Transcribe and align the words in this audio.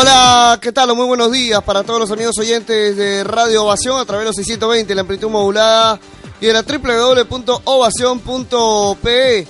Hola, 0.00 0.60
¿qué 0.62 0.70
tal? 0.70 0.94
Muy 0.94 1.06
buenos 1.06 1.32
días 1.32 1.60
para 1.64 1.82
todos 1.82 1.98
los 1.98 2.12
amigos 2.12 2.38
oyentes 2.38 2.96
de 2.96 3.24
Radio 3.24 3.64
Ovación 3.64 3.98
a 3.98 4.04
través 4.04 4.22
de 4.22 4.26
los 4.26 4.36
620, 4.36 4.94
la 4.94 5.00
amplitud 5.00 5.28
modulada 5.28 5.98
y 6.40 6.46
de 6.46 6.52
la 6.52 6.62
www.ovación.pe. 6.62 9.38
Eh, 9.40 9.46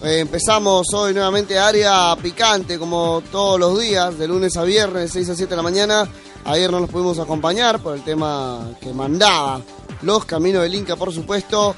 empezamos 0.00 0.86
hoy 0.94 1.12
nuevamente 1.12 1.58
área 1.58 2.16
picante 2.16 2.78
como 2.78 3.22
todos 3.30 3.60
los 3.60 3.78
días, 3.78 4.16
de 4.16 4.26
lunes 4.26 4.56
a 4.56 4.64
viernes, 4.64 5.12
de 5.12 5.20
6 5.20 5.28
a 5.28 5.34
7 5.34 5.50
de 5.50 5.56
la 5.56 5.62
mañana. 5.62 6.08
Ayer 6.46 6.70
no 6.70 6.80
nos 6.80 6.88
pudimos 6.88 7.18
acompañar 7.18 7.78
por 7.80 7.94
el 7.94 8.02
tema 8.02 8.70
que 8.80 8.94
mandaba 8.94 9.60
los 10.00 10.24
caminos 10.24 10.62
del 10.62 10.74
Inca, 10.74 10.96
por 10.96 11.12
supuesto. 11.12 11.76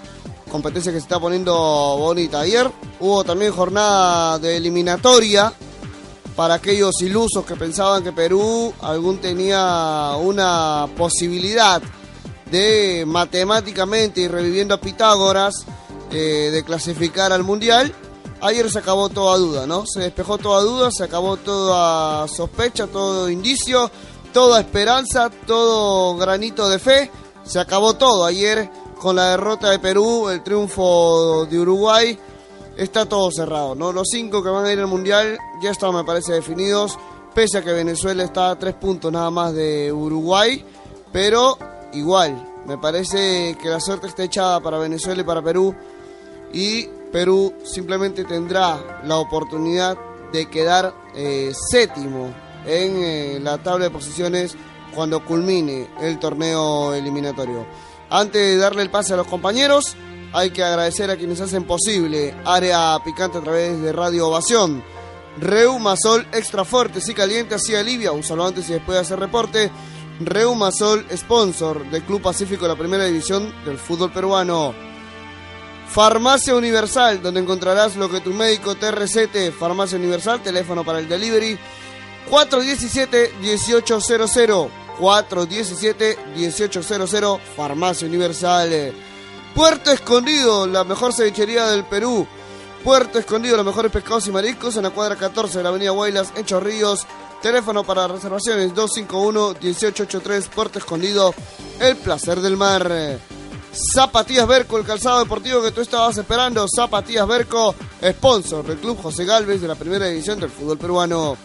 Competencia 0.53 0.93
que 0.93 0.99
se 0.99 1.03
está 1.03 1.19
poniendo 1.19 1.53
bonita. 1.53 2.43
Ayer 2.43 2.71
hubo 3.01 3.25
también 3.25 3.51
jornada 3.51 4.39
de 4.39 4.57
eliminatoria 4.57 5.53
para 6.37 6.55
aquellos 6.55 7.01
ilusos 7.01 7.45
que 7.45 7.55
pensaban 7.55 8.03
que 8.03 8.13
Perú 8.13 8.73
algún 8.81 9.19
tenía 9.19 10.17
una 10.21 10.89
posibilidad 10.97 11.81
de 12.51 13.05
matemáticamente 13.07 14.23
y 14.23 14.29
reviviendo 14.29 14.75
a 14.75 14.81
Pitágoras 14.81 15.65
eh, 16.11 16.51
de 16.53 16.65
clasificar 16.65 17.33
al 17.33 17.45
Mundial. 17.45 17.93
Ayer 18.41 18.71
se 18.71 18.81
acabó 18.81 19.09
toda 19.09 19.39
duda, 19.39 19.67
¿no? 19.67 19.87
Se 19.87 20.01
despejó 20.01 20.39
toda 20.39 20.61
duda, 20.61 20.91
se 20.91 21.05
acabó 21.05 21.37
toda 21.37 22.29
sospecha, 22.29 22.87
todo 22.87 23.31
indicio, 23.31 23.91
toda 24.33 24.61
esperanza, 24.61 25.31
todo 25.47 26.17
granito 26.17 26.69
de 26.69 26.79
fe. 26.79 27.11
Se 27.45 27.59
acabó 27.59 27.95
todo 27.95 28.25
ayer 28.25 28.71
con 28.99 29.17
la 29.17 29.31
derrota 29.31 29.71
de 29.71 29.79
Perú, 29.79 30.29
el 30.29 30.43
triunfo 30.43 31.47
de 31.47 31.59
Uruguay 31.61 32.19
está 32.77 33.07
todo 33.07 33.31
cerrado, 33.31 33.75
¿no? 33.75 33.93
Los 33.93 34.09
cinco 34.11 34.43
que 34.43 34.49
van 34.49 34.65
a 34.65 34.73
ir 34.73 34.79
al 34.79 34.87
Mundial 34.87 35.39
ya 35.63 35.71
están, 35.71 35.95
me 35.95 36.05
parece, 36.05 36.33
definidos, 36.33 36.99
pese 37.35 37.59
a 37.59 37.63
que 37.63 37.73
Venezuela 37.73 38.25
está 38.25 38.51
a 38.51 38.59
tres 38.59 38.75
puntos 38.75 39.13
nada 39.13 39.31
más 39.31 39.55
de 39.55 39.93
Uruguay, 39.93 40.65
pero 41.13 41.59
igual, 41.93 42.63
me 42.67 42.79
parece 42.79 43.57
que 43.61 43.69
la 43.69 43.81
suerte 43.81 44.07
está 44.07 44.25
echada 44.25 44.61
para 44.61 44.79
Venezuela 44.79 45.21
y 45.21 45.25
para 45.25 45.43
Perú, 45.43 45.75
y 46.53 46.87
Perú 47.13 47.55
simplemente 47.65 48.25
tendrá 48.25 49.01
la 49.05 49.19
oportunidad 49.19 49.97
de 50.33 50.47
quedar 50.47 50.95
eh, 51.15 51.53
séptimo 51.71 52.35
en 52.67 52.97
eh, 52.97 53.39
la 53.41 53.59
tabla 53.59 53.85
de 53.85 53.91
posiciones 53.91 54.57
cuando 54.95 55.25
culmine 55.25 55.89
el 56.01 56.19
torneo 56.19 56.95
eliminatorio. 56.95 57.67
Antes 58.11 58.43
de 58.43 58.57
darle 58.57 58.83
el 58.83 58.91
pase 58.91 59.15
a 59.15 59.17
los 59.17 59.27
compañeros, 59.27 59.97
hay 60.35 60.51
que 60.51 60.63
agradecer 60.65 61.11
a 61.13 61.17
quienes 61.17 61.41
hacen 61.41 61.63
posible 61.63 62.35
Área 62.45 62.99
Picante 63.05 63.39
a 63.39 63.41
través 63.41 63.81
de 63.81 63.93
Radio 63.93 64.27
Ovación. 64.29 64.83
Reumasol 65.39 66.27
extra 66.33 66.65
fuerte, 66.65 67.01
sí 67.01 67.15
caliente, 67.15 67.55
así 67.55 67.77
alivia. 67.77 68.11
Úsalo 68.11 68.45
antes 68.45 68.69
y 68.69 68.73
después 68.73 68.97
de 68.97 69.03
hacer 69.03 69.21
reporte. 69.21 69.71
Reumasol, 70.19 71.07
sponsor 71.17 71.89
del 71.89 72.03
Club 72.03 72.21
Pacífico 72.21 72.65
de 72.65 72.71
la 72.71 72.79
Primera 72.79 73.05
División 73.05 73.55
del 73.65 73.79
fútbol 73.79 74.13
peruano. 74.13 74.75
Farmacia 75.89 76.57
Universal, 76.57 77.23
donde 77.23 77.39
encontrarás 77.39 77.95
lo 77.95 78.11
que 78.11 78.21
tu 78.21 78.33
médico 78.33 78.75
te 78.75 78.91
recete. 78.91 79.53
Farmacia 79.53 79.99
Universal, 79.99 80.43
teléfono 80.43 80.85
para 80.85 80.99
el 80.99 81.09
delivery 81.09 81.57
417-1800. 82.29 84.69
417-1800. 84.99 87.39
Farmacia 87.57 88.09
Universal. 88.09 89.14
Puerto 89.55 89.93
Escondido, 89.93 90.67
la 90.67 90.83
mejor 90.83 91.13
cevichería 91.13 91.67
del 91.67 91.85
Perú. 91.85 92.27
Puerto 92.83 93.21
Escondido, 93.21 93.57
los 93.57 93.65
mejores 93.65 93.93
pescados 93.93 94.27
y 94.27 94.33
mariscos 94.33 94.77
en 94.77 94.83
la 94.83 94.91
cuadra 94.91 95.15
14 95.15 95.59
de 95.59 95.63
la 95.63 95.69
avenida 95.71 95.91
Guaylas, 95.91 96.33
en 96.35 96.45
Chorrillos. 96.45 97.07
Teléfono 97.41 97.85
para 97.85 98.09
reservaciones 98.09 98.75
251-1883, 98.75 100.49
Puerto 100.49 100.81
Escondido, 100.81 101.33
el 101.79 101.97
placer 101.97 102.41
del 102.41 102.57
mar. 102.57 102.91
Zapatías 103.95 104.47
Berco, 104.47 104.77
el 104.77 104.85
calzado 104.85 105.21
deportivo 105.21 105.63
que 105.63 105.71
tú 105.71 105.83
estabas 105.83 106.19
esperando. 106.19 106.67
Zapatías 106.69 107.27
Berco, 107.27 107.77
sponsor 108.03 108.67
del 108.67 108.79
Club 108.79 109.01
José 109.01 109.25
Galvez 109.25 109.61
de 109.61 109.69
la 109.69 109.77
primera 109.77 110.07
división 110.07 110.41
del 110.41 110.51
fútbol 110.51 110.79
peruano. 110.79 111.37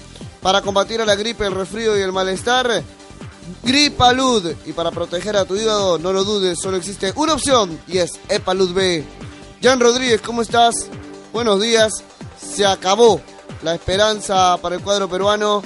Para 0.41 0.61
combatir 0.61 0.99
a 1.01 1.05
la 1.05 1.15
gripe, 1.15 1.45
el 1.45 1.53
resfrío 1.53 1.97
y 1.97 2.01
el 2.01 2.11
malestar, 2.11 2.83
Gripalud. 3.63 4.53
Y 4.65 4.73
para 4.73 4.91
proteger 4.91 5.35
a 5.37 5.45
tu 5.45 5.55
hígado, 5.55 5.97
no 5.97 6.13
lo 6.13 6.23
dudes, 6.23 6.59
solo 6.61 6.77
existe 6.77 7.13
una 7.15 7.33
opción 7.33 7.79
y 7.87 7.97
es 7.97 8.11
Epalud 8.29 8.73
B. 8.73 9.05
Jan 9.61 9.79
Rodríguez, 9.79 10.21
¿cómo 10.21 10.41
estás? 10.41 10.87
Buenos 11.33 11.61
días. 11.61 11.91
Se 12.37 12.65
acabó 12.65 13.21
la 13.63 13.75
esperanza 13.75 14.57
para 14.61 14.75
el 14.75 14.81
cuadro 14.81 15.09
peruano. 15.09 15.61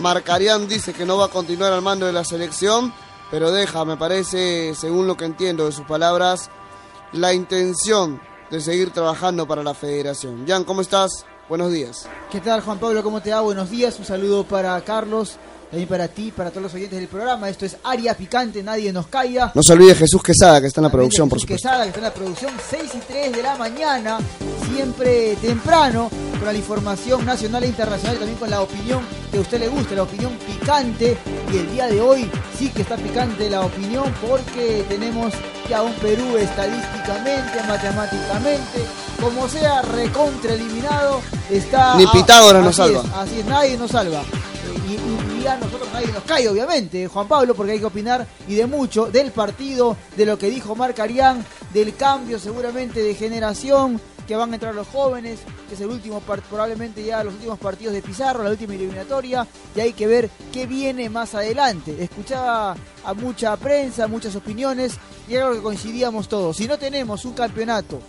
Marcarián 0.00 0.68
dice 0.68 0.92
que 0.92 1.06
no 1.06 1.16
va 1.18 1.26
a 1.26 1.28
continuar 1.28 1.72
al 1.72 1.82
mando 1.82 2.06
de 2.06 2.12
la 2.12 2.24
selección, 2.24 2.92
pero 3.30 3.52
deja, 3.52 3.84
me 3.84 3.96
parece, 3.96 4.74
según 4.74 5.06
lo 5.06 5.16
que 5.16 5.24
entiendo 5.24 5.66
de 5.66 5.72
sus 5.72 5.86
palabras, 5.86 6.50
la 7.12 7.32
intención 7.34 8.20
de 8.50 8.60
seguir 8.60 8.90
trabajando 8.90 9.46
para 9.46 9.62
la 9.62 9.74
federación. 9.74 10.44
Jan, 10.46 10.64
¿cómo 10.64 10.80
estás? 10.80 11.24
Buenos 11.48 11.72
días. 11.72 12.06
¿Qué 12.30 12.40
tal, 12.40 12.60
Juan 12.60 12.78
Pablo? 12.78 13.02
¿Cómo 13.02 13.20
te 13.20 13.32
va? 13.32 13.40
Buenos 13.40 13.70
días. 13.70 13.98
Un 13.98 14.04
saludo 14.04 14.44
para 14.44 14.80
Carlos, 14.82 15.36
también 15.70 15.88
para 15.88 16.08
ti, 16.08 16.32
para 16.36 16.50
todos 16.50 16.64
los 16.64 16.74
oyentes 16.74 16.98
del 16.98 17.08
programa. 17.08 17.48
Esto 17.48 17.64
es 17.66 17.76
Aria 17.84 18.14
Picante, 18.14 18.62
nadie 18.62 18.92
nos 18.92 19.06
caiga. 19.06 19.52
No 19.54 19.62
se 19.62 19.72
olvide 19.72 19.94
Jesús 19.94 20.22
Quesada, 20.22 20.60
que 20.60 20.66
está 20.66 20.80
en 20.80 20.84
la 20.84 20.90
producción, 20.90 21.28
por 21.28 21.38
Jesús 21.38 21.42
supuesto. 21.48 21.68
Quesada, 21.68 21.82
que 21.84 21.88
está 21.90 22.00
en 22.00 22.04
la 22.04 22.14
producción, 22.14 22.52
6 22.70 22.82
y 22.94 22.98
3 22.98 23.32
de 23.36 23.42
la 23.42 23.56
mañana, 23.56 24.18
siempre 24.72 25.36
temprano, 25.36 26.10
con 26.38 26.44
la 26.46 26.54
información 26.54 27.24
nacional 27.24 27.62
e 27.64 27.68
internacional, 27.68 28.16
también 28.18 28.38
con 28.38 28.50
la 28.50 28.62
opinión 28.62 29.00
que 29.30 29.38
a 29.38 29.40
usted 29.42 29.60
le 29.60 29.68
guste, 29.68 29.94
la 29.94 30.02
opinión 30.02 30.32
picante. 30.46 31.16
Y 31.52 31.56
el 31.58 31.72
día 31.72 31.86
de 31.86 32.00
hoy 32.00 32.30
sí 32.58 32.68
que 32.70 32.82
está 32.82 32.96
picante 32.96 33.48
la 33.50 33.60
opinión, 33.60 34.12
porque 34.28 34.84
tenemos 34.88 35.32
ya 35.68 35.82
un 35.82 35.92
Perú 35.94 36.36
estadísticamente, 36.36 37.62
matemáticamente, 37.68 38.84
como 39.20 39.48
sea, 39.48 39.82
recontra 39.82 40.54
eliminado, 40.54 41.20
está... 41.50 41.94
Ni 41.96 42.06
Pitágoras 42.08 42.64
nos 42.64 42.74
salva. 42.76 43.02
es, 43.02 43.12
así 43.14 43.38
es, 43.40 43.46
nadie 43.46 43.76
nos 43.76 43.90
salva. 43.90 44.22
Y, 44.88 44.94
y- 44.94 45.29
a 45.46 45.56
nosotros 45.56 45.88
nadie 45.92 46.08
nos 46.08 46.22
cae, 46.24 46.48
obviamente, 46.48 47.08
Juan 47.08 47.26
Pablo, 47.26 47.54
porque 47.54 47.72
hay 47.72 47.78
que 47.78 47.86
opinar 47.86 48.26
y 48.46 48.54
de 48.54 48.66
mucho, 48.66 49.06
del 49.06 49.32
partido, 49.32 49.96
de 50.16 50.26
lo 50.26 50.38
que 50.38 50.50
dijo 50.50 50.74
Marc 50.74 50.98
Arián, 51.00 51.44
del 51.72 51.94
cambio 51.96 52.38
seguramente 52.38 53.02
de 53.02 53.14
generación, 53.14 54.00
que 54.26 54.36
van 54.36 54.52
a 54.52 54.54
entrar 54.54 54.74
los 54.74 54.86
jóvenes, 54.88 55.40
que 55.68 55.74
es 55.74 55.80
el 55.80 55.88
último, 55.88 56.20
probablemente 56.20 57.04
ya 57.04 57.24
los 57.24 57.34
últimos 57.34 57.58
partidos 57.58 57.94
de 57.94 58.02
Pizarro, 58.02 58.44
la 58.44 58.50
última 58.50 58.74
eliminatoria, 58.74 59.46
y 59.74 59.80
hay 59.80 59.92
que 59.92 60.06
ver 60.06 60.30
qué 60.52 60.66
viene 60.66 61.10
más 61.10 61.34
adelante. 61.34 61.96
Escuchaba 62.00 62.76
a 63.04 63.14
mucha 63.14 63.56
prensa, 63.56 64.06
muchas 64.06 64.36
opiniones, 64.36 64.92
y 65.28 65.34
era 65.34 65.48
lo 65.48 65.54
que 65.54 65.62
coincidíamos 65.62 66.28
todos. 66.28 66.56
Si 66.56 66.68
no 66.68 66.78
tenemos 66.78 67.24
un 67.24 67.32
campeonato 67.32 68.00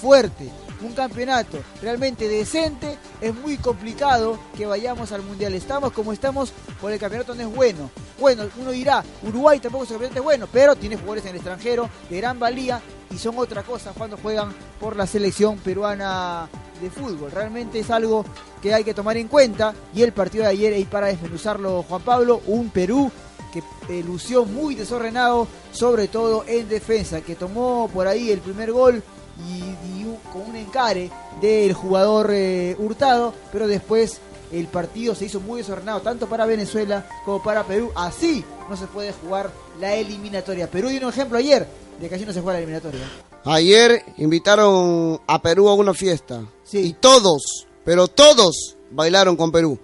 fuerte, 0.00 0.50
un 0.82 0.92
campeonato 0.92 1.58
realmente 1.82 2.28
decente, 2.28 2.98
es 3.20 3.34
muy 3.34 3.56
complicado 3.56 4.38
que 4.56 4.66
vayamos 4.66 5.12
al 5.12 5.22
Mundial. 5.22 5.54
Estamos 5.54 5.92
como 5.92 6.12
estamos, 6.12 6.52
por 6.80 6.92
el 6.92 6.98
campeonato 6.98 7.34
no 7.34 7.42
es 7.42 7.54
bueno. 7.54 7.90
Bueno, 8.18 8.44
uno 8.58 8.70
dirá, 8.70 9.04
Uruguay 9.22 9.58
tampoco 9.60 9.84
es 9.84 9.90
un 9.90 9.96
campeonato 9.96 10.22
bueno, 10.22 10.48
pero 10.52 10.76
tiene 10.76 10.96
jugadores 10.96 11.24
en 11.24 11.30
el 11.30 11.36
extranjero 11.36 11.88
de 12.08 12.16
gran 12.16 12.38
valía 12.38 12.80
y 13.10 13.18
son 13.18 13.38
otra 13.38 13.62
cosa 13.62 13.92
cuando 13.96 14.16
juegan 14.16 14.52
por 14.78 14.96
la 14.96 15.06
selección 15.06 15.58
peruana 15.58 16.48
de 16.80 16.90
fútbol. 16.90 17.30
Realmente 17.30 17.80
es 17.80 17.90
algo 17.90 18.24
que 18.62 18.74
hay 18.74 18.84
que 18.84 18.94
tomar 18.94 19.16
en 19.16 19.28
cuenta 19.28 19.74
y 19.94 20.02
el 20.02 20.12
partido 20.12 20.44
de 20.44 20.50
ayer, 20.50 20.78
y 20.78 20.84
para 20.84 21.08
desmenuzarlo 21.08 21.82
Juan 21.82 22.02
Pablo, 22.02 22.40
un 22.46 22.70
Perú 22.70 23.10
que 23.52 23.62
eh, 23.88 24.02
lució 24.04 24.44
muy 24.44 24.76
desordenado, 24.76 25.48
sobre 25.72 26.08
todo 26.08 26.44
en 26.46 26.68
defensa, 26.68 27.20
que 27.20 27.34
tomó 27.34 27.90
por 27.92 28.06
ahí 28.06 28.30
el 28.30 28.40
primer 28.40 28.70
gol 28.70 29.02
y, 29.48 30.00
y 30.00 30.04
un- 30.04 30.16
con 30.32 30.42
un 30.50 30.56
encare 30.56 31.10
del 31.40 31.72
jugador 31.74 32.30
eh, 32.32 32.76
Hurtado, 32.78 33.34
pero 33.52 33.66
después 33.66 34.20
el 34.52 34.66
partido 34.66 35.14
se 35.14 35.26
hizo 35.26 35.40
muy 35.40 35.60
desordenado, 35.60 36.00
tanto 36.00 36.26
para 36.28 36.44
Venezuela 36.46 37.06
como 37.24 37.42
para 37.42 37.64
Perú. 37.64 37.90
Así 37.94 38.44
no 38.68 38.76
se 38.76 38.86
puede 38.86 39.12
jugar 39.12 39.50
la 39.80 39.94
eliminatoria. 39.94 40.68
Perú 40.70 40.88
dio 40.88 41.00
un 41.02 41.08
ejemplo 41.12 41.38
ayer 41.38 41.66
de 42.00 42.08
que 42.08 42.14
así 42.14 42.24
no 42.26 42.32
se 42.32 42.40
juega 42.40 42.54
la 42.54 42.58
eliminatoria. 42.64 43.00
Ayer 43.44 44.04
invitaron 44.18 45.20
a 45.26 45.40
Perú 45.40 45.68
a 45.68 45.74
una 45.74 45.94
fiesta. 45.94 46.42
Sí. 46.64 46.78
Y 46.78 46.92
todos, 46.94 47.66
pero 47.84 48.08
todos 48.08 48.76
bailaron 48.90 49.36
con 49.36 49.52
Perú. 49.52 49.78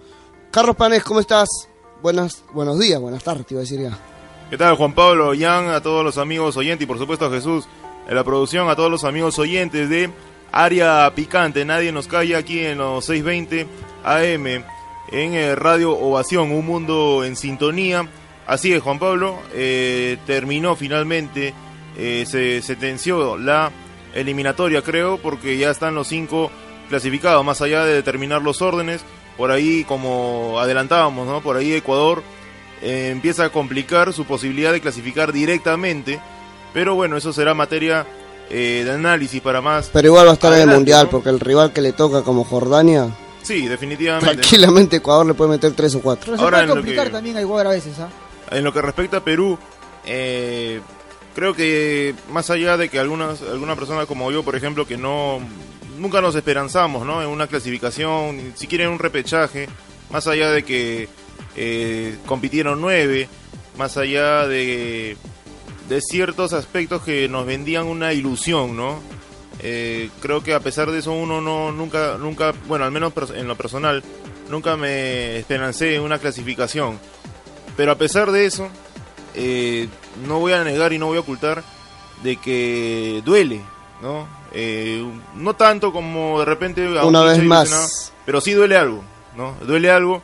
Carlos 0.50 0.76
Panés, 0.76 1.05
¿cómo 1.05 1.20
estás? 1.20 1.49
Buenas, 2.03 2.43
buenos 2.53 2.79
días, 2.79 3.00
buenas 3.00 3.23
tardes, 3.23 3.47
te 3.47 3.55
iba 3.55 3.61
a 3.61 3.64
decir 3.64 3.81
ya. 3.81 3.97
¿Qué 4.50 4.56
tal 4.58 4.76
Juan 4.76 4.94
Pablo, 4.94 5.32
Jan, 5.38 5.69
a 5.70 5.81
todos 5.82 6.05
los 6.05 6.19
amigos 6.19 6.56
oyentes 6.56 6.85
y 6.85 6.87
por 6.87 6.99
supuesto 6.99 7.26
a 7.26 7.31
Jesús 7.31 7.64
la 8.14 8.25
producción, 8.25 8.69
a 8.69 8.76
todos 8.76 8.91
los 8.91 9.05
amigos 9.05 9.38
oyentes 9.38 9.88
de 9.88 10.11
Área 10.53 11.12
Picante, 11.14 11.64
nadie 11.64 11.93
nos 11.93 12.06
calla 12.06 12.38
aquí 12.38 12.61
en 12.61 12.79
los 12.79 13.05
620 13.05 13.67
AM 14.05 14.64
en 15.08 15.35
eh, 15.35 15.55
Radio 15.55 15.93
Ovación, 15.93 16.50
un 16.53 16.67
mundo 16.67 17.25
en 17.25 17.37
sintonía. 17.37 18.08
Así 18.47 18.73
es 18.73 18.82
Juan 18.82 18.99
Pablo, 18.99 19.38
eh, 19.53 20.19
terminó 20.26 20.76
finalmente, 20.76 21.53
eh, 21.97 22.25
se 22.29 22.62
sentenció 22.62 23.37
la 23.37 23.73
eliminatoria 24.14 24.82
creo, 24.82 25.19
porque 25.19 25.58
ya 25.58 25.70
están 25.70 25.94
los 25.94 26.06
cinco 26.06 26.50
clasificados, 26.88 27.44
más 27.44 27.61
allá 27.61 27.85
de 27.85 27.94
determinar 27.94 28.43
los 28.43 28.62
órdenes, 28.62 29.05
por 29.37 29.50
ahí, 29.50 29.85
como 29.85 30.61
adelantábamos, 30.61 31.26
¿no? 31.26 31.41
Por 31.41 31.56
ahí 31.56 31.73
Ecuador 31.73 32.23
empieza 32.81 33.47
a 33.47 33.50
complicar 33.50 34.12
su 34.12 34.26
posibilidad 34.26 34.73
de 34.73 34.81
clasificar 34.81 35.32
directamente, 35.32 36.20
pero 36.76 36.94
bueno, 36.94 37.17
eso 37.17 37.32
será 37.32 37.55
materia 37.55 38.05
eh, 38.50 38.82
de 38.84 38.90
análisis 38.93 39.40
para 39.40 39.62
más. 39.62 39.88
Pero 39.94 40.08
igual 40.08 40.26
va 40.26 40.32
a 40.32 40.34
estar 40.34 40.52
en 40.52 40.61
el 40.61 40.67
mundial, 40.69 41.05
¿no? 41.06 41.11
porque 41.11 41.31
el 41.31 41.40
rival 41.40 41.73
que 41.73 41.81
le 41.81 41.93
toca 41.94 42.20
como 42.23 42.44
Jordania, 42.44 43.08
Sí, 43.43 43.67
definitivamente. 43.67 44.26
tranquilamente 44.34 44.96
Ecuador 44.96 45.25
le 45.25 45.32
puede 45.32 45.52
meter 45.52 45.73
tres 45.73 45.94
o 45.94 46.02
cuatro. 46.02 46.26
Pero 46.26 46.37
se 46.37 46.43
Ahora, 46.44 46.58
puede 46.58 46.62
en 46.64 46.69
lo 46.69 46.75
complicar 46.75 47.06
que- 47.06 47.12
también 47.14 47.37
al 47.38 47.44
jugador 47.46 47.69
a 47.69 47.70
veces, 47.70 47.99
¿ah? 47.99 48.11
En 48.50 48.62
lo 48.62 48.75
que 48.75 48.82
respecta 48.82 49.17
a 49.17 49.25
Perú, 49.25 49.58
eh, 50.05 50.82
creo 51.34 51.55
que 51.55 52.14
más 52.31 52.50
allá 52.50 52.76
de 52.76 52.90
que 52.90 52.99
algunas 52.99 53.40
alguna 53.40 53.75
persona 53.75 54.05
como 54.05 54.31
yo, 54.31 54.43
por 54.43 54.55
ejemplo, 54.55 54.87
que 54.87 54.99
no 54.99 55.38
nunca 55.99 56.20
nos 56.20 56.34
esperanzamos, 56.34 57.06
¿no? 57.06 57.22
En 57.22 57.29
una 57.29 57.46
clasificación, 57.46 58.37
ni 58.37 58.52
siquiera 58.55 58.84
en 58.84 58.90
un 58.90 58.99
repechaje, 58.99 59.67
más 60.11 60.26
allá 60.26 60.50
de 60.50 60.62
que 60.62 61.08
eh, 61.56 62.19
compitieron 62.26 62.82
nueve, 62.82 63.29
más 63.79 63.96
allá 63.96 64.46
de 64.46 65.17
de 65.88 66.00
ciertos 66.00 66.52
aspectos 66.52 67.02
que 67.02 67.28
nos 67.28 67.46
vendían 67.46 67.86
una 67.86 68.12
ilusión, 68.12 68.76
¿no? 68.76 68.98
Eh, 69.60 70.10
creo 70.20 70.42
que 70.42 70.52
a 70.54 70.60
pesar 70.60 70.90
de 70.90 70.98
eso 70.98 71.12
uno 71.12 71.40
no 71.40 71.72
nunca 71.72 72.18
nunca 72.18 72.52
bueno 72.68 72.84
al 72.84 72.90
menos 72.92 73.12
en 73.34 73.48
lo 73.48 73.56
personal 73.56 74.04
nunca 74.50 74.76
me 74.76 75.38
esperancé 75.38 75.94
en 75.96 76.02
una 76.02 76.18
clasificación 76.18 76.98
pero 77.74 77.92
a 77.92 77.94
pesar 77.94 78.32
de 78.32 78.44
eso 78.44 78.68
eh, 79.34 79.88
no 80.28 80.40
voy 80.40 80.52
a 80.52 80.62
negar 80.62 80.92
y 80.92 80.98
no 80.98 81.06
voy 81.06 81.16
a 81.16 81.20
ocultar 81.20 81.64
de 82.22 82.36
que 82.36 83.22
duele 83.24 83.62
no 84.02 84.28
Eh, 84.52 85.02
no 85.36 85.54
tanto 85.56 85.90
como 85.90 86.38
de 86.40 86.44
repente 86.44 86.86
Una 87.02 87.22
vez 87.22 87.42
más. 87.42 88.12
pero 88.26 88.42
sí 88.42 88.52
duele 88.52 88.76
algo 88.76 89.02
no 89.38 89.54
duele 89.66 89.90
algo 89.90 90.22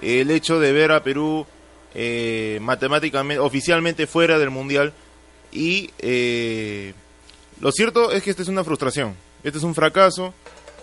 el 0.00 0.30
hecho 0.30 0.60
de 0.60 0.72
ver 0.72 0.92
a 0.92 1.02
Perú 1.02 1.46
eh, 1.94 2.58
matemáticamente 2.62 3.38
oficialmente 3.38 4.06
fuera 4.06 4.38
del 4.38 4.50
mundial 4.50 4.92
y 5.52 5.90
eh, 5.98 6.92
lo 7.60 7.72
cierto 7.72 8.12
es 8.12 8.22
que 8.22 8.30
esta 8.30 8.42
es 8.42 8.48
una 8.48 8.64
frustración, 8.64 9.14
este 9.42 9.58
es 9.58 9.64
un 9.64 9.74
fracaso, 9.74 10.32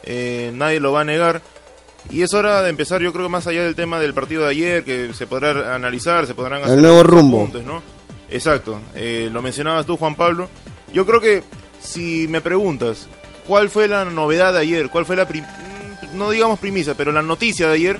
eh, 0.03 0.51
nadie 0.53 0.79
lo 0.79 0.91
va 0.91 1.01
a 1.01 1.05
negar. 1.05 1.41
Y 2.11 2.21
es 2.21 2.33
hora 2.35 2.61
de 2.61 2.69
empezar, 2.69 3.01
yo 3.01 3.11
creo 3.11 3.25
que 3.25 3.31
más 3.31 3.47
allá 3.47 3.63
del 3.63 3.73
tema 3.73 3.99
del 3.99 4.13
partido 4.13 4.43
de 4.43 4.49
ayer, 4.49 4.83
que 4.83 5.11
se 5.13 5.25
podrá 5.25 5.73
analizar, 5.73 6.27
se 6.27 6.35
podrán 6.35 6.61
hacer 6.63 6.77
nuevo 6.77 6.99
algunos 6.99 7.21
rumbo. 7.21 7.37
apuntes, 7.39 7.63
¿no? 7.63 7.81
Exacto, 8.29 8.79
eh, 8.93 9.29
lo 9.31 9.41
mencionabas 9.41 9.85
tú, 9.87 9.97
Juan 9.97 10.15
Pablo. 10.15 10.47
Yo 10.93 11.05
creo 11.05 11.19
que 11.19 11.43
si 11.81 12.27
me 12.27 12.41
preguntas, 12.41 13.07
¿cuál 13.47 13.69
fue 13.69 13.87
la 13.87 14.05
novedad 14.05 14.53
de 14.53 14.59
ayer? 14.59 14.89
¿Cuál 14.89 15.05
fue 15.05 15.15
la, 15.15 15.25
mm, 15.25 16.15
no 16.15 16.29
digamos 16.29 16.59
primicia, 16.59 16.93
pero 16.93 17.11
la 17.11 17.23
noticia 17.23 17.67
de 17.67 17.73
ayer? 17.73 17.99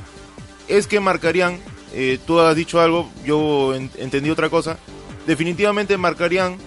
Es 0.68 0.86
que 0.86 1.00
marcarían, 1.00 1.60
eh, 1.96 2.20
tú 2.28 2.40
has 2.42 2.56
dicho 2.56 2.82
algo, 2.82 3.10
yo 3.26 3.74
en- 3.74 3.90
entendí 3.98 4.30
otra 4.30 4.50
cosa, 4.50 4.78
definitivamente 5.26 5.98
marcarían 5.98 6.58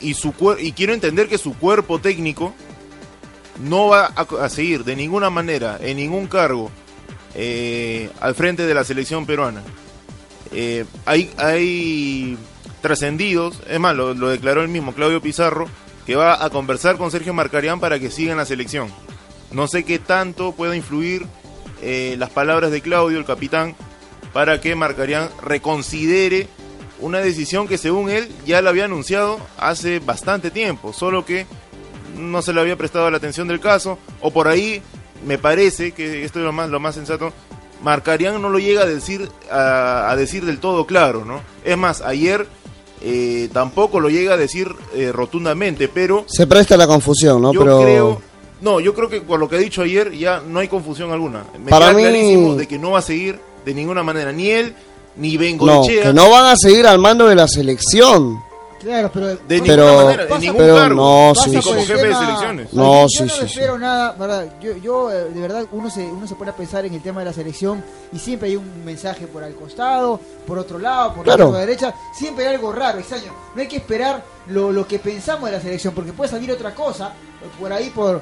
y 0.00 0.14
su 0.14 0.34
y 0.58 0.72
quiero 0.72 0.92
entender 0.92 1.28
que 1.28 1.38
su 1.38 1.54
cuerpo 1.54 1.98
técnico 2.00 2.54
no 3.60 3.88
va 3.88 4.06
a, 4.06 4.48
seguir 4.48 4.84
de 4.84 4.94
ninguna 4.94 5.30
manera 5.30 5.78
en 5.80 5.96
ningún 5.96 6.26
cargo 6.26 6.70
eh, 7.34 8.10
al 8.20 8.34
frente 8.34 8.66
de 8.66 8.74
la 8.74 8.84
selección 8.84 9.24
peruana. 9.26 9.62
Eh, 10.52 10.84
hay 11.06 11.30
hay 11.38 12.36
trascendidos, 12.82 13.60
es 13.68 13.80
más, 13.80 13.94
lo, 13.96 14.12
declaró 14.14 14.60
el 14.62 14.68
mismo 14.68 14.92
Claudio 14.92 15.22
Pizarro, 15.22 15.66
que 16.04 16.16
va 16.16 16.44
a 16.44 16.50
conversar 16.50 16.98
con 16.98 17.10
Sergio 17.10 17.32
Marcarián 17.32 17.80
para 17.80 17.98
que 17.98 18.10
siga 18.10 18.32
en 18.32 18.38
la 18.38 18.44
selección. 18.44 18.88
No 19.50 19.66
sé 19.68 19.84
qué 19.84 19.98
tanto 19.98 20.52
pueda 20.52 20.76
influir 20.76 21.24
las 21.80 22.30
palabras 22.30 22.70
de 22.70 22.80
Claudio, 22.80 23.18
el 23.18 23.24
capitán, 23.24 23.74
para 24.32 24.60
que 24.60 24.74
Marcarián 24.74 25.28
reconsidere 25.42 26.48
una 27.00 27.18
decisión 27.18 27.66
que 27.66 27.78
según 27.78 28.10
él 28.10 28.28
ya 28.46 28.62
la 28.62 28.70
había 28.70 28.84
anunciado 28.84 29.38
hace 29.58 29.98
bastante 29.98 30.50
tiempo, 30.50 30.92
solo 30.92 31.24
que 31.24 31.46
no 32.16 32.42
se 32.42 32.52
le 32.52 32.60
había 32.60 32.76
prestado 32.76 33.10
la 33.10 33.16
atención 33.16 33.48
del 33.48 33.58
caso, 33.60 33.98
o 34.20 34.30
por 34.30 34.46
ahí 34.48 34.80
me 35.26 35.38
parece 35.38 35.92
que 35.92 36.24
esto 36.24 36.38
es 36.38 36.44
lo 36.44 36.52
más, 36.52 36.70
lo 36.70 36.78
más 36.80 36.94
sensato, 36.94 37.32
Marcarián 37.82 38.40
no 38.40 38.48
lo 38.48 38.58
llega 38.60 38.82
a 38.82 38.86
decir, 38.86 39.28
a, 39.50 40.10
a 40.10 40.16
decir 40.16 40.44
del 40.44 40.58
todo 40.58 40.86
claro, 40.86 41.24
¿no? 41.24 41.40
Es 41.64 41.76
más, 41.76 42.00
ayer 42.02 42.46
eh, 43.00 43.48
tampoco 43.52 43.98
lo 43.98 44.08
llega 44.08 44.34
a 44.34 44.36
decir 44.36 44.72
eh, 44.94 45.10
rotundamente, 45.10 45.88
pero 45.88 46.24
Se 46.28 46.46
presta 46.46 46.76
la 46.76 46.86
confusión, 46.86 47.42
¿no? 47.42 47.52
yo 47.52 47.60
Pero 47.60 47.82
creo, 47.82 48.22
no, 48.60 48.78
yo 48.78 48.94
creo 48.94 49.08
que 49.08 49.20
por 49.22 49.40
lo 49.40 49.48
que 49.48 49.56
ha 49.56 49.58
dicho 49.58 49.82
ayer 49.82 50.12
ya 50.12 50.40
no 50.46 50.60
hay 50.60 50.68
confusión 50.68 51.10
alguna. 51.10 51.44
Me 51.58 51.70
Para 51.70 51.86
queda 51.86 51.96
mí- 51.96 52.02
clarísimo 52.04 52.54
de 52.54 52.68
que 52.68 52.78
no 52.78 52.92
va 52.92 53.00
a 53.00 53.02
seguir 53.02 53.40
de 53.64 53.74
ninguna 53.74 54.02
manera, 54.02 54.32
ni 54.32 54.50
él, 54.50 54.74
ni 55.16 55.34
no, 55.34 55.40
Bengoechea. 55.40 56.02
que 56.04 56.12
no 56.12 56.30
van 56.30 56.46
a 56.46 56.56
seguir 56.56 56.86
al 56.86 56.98
mando 56.98 57.26
de 57.26 57.34
la 57.34 57.48
selección. 57.48 58.38
Claro, 58.82 59.10
pero... 59.12 59.26
De 59.28 59.60
ninguna 59.60 59.66
Pero- 59.76 59.96
manera, 60.04 60.24
de 60.26 60.38
ningún 60.40 60.56
pero 60.56 60.76
cargo. 60.76 60.94
no, 60.96 61.34
sí, 61.40 61.60
como 61.62 61.74
el 61.80 61.86
jefe 61.86 62.06
de 62.08 62.14
selecciones. 62.14 62.72
No, 62.72 63.02
yo 63.02 63.08
sí, 63.08 63.22
no 63.22 63.28
sí, 63.28 63.40
me 63.42 63.48
sí. 63.48 63.54
espero 63.54 63.78
nada, 63.78 64.12
¿verdad? 64.18 64.46
Yo, 64.60 64.76
yo 64.78 65.10
eh, 65.12 65.24
de 65.30 65.40
verdad, 65.40 65.64
uno 65.70 65.88
se, 65.88 66.00
uno 66.04 66.26
se 66.26 66.34
pone 66.34 66.50
a 66.50 66.56
pensar 66.56 66.84
en 66.84 66.94
el 66.94 67.00
tema 67.02 67.20
de 67.20 67.26
la 67.26 67.32
selección 67.32 67.82
y 68.12 68.18
siempre 68.18 68.48
hay 68.48 68.56
un 68.56 68.84
mensaje 68.84 69.26
por 69.28 69.44
al 69.44 69.54
costado, 69.54 70.18
por 70.46 70.58
otro 70.58 70.78
lado, 70.78 71.14
por 71.14 71.24
Claro. 71.24 71.52
la 71.52 71.60
derecha, 71.60 71.94
siempre 72.12 72.46
hay 72.48 72.54
algo 72.56 72.72
raro, 72.72 72.98
extraño. 72.98 73.32
No 73.54 73.60
hay 73.62 73.68
que 73.68 73.76
esperar 73.76 74.24
lo, 74.48 74.72
lo 74.72 74.86
que 74.86 74.98
pensamos 74.98 75.44
de 75.48 75.56
la 75.56 75.62
selección, 75.62 75.94
porque 75.94 76.12
puede 76.12 76.30
salir 76.30 76.50
otra 76.50 76.74
cosa, 76.74 77.12
por 77.60 77.72
ahí 77.72 77.90
por 77.90 78.20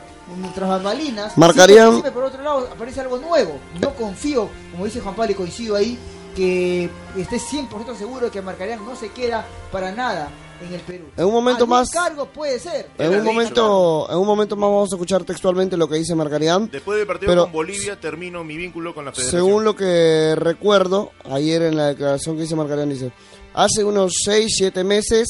otras 0.51 0.69
bambalinas. 0.69 1.37
Marcarían- 1.39 1.91
Siempre, 1.91 1.91
siempre 1.93 2.11
por 2.13 2.25
otro 2.25 2.43
lado 2.43 2.69
aparece 2.73 3.01
algo 3.01 3.17
nuevo. 3.19 3.59
No 3.81 3.95
confío, 3.95 4.49
como 4.73 4.85
dice 4.85 5.01
Juan 5.01 5.15
Pablo, 5.15 5.33
y 5.33 5.35
coincido 5.37 5.75
ahí, 5.77 5.99
que 6.37 6.89
esté 7.17 7.39
100% 7.41 7.97
seguro 7.97 8.27
de 8.27 8.31
que 8.31 8.41
Marcarían 8.41 8.85
no 8.85 8.95
se 8.95 9.09
queda 9.11 9.45
para 9.73 9.91
nada 9.91 10.29
en 10.67 10.75
el 10.75 10.81
Perú. 10.81 11.05
En 11.17 11.25
un 11.25 11.33
momento 11.33 11.67
más- 11.67 11.91
cargo 11.91 12.27
puede 12.27 12.59
ser. 12.59 12.89
En 12.99 13.15
un 13.15 13.25
momento, 13.25 14.07
en 14.11 14.19
un 14.19 14.27
momento 14.27 14.57
más 14.57 14.69
vamos 14.71 14.93
a 14.93 14.97
escuchar 14.97 15.25
textualmente 15.25 15.77
lo 15.77 15.89
que 15.89 15.97
dice 15.97 16.15
Marcarián. 16.15 16.69
Después 16.71 16.99
del 16.99 17.07
partido 17.07 17.31
Pero- 17.31 17.43
con 17.45 17.53
Bolivia 17.53 17.99
termino 17.99 18.45
mi 18.45 18.57
vínculo 18.57 18.95
con 18.95 19.05
la 19.05 19.13
federación. 19.13 19.41
Según 19.43 19.65
lo 19.65 19.75
que 19.77 20.35
recuerdo, 20.37 21.13
ayer 21.31 21.63
en 21.63 21.77
la 21.77 21.89
declaración 21.89 22.37
que 22.37 22.43
dice 22.43 22.57
Marcarián 22.57 22.89
dice, 22.91 23.13
hace 23.55 23.85
unos 23.85 24.13
6, 24.25 24.55
7 24.57 24.85
meses 24.85 25.29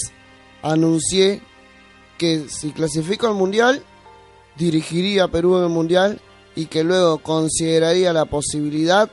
anuncié 0.63 1.41
que 2.19 2.47
si 2.49 2.73
clasifico 2.73 3.27
al 3.27 3.35
Mundial, 3.35 3.83
dirigiría 4.57 5.25
a 5.25 5.29
Perú 5.29 5.57
en 5.57 5.65
el 5.65 5.71
Mundial 5.71 6.21
y 6.55 6.67
que 6.67 6.85
luego 6.85 7.19
consideraría 7.19 8.13
la 8.13 8.27
posibilidad 8.27 9.09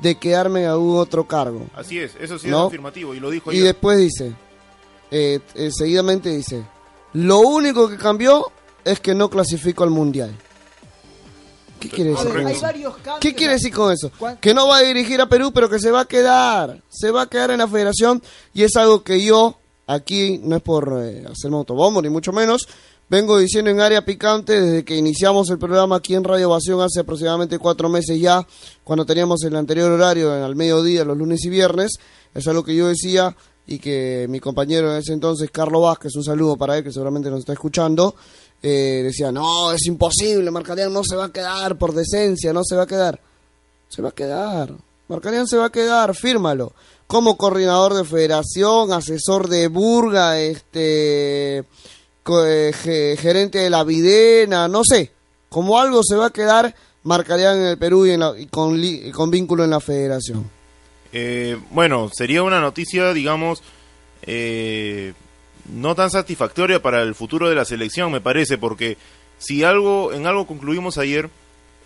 de 0.00 0.14
quedarme 0.14 0.62
en 0.62 0.68
algún 0.70 0.96
otro 0.98 1.26
cargo. 1.26 1.66
Así 1.74 1.98
es, 1.98 2.14
eso 2.20 2.38
sí 2.38 2.48
¿No? 2.48 2.62
es 2.62 2.66
afirmativo 2.68 3.14
y 3.14 3.20
lo 3.20 3.30
dijo 3.30 3.50
Y 3.52 3.56
ayer. 3.56 3.64
después 3.66 3.98
dice, 3.98 4.32
eh, 5.10 5.40
eh, 5.54 5.70
seguidamente 5.72 6.30
dice, 6.30 6.64
lo 7.14 7.38
único 7.40 7.88
que 7.88 7.96
cambió 7.96 8.50
es 8.84 9.00
que 9.00 9.14
no 9.14 9.28
clasifico 9.30 9.84
al 9.84 9.90
Mundial. 9.90 10.34
¿Qué 11.80 11.88
quiere 11.88 12.10
A 12.10 12.14
decir 12.14 12.28
ver, 12.32 12.42
con 12.42 12.46
hay 12.48 12.54
eso? 12.56 12.96
¿Qué 13.20 13.34
quiere 13.34 13.52
decir 13.54 13.72
con 13.72 13.92
eso? 13.92 14.10
¿Cuán- 14.18 14.36
Que 14.38 14.52
no 14.52 14.66
va 14.66 14.78
a 14.78 14.82
dirigir 14.82 15.20
a 15.20 15.28
Perú, 15.28 15.52
pero 15.52 15.68
que 15.68 15.78
se 15.78 15.90
va 15.92 16.00
a 16.00 16.04
quedar. 16.06 16.82
Se 16.88 17.10
va 17.12 17.22
a 17.22 17.26
quedar 17.28 17.52
en 17.52 17.58
la 17.58 17.68
federación 17.68 18.20
y 18.52 18.64
es 18.64 18.74
algo 18.76 19.04
que 19.04 19.22
yo, 19.24 19.58
aquí, 19.86 20.40
no 20.42 20.56
es 20.56 20.62
por 20.62 20.98
eh, 21.00 21.24
hacerme 21.30 21.56
autobombo, 21.58 22.02
ni 22.02 22.08
mucho 22.08 22.32
menos, 22.32 22.66
vengo 23.08 23.38
diciendo 23.38 23.70
en 23.70 23.80
área 23.80 24.04
picante 24.04 24.60
desde 24.60 24.84
que 24.84 24.96
iniciamos 24.96 25.48
el 25.50 25.58
programa 25.58 25.96
aquí 25.96 26.16
en 26.16 26.24
Radio 26.24 26.48
Ovación 26.50 26.80
hace 26.80 27.00
aproximadamente 27.00 27.58
cuatro 27.60 27.88
meses 27.88 28.18
ya, 28.20 28.44
cuando 28.82 29.06
teníamos 29.06 29.44
el 29.44 29.54
anterior 29.54 29.92
horario 29.92 30.32
al 30.32 30.56
mediodía, 30.56 31.04
los 31.04 31.16
lunes 31.16 31.44
y 31.44 31.48
viernes. 31.48 31.92
Es 32.34 32.48
algo 32.48 32.64
que 32.64 32.74
yo 32.74 32.88
decía 32.88 33.36
y 33.68 33.78
que 33.78 34.26
mi 34.28 34.40
compañero 34.40 34.90
en 34.90 34.98
ese 34.98 35.12
entonces, 35.12 35.50
Carlos 35.52 35.82
Vázquez, 35.82 36.16
un 36.16 36.24
saludo 36.24 36.56
para 36.56 36.76
él 36.78 36.82
que 36.82 36.90
seguramente 36.90 37.30
nos 37.30 37.40
está 37.40 37.52
escuchando, 37.52 38.14
eh, 38.62 39.02
decía, 39.04 39.30
no, 39.30 39.70
es 39.72 39.86
imposible, 39.86 40.50
Marcarián 40.50 40.92
no 40.92 41.02
se 41.04 41.14
va 41.14 41.26
a 41.26 41.32
quedar 41.32 41.76
por 41.78 41.94
decencia, 41.94 42.52
no 42.52 42.62
se 42.64 42.74
va 42.74 42.82
a 42.82 42.86
quedar. 42.86 43.20
Se 43.88 44.02
va 44.02 44.08
a 44.08 44.12
quedar. 44.12 44.72
Marcarián 45.08 45.46
se 45.46 45.56
va 45.58 45.66
a 45.66 45.70
quedar, 45.72 46.14
fírmalo. 46.14 46.72
Como 47.06 47.36
coordinador 47.36 47.94
de 47.94 48.04
federación, 48.04 48.92
asesor 48.92 49.48
de 49.48 49.68
Burga, 49.68 50.38
este 50.40 51.58
eh, 51.58 52.72
ge- 52.74 53.16
gerente 53.18 53.58
de 53.58 53.70
la 53.70 53.84
Videna, 53.84 54.66
no 54.68 54.82
sé. 54.84 55.10
Como 55.48 55.78
algo 55.78 56.00
se 56.02 56.16
va 56.16 56.26
a 56.26 56.30
quedar 56.30 56.74
Marcarián 57.04 57.58
en 57.58 57.66
el 57.66 57.78
Perú 57.78 58.04
y, 58.06 58.10
en 58.10 58.20
la- 58.20 58.34
y 58.38 58.46
con, 58.46 58.82
y 58.82 59.10
con 59.12 59.30
vínculo 59.30 59.64
en 59.64 59.70
la 59.70 59.80
federación. 59.80 60.50
Eh, 61.12 61.58
bueno, 61.70 62.10
sería 62.12 62.42
una 62.42 62.60
noticia, 62.60 63.12
digamos, 63.12 63.62
eh, 64.22 65.14
no 65.68 65.94
tan 65.94 66.10
satisfactoria 66.10 66.82
para 66.82 67.02
el 67.02 67.14
futuro 67.14 67.48
de 67.48 67.54
la 67.54 67.64
selección, 67.64 68.12
me 68.12 68.20
parece, 68.20 68.58
porque 68.58 68.96
si 69.38 69.64
algo 69.64 70.12
en 70.12 70.26
algo 70.26 70.46
concluimos 70.46 70.98
ayer, 70.98 71.30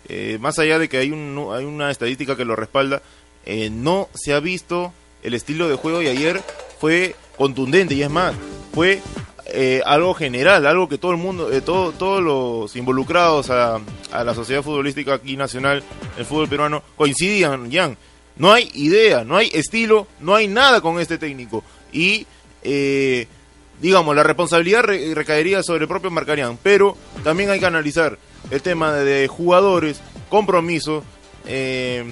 eh, 0.09 0.37
más 0.41 0.59
allá 0.59 0.79
de 0.79 0.89
que 0.89 0.97
hay, 0.97 1.11
un, 1.11 1.49
hay 1.53 1.65
una 1.65 1.91
estadística 1.91 2.35
que 2.35 2.45
lo 2.45 2.55
respalda, 2.55 3.01
eh, 3.45 3.69
no 3.69 4.09
se 4.13 4.33
ha 4.33 4.39
visto 4.39 4.93
el 5.21 5.33
estilo 5.33 5.69
de 5.69 5.75
juego 5.75 6.01
y 6.01 6.07
ayer 6.07 6.41
fue 6.79 7.15
contundente 7.37 7.93
y 7.93 8.03
es 8.03 8.09
más, 8.09 8.35
fue 8.73 9.01
eh, 9.45 9.81
algo 9.85 10.13
general, 10.13 10.65
algo 10.65 10.89
que 10.89 10.97
todo 10.97 11.11
el 11.11 11.17
mundo, 11.17 11.49
todo, 11.61 11.91
todos 11.91 12.21
los 12.21 12.75
involucrados 12.75 13.49
a, 13.49 13.79
a 14.11 14.23
la 14.23 14.33
sociedad 14.33 14.63
futbolística 14.63 15.13
aquí 15.13 15.37
nacional, 15.37 15.83
el 16.17 16.25
fútbol 16.25 16.49
peruano, 16.49 16.83
coincidían, 16.95 17.71
Jan. 17.71 17.97
No 18.37 18.51
hay 18.51 18.69
idea, 18.73 19.23
no 19.23 19.37
hay 19.37 19.49
estilo, 19.53 20.07
no 20.19 20.35
hay 20.35 20.47
nada 20.47 20.81
con 20.81 20.99
este 20.99 21.17
técnico. 21.17 21.63
Y, 21.91 22.25
eh, 22.63 23.27
digamos, 23.81 24.15
la 24.15 24.23
responsabilidad 24.23 24.83
re- 24.83 25.13
recaería 25.13 25.61
sobre 25.63 25.83
el 25.83 25.87
propio 25.87 26.09
Marcarián. 26.09 26.57
Pero 26.63 26.97
también 27.23 27.49
hay 27.51 27.59
que 27.59 27.65
analizar 27.67 28.17
el 28.49 28.61
tema 28.61 28.91
de, 28.93 29.05
de 29.05 29.27
jugadores, 29.27 30.01
compromiso. 30.29 31.03
eh, 31.45 32.05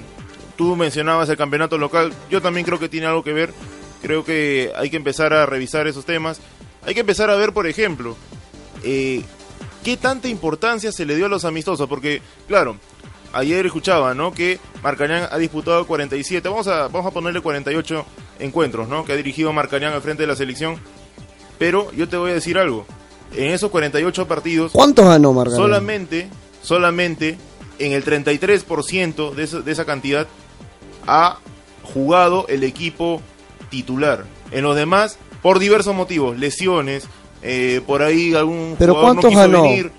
tú 0.57 0.75
mencionabas 0.75 1.27
el 1.29 1.37
campeonato 1.37 1.77
local. 1.79 2.13
Yo 2.29 2.39
también 2.41 2.65
creo 2.65 2.77
que 2.77 2.89
tiene 2.89 3.07
algo 3.07 3.23
que 3.23 3.33
ver. 3.33 3.51
Creo 4.03 4.23
que 4.23 4.71
hay 4.75 4.89
que 4.91 4.97
empezar 4.97 5.33
a 5.33 5.45
revisar 5.47 5.87
esos 5.87 6.05
temas. 6.05 6.39
Hay 6.85 6.93
que 6.93 6.99
empezar 6.99 7.31
a 7.31 7.35
ver, 7.35 7.51
por 7.53 7.65
ejemplo, 7.65 8.15
eh, 8.83 9.23
qué 9.83 9.97
tanta 9.97 10.27
importancia 10.27 10.91
se 10.91 11.05
le 11.05 11.15
dio 11.15 11.25
a 11.25 11.29
los 11.29 11.45
amistosos. 11.45 11.87
Porque, 11.89 12.21
claro, 12.47 12.77
ayer 13.33 13.65
escuchaba, 13.65 14.13
¿no? 14.13 14.33
Que 14.33 14.59
Marcañán 14.83 15.27
ha 15.31 15.37
disputado 15.37 15.85
47, 15.87 16.47
vamos 16.49 16.67
a, 16.67 16.87
vamos 16.87 17.05
a 17.07 17.11
ponerle 17.11 17.41
48 17.41 18.05
encuentros, 18.39 18.87
¿no? 18.87 19.05
Que 19.05 19.13
ha 19.13 19.15
dirigido 19.15 19.53
Marcañán 19.53 19.93
al 19.93 20.01
frente 20.01 20.23
de 20.23 20.27
la 20.27 20.35
selección. 20.35 20.77
Pero 21.57 21.91
yo 21.93 22.07
te 22.09 22.17
voy 22.17 22.31
a 22.31 22.35
decir 22.35 22.57
algo. 22.57 22.85
En 23.35 23.51
esos 23.51 23.71
48 23.71 24.27
partidos, 24.27 24.71
¿Cuántos 24.73 25.05
ganó 25.05 25.31
Margarita? 25.33 25.61
solamente, 25.61 26.27
solamente 26.61 27.37
en 27.79 27.93
el 27.93 28.03
33% 28.03 29.33
de 29.33 29.43
esa, 29.43 29.61
de 29.61 29.71
esa 29.71 29.85
cantidad 29.85 30.27
ha 31.07 31.37
jugado 31.83 32.45
el 32.49 32.63
equipo 32.63 33.21
titular. 33.69 34.25
En 34.51 34.63
los 34.63 34.75
demás, 34.75 35.17
por 35.41 35.59
diversos 35.59 35.95
motivos, 35.95 36.37
lesiones, 36.37 37.05
eh, 37.41 37.81
por 37.87 38.01
ahí 38.01 38.33
algún 38.35 38.75
¿Pero 38.77 38.95
jugador 38.95 39.23
no 39.23 39.31
ganó? 39.31 39.63
venir. 39.63 39.91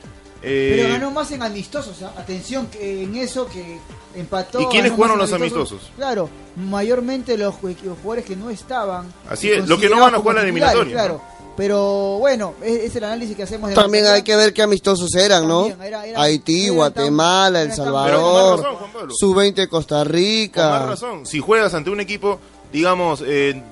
Eh, 0.42 0.74
Pero 0.76 0.88
ganó 0.90 1.10
más 1.10 1.30
en 1.32 1.42
amistosos, 1.42 2.02
¿ah? 2.02 2.12
atención 2.16 2.66
que 2.66 3.04
en 3.04 3.14
eso 3.16 3.46
que 3.46 3.78
empató. 4.14 4.60
¿Y 4.60 4.66
quiénes 4.66 4.92
jugaron 4.92 5.18
los 5.18 5.32
amistosos? 5.32 5.90
Claro, 5.96 6.28
mayormente 6.56 7.36
los, 7.38 7.54
ju- 7.54 7.76
los 7.82 7.98
jugadores 7.98 8.24
que 8.24 8.36
no 8.36 8.50
estaban. 8.50 9.12
Así 9.28 9.50
es, 9.50 9.68
los 9.68 9.78
que 9.80 9.88
no 9.88 10.00
van 10.00 10.14
a 10.14 10.18
jugar 10.18 10.36
la 10.36 10.42
eliminatoria, 10.42 10.92
Claro, 10.92 11.20
pero 11.56 12.16
bueno, 12.18 12.54
es, 12.62 12.84
es 12.84 12.96
el 12.96 13.04
análisis 13.04 13.36
que 13.36 13.42
hacemos 13.42 13.68
de 13.70 13.76
También 13.76 14.06
hay 14.06 14.22
que 14.22 14.34
ver 14.36 14.52
qué 14.54 14.62
amistosos 14.62 15.14
eran, 15.14 15.46
¿no? 15.46 15.66
También, 15.68 15.82
era- 15.82 16.06
era- 16.06 16.22
Haití, 16.22 16.68
Guatemala, 16.70 17.62
El 17.62 17.72
Salvador, 17.72 18.58
razón, 18.60 18.76
Juan 18.76 18.92
Pablo. 18.92 19.14
Sub-20 19.16 19.68
Costa 19.68 19.96
Con 19.96 20.04
más 20.06 20.12
Rica. 20.12 20.86
razón. 20.86 21.26
Si 21.26 21.40
juegas 21.40 21.74
ante 21.74 21.90
un 21.90 22.00
equipo, 22.00 22.38
digamos, 22.72 23.22
eh, 23.26 23.62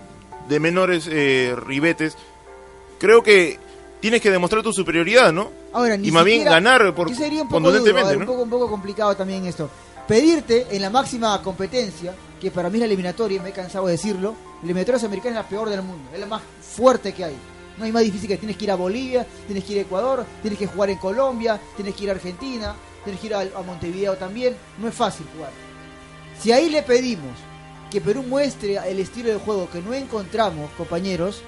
de 0.49 0.61
menores 0.61 1.09
eh, 1.11 1.55
ribetes, 1.57 2.17
creo 2.99 3.23
que 3.23 3.59
tienes 4.01 4.21
que 4.21 4.31
demostrar 4.31 4.63
tu 4.63 4.73
superioridad, 4.73 5.33
¿no? 5.33 5.51
Ahora, 5.73 5.97
ni 5.97 6.09
y 6.09 6.11
más 6.11 6.25
bien 6.25 6.45
ganar 6.45 6.95
por, 6.95 7.15
sería 7.15 7.43
un 7.43 7.49
poco 7.49 7.63
contundentemente, 7.63 8.01
duro, 8.01 8.07
a 8.07 8.11
ver, 8.11 8.19
¿no? 8.19 8.25
un, 8.25 8.27
poco, 8.27 8.43
un 8.43 8.51
poco 8.51 8.71
complicado 8.71 9.17
también 9.17 9.47
esto. 9.47 9.71
Pedirte 10.07 10.67
en 10.71 10.83
la 10.83 10.91
máxima 10.91 11.41
competencia, 11.43 12.15
que 12.41 12.51
para 12.51 12.69
mí 12.69 12.77
es 12.77 12.81
la 12.81 12.87
eliminatoria, 12.87 13.41
me 13.41 13.51
he 13.51 13.53
cansado 13.53 13.87
de 13.87 13.93
decirlo, 13.93 14.35
la 14.61 14.65
eliminatoria 14.65 15.07
americana 15.07 15.39
es 15.39 15.45
la 15.45 15.49
peor 15.49 15.69
del 15.69 15.83
mundo, 15.83 16.11
es 16.13 16.19
la 16.19 16.27
más 16.27 16.43
fuerte 16.61 17.13
que 17.13 17.25
hay. 17.25 17.37
No 17.79 17.85
hay 17.85 17.93
más 17.93 18.03
difícil 18.03 18.29
que 18.29 18.37
tienes 18.37 18.57
que 18.57 18.65
ir 18.65 18.73
a 18.73 18.75
Bolivia, 18.75 19.25
tienes 19.47 19.65
que 19.65 19.73
ir 19.75 19.79
a 19.79 19.83
Ecuador, 19.83 20.27
tienes 20.43 20.59
que 20.59 20.67
jugar 20.67 20.91
en 20.91 20.99
Colombia, 20.99 21.61
tienes 21.77 21.95
que 21.95 22.05
ir 22.05 22.11
a 22.11 22.15
Argentina, 22.15 22.75
tienes 23.05 23.21
que 23.21 23.29
ir 23.29 23.35
a, 23.35 23.41
a 23.41 23.63
Montevideo 23.63 24.17
también. 24.17 24.57
No 24.79 24.89
es 24.89 24.95
fácil 24.95 25.27
jugar. 25.35 25.51
Si 26.41 26.51
ahí 26.53 26.69
le 26.69 26.83
pedimos 26.83 27.37
que 27.91 28.01
Perú 28.01 28.23
muestre 28.23 28.79
el 28.87 28.99
estilo 28.99 29.31
de 29.31 29.37
juego 29.37 29.69
que 29.71 29.81
no 29.81 29.95
encontramos, 29.95 30.71
compañeros, 30.73 31.43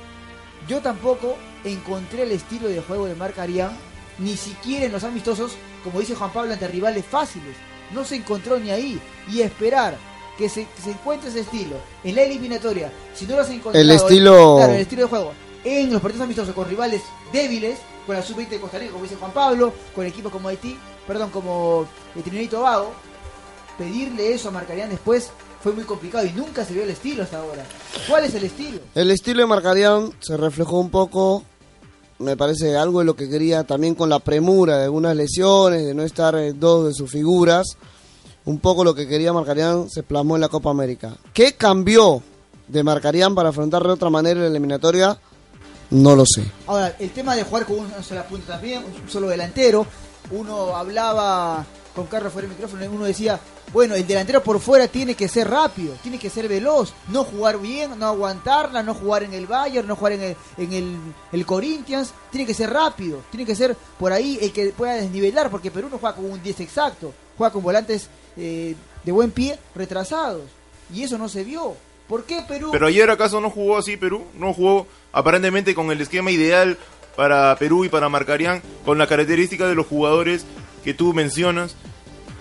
yo 0.68 0.80
tampoco 0.80 1.36
encontré 1.64 2.22
el 2.22 2.32
estilo 2.32 2.68
de 2.68 2.80
juego 2.80 3.06
de 3.06 3.14
Marc 3.14 3.38
Arián, 3.38 3.76
ni 4.18 4.36
siquiera 4.36 4.86
en 4.86 4.92
los 4.92 5.04
amistosos, 5.04 5.52
como 5.84 6.00
dice 6.00 6.14
Juan 6.14 6.32
Pablo, 6.32 6.52
ante 6.52 6.68
rivales 6.68 7.04
fáciles. 7.04 7.56
No 7.92 8.04
se 8.04 8.16
encontró 8.16 8.58
ni 8.58 8.70
ahí. 8.70 9.00
Y 9.30 9.40
esperar 9.42 9.96
que 10.38 10.48
se, 10.48 10.64
que 10.64 10.82
se 10.82 10.90
encuentre 10.92 11.28
ese 11.30 11.40
estilo 11.40 11.76
en 12.04 12.14
la 12.14 12.22
eliminatoria, 12.22 12.90
si 13.14 13.26
no 13.26 13.36
lo 13.36 13.42
has 13.42 13.50
encontrado... 13.50 13.78
El 13.84 13.90
estilo- 13.90 14.56
Claro, 14.56 14.72
el 14.72 14.80
estilo 14.80 15.02
de 15.02 15.08
juego. 15.08 15.32
En 15.64 15.92
los 15.92 16.00
partidos 16.02 16.24
amistosos 16.24 16.54
con 16.54 16.68
rivales 16.68 17.02
débiles, 17.32 17.78
con 18.06 18.16
la 18.16 18.22
sub-20 18.22 18.48
de 18.48 18.60
Costa 18.60 18.78
Rica, 18.78 18.92
como 18.92 19.04
dice 19.04 19.16
Juan 19.16 19.32
Pablo, 19.32 19.72
con 19.94 20.06
equipos 20.06 20.32
como 20.32 20.48
Haití, 20.48 20.76
perdón, 21.06 21.30
como 21.30 21.86
eh, 22.16 22.22
Trinidad 22.22 22.42
y 22.44 22.48
Tobago, 22.48 22.92
pedirle 23.78 24.32
eso 24.34 24.48
a 24.48 24.52
Marcarían 24.52 24.90
después 24.90 25.30
fue 25.62 25.72
muy 25.72 25.84
complicado 25.84 26.26
y 26.26 26.32
nunca 26.32 26.64
se 26.64 26.74
vio 26.74 26.82
el 26.82 26.90
estilo 26.90 27.22
hasta 27.22 27.38
ahora. 27.38 27.64
¿Cuál 28.08 28.24
es 28.24 28.34
el 28.34 28.42
estilo? 28.44 28.80
El 28.96 29.10
estilo 29.12 29.40
de 29.42 29.46
Marcarián 29.46 30.10
se 30.18 30.36
reflejó 30.36 30.80
un 30.80 30.90
poco, 30.90 31.44
me 32.18 32.36
parece, 32.36 32.76
algo 32.76 33.00
de 33.00 33.04
lo 33.04 33.16
que 33.16 33.28
quería 33.28 33.64
también 33.64 33.94
con 33.94 34.08
la 34.08 34.18
premura 34.18 34.78
de 34.78 34.84
algunas 34.84 35.16
lesiones, 35.16 35.84
de 35.84 35.94
no 35.94 36.02
estar 36.02 36.34
eh, 36.36 36.52
dos 36.52 36.86
de 36.86 36.94
sus 36.94 37.10
figuras. 37.10 37.76
Un 38.44 38.58
poco 38.58 38.84
lo 38.84 38.94
que 38.94 39.06
quería 39.06 39.32
Marcarián 39.32 39.88
se 39.88 40.02
plasmó 40.02 40.34
en 40.36 40.40
la 40.40 40.48
Copa 40.48 40.70
América. 40.70 41.16
¿Qué 41.32 41.54
cambió 41.54 42.22
de 42.68 42.82
Marcarián 42.82 43.34
para 43.34 43.50
afrontar 43.50 43.82
de 43.82 43.90
otra 43.90 44.10
manera 44.10 44.40
la 44.40 44.46
eliminatoria? 44.46 45.18
No 45.90 46.16
lo 46.16 46.24
sé. 46.26 46.42
Ahora, 46.66 46.96
el 46.98 47.10
tema 47.10 47.36
de 47.36 47.44
jugar 47.44 47.66
con 47.66 47.78
una 47.78 48.02
sola 48.02 48.26
punta 48.26 48.54
también, 48.54 48.82
un 48.82 49.10
solo 49.10 49.28
delantero. 49.28 49.86
Uno 50.30 50.74
hablaba 50.74 51.64
con 51.94 52.06
Carlos 52.06 52.32
fuera 52.32 52.48
del 52.48 52.56
micrófono, 52.56 52.84
uno 52.90 53.04
decía, 53.04 53.38
bueno, 53.72 53.94
el 53.94 54.06
delantero 54.06 54.42
por 54.42 54.60
fuera 54.60 54.86
tiene 54.86 55.14
que 55.14 55.28
ser 55.28 55.48
rápido, 55.48 55.94
tiene 56.02 56.18
que 56.18 56.30
ser 56.30 56.48
veloz, 56.48 56.92
no 57.08 57.24
jugar 57.24 57.58
bien, 57.58 57.98
no 57.98 58.06
aguantarla, 58.06 58.82
no 58.82 58.94
jugar 58.94 59.22
en 59.22 59.32
el 59.32 59.46
Bayern, 59.46 59.88
no 59.88 59.96
jugar 59.96 60.12
en 60.12 60.22
el, 60.22 60.36
en 60.58 60.72
el, 60.72 60.98
el 61.32 61.46
Corinthians, 61.46 62.12
tiene 62.30 62.46
que 62.46 62.54
ser 62.54 62.70
rápido, 62.70 63.22
tiene 63.30 63.46
que 63.46 63.56
ser 63.56 63.76
por 63.98 64.12
ahí 64.12 64.38
el 64.40 64.52
que 64.52 64.66
pueda 64.70 64.94
desnivelar, 64.94 65.50
porque 65.50 65.70
Perú 65.70 65.88
no 65.90 65.98
juega 65.98 66.16
con 66.16 66.30
un 66.30 66.42
10 66.42 66.60
exacto, 66.60 67.14
juega 67.38 67.52
con 67.52 67.62
volantes 67.62 68.08
eh, 68.36 68.74
de 69.04 69.12
buen 69.12 69.30
pie 69.30 69.58
retrasados, 69.74 70.44
y 70.92 71.02
eso 71.02 71.16
no 71.16 71.28
se 71.28 71.44
vio. 71.44 71.74
¿Por 72.08 72.24
qué 72.24 72.44
Perú? 72.46 72.70
Pero 72.72 72.88
ayer 72.88 73.08
acaso 73.08 73.40
no 73.40 73.48
jugó 73.48 73.78
así 73.78 73.96
Perú, 73.96 74.24
no 74.34 74.52
jugó 74.52 74.86
aparentemente 75.12 75.74
con 75.74 75.90
el 75.90 76.00
esquema 76.00 76.30
ideal 76.30 76.76
para 77.16 77.56
Perú 77.56 77.84
y 77.84 77.88
para 77.88 78.08
Marcarián, 78.08 78.62
con 78.84 78.98
la 78.98 79.06
característica 79.06 79.66
de 79.66 79.74
los 79.74 79.86
jugadores 79.86 80.44
que 80.84 80.92
tú 80.92 81.14
mencionas. 81.14 81.76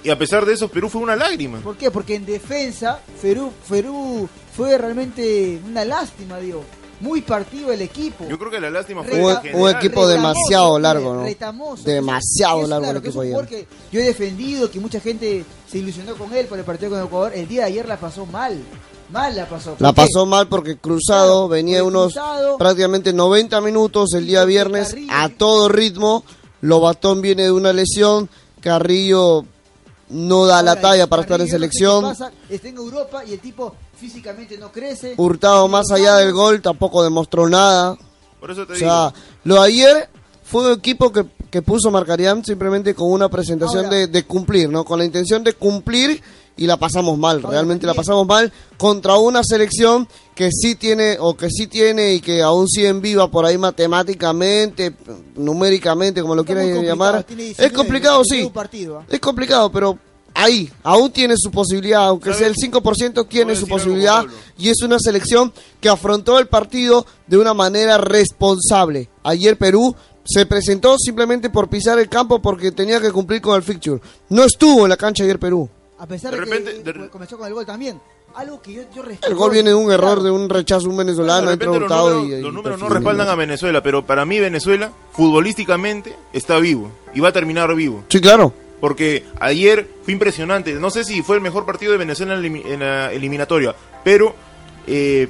Y 0.04 0.10
a 0.10 0.18
pesar 0.18 0.46
de 0.46 0.54
eso, 0.54 0.68
Perú 0.68 0.90
fue 0.90 1.02
una 1.02 1.16
lágrima. 1.16 1.60
¿Por 1.60 1.78
qué? 1.78 1.92
Porque 1.92 2.16
en 2.16 2.26
defensa, 2.26 3.00
Perú, 3.22 3.52
Perú 3.70 4.28
fue 4.56 4.78
realmente 4.78 5.60
una 5.66 5.86
lástima, 5.86 6.40
digo. 6.40 6.64
Muy 7.02 7.22
partido 7.22 7.72
el 7.72 7.82
equipo. 7.82 8.28
Yo 8.30 8.38
creo 8.38 8.52
que 8.52 8.60
la 8.60 8.70
lástima 8.70 9.04
fue 9.04 9.14
Reta- 9.16 9.42
Un, 9.56 9.70
equipo 9.72 10.02
Retamoso, 10.06 10.08
demasiado 10.10 10.78
largo, 10.80 11.14
¿no? 11.16 11.24
retamoso. 11.24 11.84
Demasiado 11.84 12.62
Es- 12.62 12.70
largo 12.70 12.84
claro, 12.84 13.00
el 13.00 13.04
equipo 13.06 13.22
ayer. 13.22 13.34
jugador 13.34 13.50
que 13.50 13.68
yo 13.92 14.00
he 14.00 14.04
defendido, 14.04 14.70
que 14.70 14.80
mucha 14.80 15.00
gente 15.00 15.44
se 15.68 15.80
ilusionó 15.80 16.16
con 16.16 16.32
él 16.34 16.46
por 16.46 16.60
el 16.60 16.64
partido 16.66 16.92
con 16.92 17.04
Ecuador. 17.04 17.32
El 17.34 17.48
día 17.48 17.62
de 17.62 17.68
ayer 17.70 17.88
la 17.88 18.00
pasó 18.00 18.28
mal. 18.28 18.56
Mal 19.12 19.36
la 19.36 19.50
pasó. 19.50 19.72
¿Por 19.74 19.82
La 19.82 19.90
qué? 19.90 19.96
pasó 19.96 20.28
mal 20.28 20.48
porque 20.48 20.78
Cruzado 20.78 21.48
Claro, 21.48 21.48
venía 21.48 21.80
porque 21.82 21.88
unos 21.98 22.14
Cruzado- 22.14 22.58
prácticamente 22.60 23.14
90 23.14 23.62
minutos 23.62 24.14
el 24.14 24.28
día 24.28 24.42
porque 24.42 24.52
viernes 24.54 24.90
Carrillo- 24.90 25.12
a 25.12 25.30
todo 25.30 25.70
ritmo. 25.70 26.24
Lobatón 26.62 27.22
viene 27.22 27.44
de 27.46 27.52
una 27.52 27.74
lesión. 27.74 28.30
Carrillo 28.62 29.44
no 30.12 30.46
da 30.46 30.62
la 30.62 30.80
talla 30.80 31.08
para 31.08 31.24
estar 31.24 31.40
en 31.40 31.46
no 31.48 31.50
sé 31.50 31.52
selección. 31.58 32.04
pasa, 32.04 32.32
está 32.50 32.68
en 32.68 32.78
Europa 32.78 33.24
y 33.26 33.34
el 33.34 33.40
tipo 33.40 33.76
físicamente 33.98 34.58
no 34.58 34.72
crece. 34.72 35.14
Hurtado 35.18 35.68
más 35.68 35.90
allá 35.92 36.16
del 36.18 36.34
gol 36.34 36.62
tampoco 36.62 37.04
demostró 37.04 37.48
nada. 37.50 37.98
Por 38.40 38.52
eso 38.52 38.66
te 38.66 38.74
O 38.74 38.76
digo. 38.76 38.88
sea, 38.88 39.14
lo 39.44 39.56
de 39.56 39.62
ayer 39.68 40.10
fue 40.44 40.66
un 40.68 40.78
equipo 40.78 41.12
que, 41.12 41.26
que 41.50 41.62
puso 41.62 41.92
Marcarián 41.92 42.44
simplemente 42.44 42.94
con 42.96 43.12
una 43.12 43.30
presentación 43.30 43.86
Ahora- 43.86 43.98
de, 43.98 44.08
de 44.08 44.24
cumplir, 44.26 44.70
¿no? 44.70 44.84
Con 44.84 45.00
la 45.00 45.06
intención 45.06 45.44
de 45.44 45.54
cumplir 45.54 46.22
y 46.62 46.68
la 46.68 46.78
pasamos 46.78 47.18
mal, 47.18 47.42
realmente 47.42 47.88
la 47.88 47.96
pasamos 47.96 48.28
mal 48.28 48.54
contra 48.78 49.18
una 49.18 49.44
selección 49.44 50.08
que 50.36 50.52
sí 50.52 50.76
tiene 50.76 51.18
o 51.20 51.36
que 51.36 51.50
sí 51.50 51.66
tiene 51.66 52.14
y 52.14 52.22
que 52.22 52.44
aún 52.44 52.68
sigue 52.68 52.88
en 52.88 53.02
viva 53.02 53.32
por 53.32 53.48
ahí 53.48 53.58
matemáticamente, 53.58 54.94
numéricamente, 55.36 56.22
como 56.22 56.36
lo 56.36 56.44
Está 56.44 56.54
quieran 56.54 56.84
llamar. 56.86 57.26
Es 57.28 57.36
19, 57.36 57.74
complicado, 57.74 58.24
sí. 58.24 58.48
partido, 58.54 59.00
¿ah? 59.00 59.06
Es 59.10 59.20
complicado, 59.20 59.72
pero 59.72 59.98
ahí, 60.36 60.72
aún 60.84 61.12
tiene 61.12 61.34
su 61.36 61.50
posibilidad, 61.50 62.06
aunque 62.10 62.32
sea 62.32 62.46
el 62.46 62.54
5% 62.54 63.28
tiene 63.28 63.56
su 63.56 63.68
posibilidad 63.68 64.24
y 64.56 64.70
es 64.70 64.84
una 64.84 65.00
selección 65.00 65.52
que 65.80 65.90
afrontó 65.90 66.38
el 66.38 66.48
partido 66.48 67.08
de 67.26 67.40
una 67.40 67.56
manera 67.56 67.98
responsable. 67.98 69.10
Ayer 69.24 69.58
Perú 69.58 69.96
se 70.24 70.46
presentó 70.46 70.96
simplemente 71.00 71.50
por 71.50 71.70
pisar 71.70 71.98
el 71.98 72.08
campo 72.08 72.40
porque 72.40 72.72
tenía 72.72 73.02
que 73.02 73.12
cumplir 73.12 73.42
con 73.42 73.56
el 73.56 73.64
fixture. 73.64 74.00
No 74.30 74.44
estuvo 74.44 74.84
en 74.84 74.90
la 74.90 74.98
cancha 74.98 75.24
ayer 75.24 75.40
Perú. 75.40 75.68
A 76.02 76.08
pesar 76.08 76.32
De 76.32 76.40
de, 76.40 76.46
repente- 76.46 76.82
que 76.84 76.94
de- 77.00 77.10
comenzó 77.10 77.38
con 77.38 77.48
el 77.48 77.54
gol 77.54 77.64
también. 77.66 78.02
Algo 78.34 78.60
que 78.60 78.74
yo, 78.74 78.82
yo 78.96 79.04
respeto. 79.04 79.28
El 79.28 79.36
gol 79.36 79.52
viene 79.52 79.70
de 79.70 79.76
un 79.76 79.92
error, 79.92 80.24
de 80.24 80.32
un 80.32 80.50
rechazo 80.50 80.90
un 80.90 80.98
venezolano, 80.98 81.42
de 81.46 81.52
repente 81.58 81.80
los 81.80 81.90
números, 81.90 82.26
y- 82.26 82.42
los 82.42 82.52
y 82.52 82.56
números 82.56 82.80
no 82.80 82.90
respaldan 82.90 83.28
a 83.30 83.36
Venezuela, 83.36 83.84
pero 83.84 84.04
para 84.04 84.26
mí 84.26 84.40
Venezuela, 84.40 84.92
futbolísticamente, 85.12 86.16
está 86.34 86.58
vivo. 86.58 86.92
Y 87.14 87.20
va 87.20 87.30
a 87.30 87.32
terminar 87.32 87.74
vivo. 87.76 88.04
Sí, 88.10 88.20
claro. 88.20 88.52
Porque 88.80 89.26
ayer 89.40 89.88
fue 90.04 90.14
impresionante. 90.14 90.74
No 90.74 90.90
sé 90.90 91.04
si 91.04 91.22
fue 91.22 91.36
el 91.36 91.42
mejor 91.44 91.66
partido 91.68 91.92
de 91.92 92.00
Venezuela 92.00 92.34
en 92.34 92.42
la 92.42 92.48
elimi- 92.48 92.66
en 92.66 92.80
la 92.80 93.12
eliminatoria. 93.12 93.76
Pero, 94.04 94.34
eh, 94.88 95.28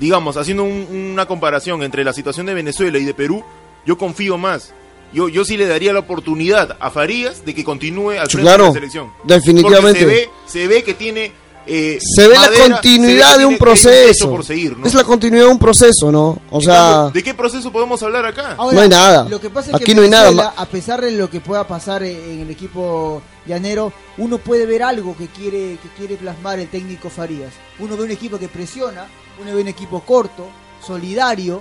digamos, 0.00 0.36
haciendo 0.38 0.64
un- 0.64 0.88
una 1.12 1.26
comparación 1.26 1.82
entre 1.82 2.02
la 2.02 2.12
situación 2.14 2.46
de 2.46 2.54
Venezuela 2.54 2.98
y 2.98 3.04
de 3.04 3.12
Perú, 3.14 3.44
yo 3.84 3.98
confío 3.98 4.38
más. 4.38 4.72
Yo, 5.12 5.28
yo 5.28 5.44
sí 5.44 5.56
le 5.56 5.66
daría 5.66 5.92
la 5.92 6.00
oportunidad 6.00 6.76
a 6.80 6.90
Farías 6.90 7.44
de 7.44 7.54
que 7.54 7.62
continúe 7.64 8.12
al 8.12 8.28
frente 8.30 8.36
de 8.38 8.42
claro, 8.42 8.66
la 8.66 8.72
selección. 8.72 9.12
definitivamente. 9.24 10.00
Porque 10.04 10.14
se 10.16 10.20
ve, 10.26 10.30
se 10.46 10.66
ve 10.68 10.82
que 10.82 10.94
tiene... 10.94 11.32
eh, 11.66 11.98
Se 12.00 12.26
ve 12.28 12.34
la 12.34 12.50
continuidad 12.50 13.32
ve 13.34 13.38
de 13.40 13.46
un 13.46 13.58
proceso. 13.58 14.30
por 14.30 14.44
seguir, 14.44 14.76
¿no? 14.78 14.86
Es 14.86 14.94
la 14.94 15.04
continuidad 15.04 15.44
de 15.44 15.50
un 15.50 15.58
proceso, 15.58 16.10
¿no? 16.10 16.38
O 16.50 16.60
sea, 16.60 16.74
cambio, 16.74 17.10
¿De 17.12 17.22
qué 17.22 17.34
proceso 17.34 17.70
podemos 17.70 18.02
hablar 18.02 18.24
acá? 18.24 18.54
Ahora, 18.56 18.74
No 18.74 18.80
hay 18.82 18.88
nada. 18.88 19.28
Lo 19.28 19.38
que 19.40 19.50
pasa 19.50 19.68
es 19.70 19.74
Aquí 19.76 19.84
que 19.84 19.94
no 19.94 20.02
hay 20.02 20.08
nada. 20.08 20.54
A 20.56 20.66
pesar 20.66 21.00
de 21.02 21.10
lo 21.12 21.28
que 21.28 21.40
pueda 21.40 21.66
pasar 21.68 22.02
en 22.02 22.40
el 22.40 22.50
equipo 22.50 23.20
llanero, 23.46 23.92
uno 24.18 24.38
puede 24.38 24.64
ver 24.66 24.82
algo 24.82 25.14
que 25.16 25.26
quiere, 25.28 25.76
que 25.82 25.88
quiere 25.98 26.16
plasmar 26.16 26.58
el 26.58 26.68
técnico 26.68 27.10
Farías. 27.10 27.52
Uno 27.78 27.96
ve 27.98 28.04
un 28.04 28.10
equipo 28.12 28.38
que 28.38 28.48
presiona, 28.48 29.06
uno 29.42 29.54
ve 29.54 29.60
un 29.60 29.68
equipo 29.68 30.00
corto, 30.00 30.46
solidario, 30.86 31.60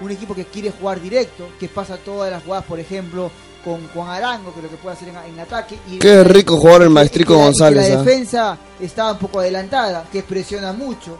un 0.00 0.10
equipo 0.10 0.34
que 0.34 0.44
quiere 0.46 0.70
jugar 0.70 1.00
directo, 1.00 1.48
que 1.58 1.68
pasa 1.68 1.96
todas 1.98 2.30
las 2.30 2.42
jugadas, 2.42 2.64
por 2.64 2.80
ejemplo, 2.80 3.30
con 3.64 3.86
Juan 3.88 4.08
Arango, 4.08 4.54
que 4.54 4.62
lo 4.62 4.70
que 4.70 4.76
puede 4.76 4.96
hacer 4.96 5.08
en, 5.08 5.16
en 5.34 5.40
ataque. 5.40 5.78
Y 5.90 5.98
Qué 5.98 6.24
rico 6.24 6.56
jugar 6.56 6.82
el 6.82 6.90
maestrico 6.90 7.34
la- 7.34 7.44
González, 7.44 7.84
que 7.86 7.92
la 7.94 8.00
¿ah? 8.00 8.02
defensa 8.02 8.58
está 8.80 9.12
un 9.12 9.18
poco 9.18 9.40
adelantada, 9.40 10.06
que 10.10 10.22
presiona 10.22 10.72
mucho, 10.72 11.18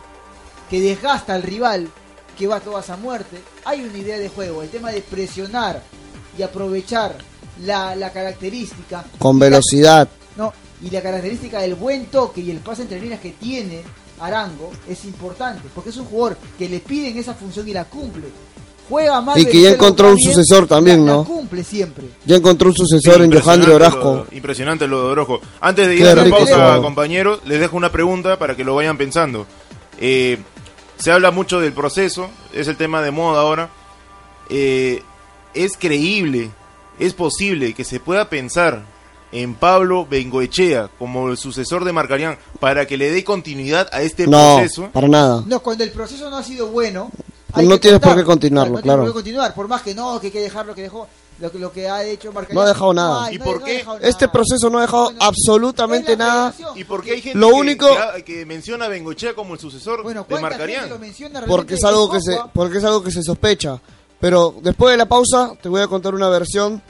que 0.71 0.81
desgasta 0.81 1.35
al 1.35 1.43
rival, 1.43 1.89
que 2.39 2.47
va 2.47 2.61
todas 2.61 2.89
a 2.91 2.97
muerte. 2.97 3.37
Hay 3.67 3.83
una 3.83 3.99
idea 3.99 4.19
de 4.19 4.29
juego, 4.31 4.63
el 4.63 4.71
tema 4.71 4.91
de 4.91 5.03
presionar 5.03 5.83
y 6.39 6.43
aprovechar 6.43 7.17
la, 7.65 7.95
la 7.95 8.11
característica. 8.13 9.05
con 9.19 9.37
y 9.37 9.41
la- 9.41 9.47
velocidad. 9.47 10.09
no, 10.37 10.53
y 10.83 10.89
la 10.89 11.03
característica 11.03 11.61
del 11.61 11.75
buen 11.75 12.07
toque 12.07 12.41
y 12.41 12.51
el 12.51 12.61
pase 12.61 12.83
entre 12.83 12.99
líneas 12.99 13.21
que 13.21 13.33
tiene 13.33 13.83
Arango 14.19 14.71
es 14.89 15.05
importante, 15.05 15.69
porque 15.75 15.91
es 15.91 15.97
un 15.99 16.07
jugador 16.07 16.39
que 16.59 16.69
le 16.71 16.81
piden 16.81 17.19
esa 17.19 17.35
función 17.35 17.69
y 17.69 17.75
la 17.75 17.85
cumple. 17.85 18.29
Juega 18.91 19.21
mal 19.23 19.39
Y 19.39 19.47
que 19.47 19.63
ya 19.63 19.71
encontró 19.71 20.09
un 20.11 20.17
bien, 20.17 20.29
sucesor 20.35 20.67
también, 20.67 21.07
¿no? 21.07 21.25
cumple 21.25 21.65
siempre. 21.65 22.05
Ya 22.27 22.37
encontró 22.37 22.69
un 22.69 22.75
sucesor 22.75 23.23
en 23.23 23.33
Johandre 23.33 23.73
Orozco. 23.73 24.27
lo- 24.31 24.37
Impresionante 24.37 24.87
lo 24.87 24.99
de 25.07 25.13
Orozco. 25.13 25.41
Antes 25.61 25.87
de 25.87 25.95
ir 25.95 26.03
Qué 26.03 26.09
a 26.11 26.15
la 26.17 26.29
pausa, 26.29 26.79
compañeros, 26.83 27.41
les 27.47 27.61
dejo 27.61 27.77
una 27.77 27.91
pregunta 27.93 28.39
para 28.39 28.55
que 28.57 28.65
lo 28.65 28.75
vayan 28.75 28.99
pensando. 28.99 29.47
Eh, 29.99 30.39
se 30.99 31.11
habla 31.13 31.31
mucho 31.31 31.61
del 31.61 31.73
proceso, 31.73 32.29
es 32.53 32.69
el 32.69 32.77
tema 32.77 33.01
de 33.01 33.11
moda 33.13 33.41
ahora. 33.41 33.71
Eh, 34.49 35.03
es 35.55 35.77
creíble, 35.79 36.51
es 36.99 37.15
posible 37.15 37.73
que 37.75 37.85
se 37.85 38.01
pueda 38.01 38.29
pensar 38.29 38.83
en 39.33 39.55
Pablo 39.55 40.07
Bengoechea 40.11 40.91
como 40.99 41.29
el 41.31 41.37
sucesor 41.37 41.85
de 41.85 41.93
Marcarián 41.93 42.37
para 42.59 42.87
que 42.87 42.97
le 42.97 43.11
dé 43.13 43.23
continuidad 43.23 43.89
a 43.93 44.03
este 44.03 44.27
No, 44.27 44.57
proceso. 44.57 44.89
para 44.93 45.07
nada. 45.07 45.45
No, 45.47 45.61
cuando 45.61 45.85
el 45.85 45.93
proceso 45.93 46.29
no 46.31 46.37
ha 46.39 46.43
sido 46.43 46.67
bueno. 46.69 47.11
No 47.57 47.75
que 47.75 47.79
tienes 47.81 48.01
por 48.01 48.09
tratar. 48.09 48.17
qué 48.19 48.25
continuarlo, 48.25 48.73
no 48.75 48.77
tienes 48.81 48.85
claro. 48.85 49.03
por 49.03 49.11
qué 49.11 49.15
continuar, 49.15 49.55
por 49.55 49.69
más 49.69 49.83
que 49.83 49.95
no, 49.95 50.21
que 50.21 50.27
hay 50.29 50.33
que 50.33 50.41
dejar 50.41 50.67
lo 50.67 50.75
que 50.75 50.83
dejó, 50.83 51.07
lo 51.41 51.51
que, 51.51 51.59
lo 51.59 51.73
que 51.73 51.89
ha 51.89 52.05
hecho 52.05 52.33
Marcarián. 52.33 52.55
No 52.55 52.61
ha 52.63 52.67
dejado 52.69 52.93
nada. 52.95 53.25
hay- 53.27 53.35
¿Y 53.37 53.39
no 53.39 53.45
por 53.45 53.61
no 53.61 53.65
qué? 53.67 53.73
dejado 53.79 53.99
Este 54.01 54.29
proceso 54.29 54.69
no 54.71 54.79
ha 54.79 54.83
dejado 54.83 55.05
Bueno, 55.07 55.21
absolutamente 55.25 56.17
nada. 56.17 56.55
¿Y 56.77 56.85
por 56.85 57.03
qué 57.03 57.13
hay 57.13 57.23
gente 57.23 57.39
Lo 57.39 57.49
que- 57.49 57.55
único- 57.55 57.89
que, 58.17 58.25
que 58.25 58.47
menciona 58.47 58.85
a 58.85 58.89
Bengoechea 58.89 59.35
como 59.35 59.55
el 59.55 59.61
sucesor 59.61 60.03
Bueno, 60.03 60.21
de 60.23 60.27
¿cuánta 60.27 60.49
gente 60.59 60.91
Marcarián? 60.91 61.47
Porque 61.47 61.75
es 61.75 61.85
algo 61.85 62.11
que 62.11 62.21
se, 62.21 62.39
porque 62.53 62.79
es 62.79 62.85
algo 62.85 63.03
que 63.03 63.11
se 63.11 63.23
sospecha. 63.23 63.81
Pero 64.21 64.55
después 64.63 64.93
de 64.93 64.99
la 64.99 65.07
pausa 65.07 65.53
te 65.63 65.69
voy 65.69 65.81
a 65.81 65.87
contar 65.89 66.15
una 66.15 66.29
versión 66.29 66.83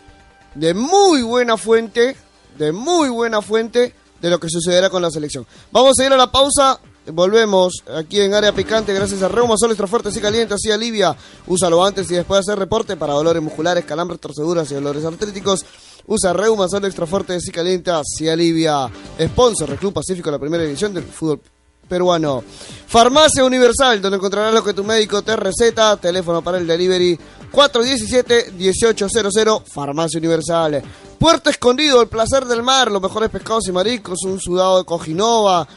de 0.54 0.74
muy 0.74 1.22
buena 1.22 1.56
fuente, 1.56 2.16
de 2.58 2.72
muy 2.72 3.08
buena 3.08 3.40
fuente 3.40 3.94
de 4.20 4.30
lo 4.30 4.40
que 4.40 4.48
sucederá 4.50 4.90
con 4.90 5.00
la 5.00 5.10
selección. 5.10 5.46
Vamos 5.70 5.98
a 5.98 6.04
ir 6.04 6.12
a 6.12 6.16
la 6.16 6.30
pausa. 6.30 6.80
Volvemos 7.12 7.82
aquí 7.96 8.20
en 8.20 8.34
área 8.34 8.52
picante 8.52 8.94
gracias 8.94 9.22
a 9.22 9.28
Reuma 9.28 9.54
Sol 9.56 9.70
Extra 9.70 9.86
Fuerte, 9.86 10.08
así 10.08 10.20
caliente, 10.20 10.54
así 10.54 10.70
alivia. 10.70 11.16
Úsalo 11.46 11.84
antes 11.84 12.10
y 12.10 12.14
después 12.14 12.38
de 12.38 12.52
hacer 12.52 12.58
reporte 12.58 12.96
para 12.96 13.14
dolores 13.14 13.42
musculares, 13.42 13.84
calambres, 13.84 14.20
torceduras 14.20 14.70
y 14.70 14.74
dolores 14.74 15.04
artríticos. 15.04 15.64
Usa 16.06 16.32
Reuma 16.32 16.68
Sol 16.68 16.84
Extra 16.84 17.06
Fuerte, 17.06 17.34
así 17.34 17.50
caliente, 17.50 17.90
así 17.90 18.28
alivia. 18.28 18.88
Sponsor, 19.20 19.76
Club 19.76 19.92
Pacífico, 19.92 20.30
la 20.30 20.38
primera 20.38 20.64
división 20.64 20.94
del 20.94 21.04
fútbol 21.04 21.40
peruano. 21.88 22.42
Farmacia 22.86 23.44
Universal, 23.44 24.00
donde 24.00 24.16
encontrarás 24.16 24.54
lo 24.54 24.64
que 24.64 24.72
tu 24.72 24.84
médico 24.84 25.22
te 25.22 25.36
receta. 25.36 25.96
Teléfono 25.96 26.42
para 26.42 26.58
el 26.58 26.66
delivery 26.66 27.18
417-1800. 27.52 29.64
Farmacia 29.66 30.18
Universal. 30.18 30.82
Puerto 31.18 31.50
Escondido, 31.50 32.00
el 32.00 32.08
placer 32.08 32.46
del 32.46 32.62
mar, 32.62 32.90
los 32.90 33.02
mejores 33.02 33.28
pescados 33.28 33.68
y 33.68 33.72
mariscos, 33.72 34.22
un 34.24 34.40
sudado 34.40 34.78
de 34.78 34.84
cojinova, 34.84 35.68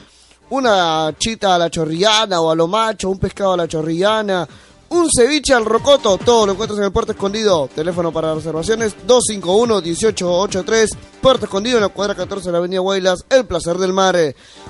una 0.53 1.13
chita 1.17 1.55
a 1.55 1.57
la 1.57 1.69
chorrillana 1.69 2.39
o 2.39 2.51
a 2.51 2.55
lo 2.55 2.67
macho, 2.67 3.09
un 3.09 3.17
pescado 3.17 3.53
a 3.53 3.57
la 3.57 3.67
chorrillana, 3.67 4.47
un 4.89 5.09
ceviche 5.09 5.51
al 5.51 5.65
rocoto, 5.65 6.19
todo 6.19 6.45
lo 6.45 6.51
encuentras 6.51 6.77
en 6.77 6.85
el 6.85 6.91
Puerto 6.91 7.13
Escondido. 7.13 7.67
Teléfono 7.73 8.11
para 8.11 8.35
reservaciones 8.35 8.95
251-1883. 9.07 10.95
Puerto 11.21 11.45
Escondido 11.45 11.77
en 11.77 11.81
la 11.81 11.89
cuadra 11.89 12.13
14 12.13 12.45
de 12.45 12.51
la 12.51 12.59
Avenida 12.59 12.81
Guaylas, 12.81 13.25
el 13.31 13.47
placer 13.47 13.79
del 13.79 13.93
mar. 13.93 14.15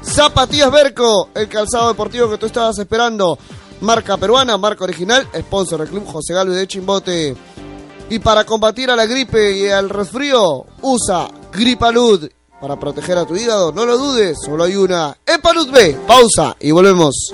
Zapatillas 0.01 0.71
Berco, 0.71 1.27
el 1.35 1.49
calzado 1.49 1.89
deportivo 1.89 2.29
que 2.29 2.37
tú 2.37 2.45
estabas 2.45 2.79
esperando. 2.79 3.37
Marca 3.81 4.15
peruana, 4.15 4.57
marca 4.57 4.85
original, 4.85 5.27
sponsor 5.37 5.81
del 5.81 5.89
club 5.89 6.05
José 6.05 6.33
Galo 6.33 6.53
de 6.53 6.65
Chimbote. 6.65 7.35
Y 8.09 8.19
para 8.19 8.45
combatir 8.45 8.89
a 8.89 8.95
la 8.95 9.05
gripe 9.05 9.51
y 9.57 9.67
al 9.67 9.89
resfrío, 9.89 10.65
usa 10.81 11.27
Gripalud. 11.51 12.29
Para 12.63 12.79
proteger 12.79 13.17
a 13.17 13.25
tu 13.25 13.35
hígado, 13.35 13.73
no 13.73 13.85
lo 13.85 13.97
dudes, 13.97 14.37
solo 14.41 14.63
hay 14.63 14.77
una. 14.77 15.17
Epalud 15.25 15.69
B. 15.69 15.97
Pausa 16.07 16.55
y 16.61 16.71
volvemos. 16.71 17.33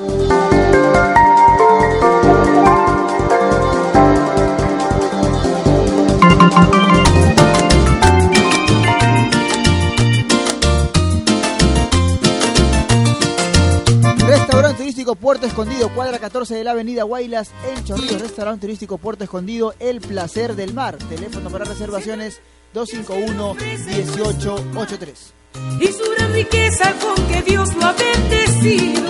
Restaurante 14.26 14.78
turístico 14.80 15.14
Puerto 15.14 15.46
Escondido, 15.46 15.94
cuadra 15.94 16.18
14 16.18 16.56
de 16.56 16.64
la 16.64 16.72
avenida 16.72 17.04
Guaylas, 17.04 17.52
en 17.70 17.86
Chorrillos. 17.86 18.20
Restaurante 18.20 18.62
turístico 18.62 18.98
Puerto 18.98 19.26
Escondido, 19.26 19.76
El 19.78 20.02
Placer 20.02 20.56
del 20.56 20.74
Mar. 20.74 20.98
Teléfono 20.98 21.52
para 21.52 21.66
reservaciones 21.66 22.42
251-1883. 22.74 25.34
y 25.82 25.88
su 25.88 26.04
gran 26.16 26.32
riqueza 26.34 26.94
con 27.02 27.16
que 27.28 27.42
Dios 27.42 27.74
lo 27.76 27.86
ha 27.86 27.94
bendecido. 27.94 29.10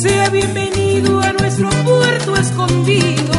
Sea 0.00 0.28
bienvenido 0.30 1.20
a 1.20 1.32
nuestro 1.32 1.68
puerto 1.84 2.36
escondido, 2.36 3.32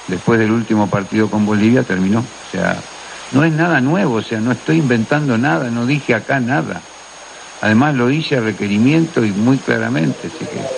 después 0.07 0.39
del 0.39 0.51
último 0.51 0.87
partido 0.91 1.31
con 1.31 1.47
Bolivia, 1.47 1.83
terminó. 1.83 2.19
O 2.19 2.51
sea, 2.53 2.77
no 3.33 3.43
es 3.43 3.55
nada 3.55 3.81
nuevo, 3.81 4.17
o 4.17 4.23
sea, 4.23 4.39
no 4.39 4.53
estoy 4.53 4.77
inventando 4.77 5.39
nada, 5.39 5.71
no 5.71 5.87
dije 5.87 6.15
acá 6.15 6.41
nada. 6.41 6.83
Además 7.63 7.95
lo 7.95 8.11
hice 8.11 8.37
a 8.37 8.41
requerimiento 8.41 9.25
y 9.25 9.31
muy 9.31 9.57
claramente, 9.57 10.27
así 10.27 10.45
que 10.45 10.78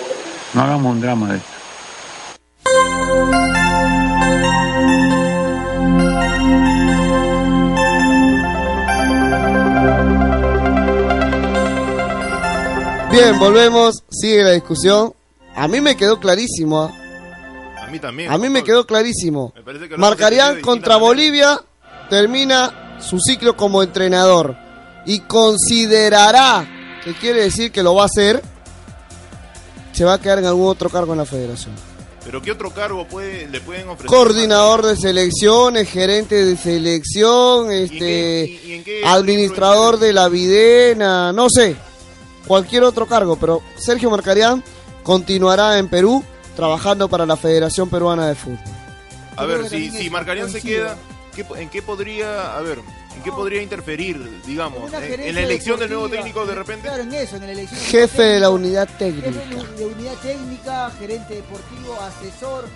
no 0.53 0.61
hagamos 0.61 0.93
un 0.93 1.01
drama 1.01 1.29
de 1.29 1.37
esto. 1.37 1.61
Bien, 13.11 13.39
volvemos, 13.39 14.03
sigue 14.09 14.43
la 14.43 14.51
discusión. 14.51 15.13
A 15.55 15.67
mí 15.67 15.81
me 15.81 15.95
quedó 15.95 16.19
clarísimo. 16.19 16.81
¿ah? 16.83 17.83
A 17.83 17.87
mí 17.87 17.99
también. 17.99 18.31
A 18.31 18.37
mí 18.37 18.49
me 18.49 18.63
quedó 18.63 18.85
clarísimo. 18.85 19.53
Me 19.65 19.97
Marcarían 19.97 20.61
contra 20.61 20.97
Bolivia, 20.97 21.59
termina 22.09 22.97
su 22.99 23.19
ciclo 23.19 23.55
como 23.55 23.83
entrenador 23.83 24.55
y 25.05 25.19
considerará, 25.21 26.67
que 27.03 27.13
quiere 27.13 27.43
decir 27.43 27.71
que 27.71 27.83
lo 27.83 27.95
va 27.95 28.03
a 28.03 28.05
hacer, 28.05 28.41
se 30.01 30.05
va 30.05 30.13
a 30.15 30.19
quedar 30.19 30.39
en 30.39 30.45
algún 30.45 30.67
otro 30.67 30.89
cargo 30.89 31.11
en 31.11 31.19
la 31.19 31.25
federación. 31.27 31.75
Pero 32.25 32.41
¿qué 32.41 32.51
otro 32.51 32.71
cargo 32.71 33.07
puede, 33.07 33.47
le 33.47 33.61
pueden 33.61 33.87
ofrecer? 33.87 34.07
Coordinador 34.07 34.83
de 34.83 34.95
selecciones, 34.97 35.87
gerente 35.87 36.43
de 36.43 36.57
selección, 36.57 37.71
¿Y 37.71 37.75
en 37.75 37.83
este, 37.83 37.97
qué- 37.99 38.59
y- 38.65 38.67
y 38.67 38.73
en 38.77 38.83
qué 38.83 39.01
administrador 39.05 39.99
de 39.99 40.11
la 40.11 40.27
videna, 40.27 41.31
no 41.33 41.51
sé, 41.51 41.75
cualquier 42.47 42.81
otro 42.83 43.05
cargo, 43.05 43.35
pero 43.39 43.61
Sergio 43.77 44.09
Marcarián 44.09 44.63
continuará 45.03 45.77
en 45.77 45.87
Perú 45.87 46.23
trabajando 46.55 47.07
para 47.07 47.27
la 47.27 47.37
Federación 47.37 47.87
Peruana 47.89 48.27
de 48.27 48.33
Fútbol. 48.33 48.57
A 49.35 49.45
ver, 49.45 49.69
si, 49.69 49.91
si 49.91 50.09
Marcarián 50.09 50.49
se 50.49 50.61
queda, 50.63 50.97
¿qué 51.35 51.45
¿en 51.59 51.69
qué 51.69 51.83
podría, 51.83 52.57
a 52.57 52.61
ver, 52.61 52.79
en 53.21 53.23
qué 53.23 53.31
podría 53.31 53.61
interferir, 53.61 54.41
digamos, 54.45 54.91
en, 54.93 55.35
la 55.35 55.41
elección 55.41 55.79
del 55.79 55.89
nuevo 55.89 56.09
técnico 56.09 56.45
de 56.45 56.55
repente? 56.55 56.87
Claro, 56.87 57.03
en 57.03 57.13
eso, 57.13 57.35
en 57.35 57.45
la 57.45 57.51
elección. 57.51 57.79
Jefe 57.79 58.21
de 58.23 58.39
la 58.39 58.49
unidad 58.49 58.87
Jefe 58.97 59.11
técnica. 59.21 59.65
de- 59.65 59.75
de 59.77 59.85
unidad 59.85 60.15
técnica, 60.21 60.91
gerente 60.99 61.35
deportivo, 61.35 61.97
asesor. 62.01 62.67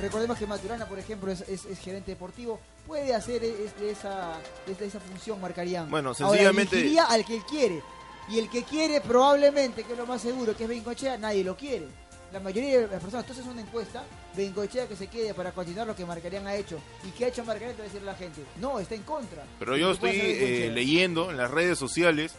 Recordemos 0.00 0.38
que 0.38 0.46
Maturana, 0.46 0.86
por 0.86 0.98
ejemplo, 0.98 1.30
es, 1.30 1.42
es- 1.42 1.66
es 1.66 1.78
gerente 1.78 2.12
deportivo. 2.12 2.58
Puede 2.86 3.14
hacer 3.14 3.44
es- 3.44 3.78
de 3.78 3.90
esa, 3.90 4.32
es 4.66 4.78
de 4.78 4.86
esa 4.86 5.00
función, 5.00 5.40
Marcarían. 5.40 5.90
Bueno, 5.90 6.10
Ahora, 6.10 6.30
sencillamente- 6.30 6.76
elegiría 6.76 7.04
al 7.04 7.24
que 7.24 7.36
él 7.36 7.42
quiere. 7.48 7.82
Y 8.30 8.38
el 8.38 8.48
que 8.48 8.62
quiere, 8.62 9.00
probablemente, 9.00 9.82
que 9.84 9.92
es 9.92 9.98
lo 9.98 10.06
más 10.06 10.22
seguro, 10.22 10.56
que 10.56 10.62
es 10.64 10.68
Bengochea, 10.68 11.18
nadie 11.18 11.44
lo 11.44 11.56
quiere. 11.56 11.88
La 12.32 12.38
mayoría 12.40 12.80
de 12.80 12.86
las 12.88 13.00
personas, 13.02 13.24
entonces 13.24 13.44
es 13.44 13.50
una 13.52 13.60
encuesta, 13.60 14.04
Bengochea 14.36 14.86
que 14.86 14.94
se 14.94 15.08
quede 15.08 15.34
para 15.34 15.50
continuar 15.52 15.86
lo 15.88 15.96
que 15.96 16.06
Marcarían 16.06 16.46
ha 16.46 16.54
hecho. 16.54 16.78
¿Y 17.04 17.10
qué 17.10 17.24
ha 17.24 17.28
hecho 17.28 17.44
Marcarían? 17.44 17.72
Te 17.72 17.78
va 17.82 17.84
a 17.88 17.88
decir 17.88 18.02
la 18.02 18.14
gente. 18.14 18.42
No, 18.60 18.78
está 18.78 18.94
en 18.94 19.02
contra. 19.02 19.42
Pero 19.58 19.76
yo 19.76 19.90
estoy 19.90 20.12
eh, 20.14 20.70
leyendo 20.72 21.30
en 21.30 21.36
las 21.36 21.50
redes 21.50 21.76
sociales, 21.78 22.32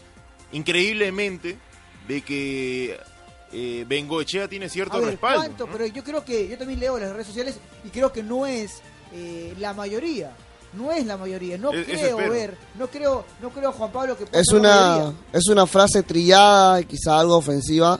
increíblemente, 0.53 1.57
de 2.07 2.21
que 2.21 2.97
eh, 3.51 3.85
Bengoechea 3.87 4.47
tiene 4.47 4.69
cierto 4.69 4.97
A 4.97 4.99
ver, 4.99 5.09
respaldo. 5.09 5.39
¿cuánto? 5.39 5.65
¿no? 5.67 5.71
Pero 5.73 5.85
yo 5.87 6.03
creo 6.03 6.23
que, 6.23 6.47
yo 6.47 6.57
también 6.57 6.79
leo 6.79 6.97
las 6.97 7.11
redes 7.11 7.27
sociales 7.27 7.57
y 7.83 7.89
creo 7.89 8.11
que 8.13 8.23
no 8.23 8.45
es 8.45 8.81
eh, 9.13 9.53
la 9.59 9.73
mayoría. 9.73 10.31
No 10.73 10.91
es 10.91 11.05
la 11.05 11.17
mayoría. 11.17 11.57
No 11.57 11.73
Es- 11.73 11.87
eso 11.89 12.15
creo 12.15 12.29
ver, 12.31 12.57
no 12.79 12.87
creo, 12.87 13.25
no 13.41 13.49
creo 13.49 13.73
Juan 13.73 13.91
Pablo 13.91 14.17
que 14.17 14.25
pueda 14.25 14.41
Es 14.41 14.49
una, 14.53 15.13
es 15.33 15.47
una 15.49 15.67
frase 15.67 16.01
trillada 16.03 16.79
y 16.79 16.85
quizá 16.85 17.19
algo 17.19 17.35
ofensiva, 17.35 17.99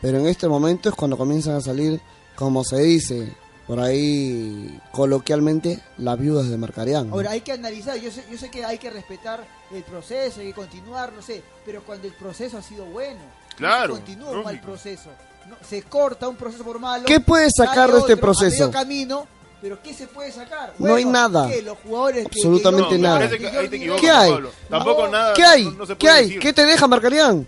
pero 0.00 0.18
en 0.18 0.26
este 0.26 0.48
momento 0.48 0.88
es 0.88 0.94
cuando 0.94 1.16
comienzan 1.16 1.54
a 1.56 1.60
salir, 1.60 2.00
como 2.36 2.64
se 2.64 2.78
dice 2.78 3.32
por 3.66 3.80
ahí 3.80 4.80
coloquialmente, 4.92 5.78
las 5.98 6.18
viudas 6.18 6.48
de 6.48 6.56
Marcarián. 6.56 7.10
Ahora 7.12 7.32
hay 7.32 7.42
que 7.42 7.52
analizar, 7.52 7.96
yo 7.98 8.10
sé, 8.10 8.24
yo 8.30 8.38
sé 8.38 8.50
que 8.50 8.64
hay 8.64 8.78
que 8.78 8.88
respetar 8.90 9.46
el 9.72 9.82
proceso, 9.82 10.40
hay 10.40 10.46
que 10.48 10.54
continuar, 10.54 11.12
no 11.12 11.20
sé, 11.20 11.42
pero 11.66 11.82
cuando 11.82 12.06
el 12.06 12.14
proceso 12.14 12.56
ha 12.58 12.62
sido 12.62 12.84
bueno, 12.86 13.20
Claro, 13.56 13.94
continúa 13.94 14.30
un 14.30 14.44
mal 14.44 14.60
proceso, 14.60 15.10
no, 15.48 15.56
se 15.68 15.82
corta 15.82 16.28
un 16.28 16.36
proceso 16.36 16.64
por 16.64 16.78
malo. 16.78 17.04
¿Qué 17.04 17.20
puedes 17.20 17.52
sacar 17.56 17.90
de 17.92 17.98
este 17.98 18.12
otro 18.14 18.22
proceso? 18.22 18.70
camino, 18.70 19.26
pero 19.60 19.82
¿qué 19.82 19.92
se 19.92 20.06
puede 20.06 20.30
sacar? 20.32 20.72
No 20.78 20.94
hay 20.94 21.04
nada. 21.04 21.48
¿qué? 21.48 21.60
Los 21.60 21.76
jugadores 21.78 22.24
que- 22.24 22.30
que 22.30 22.40
Absolutamente 22.40 22.96
no- 22.96 23.02
nada. 23.02 23.16
parece 23.18 23.38
que 23.38 23.48
ahí 23.48 23.68
te 23.68 23.76
equivocas, 23.76 24.00
¿Qué 24.00 24.10
hay? 24.10 24.30
Pablo. 24.30 24.50
Tampoco 24.70 25.04
No. 25.06 25.12
nada. 25.12 25.34
¿Qué 25.34 25.44
hay? 25.44 25.64
no- 25.66 25.70
no 25.72 25.86
se 25.86 25.96
¿Qué 25.96 26.08
hay? 26.08 26.24
decir. 26.26 26.40
¿Qué 26.40 26.52
te 26.54 26.64
deja 26.64 26.86
Marcarián? 26.86 27.46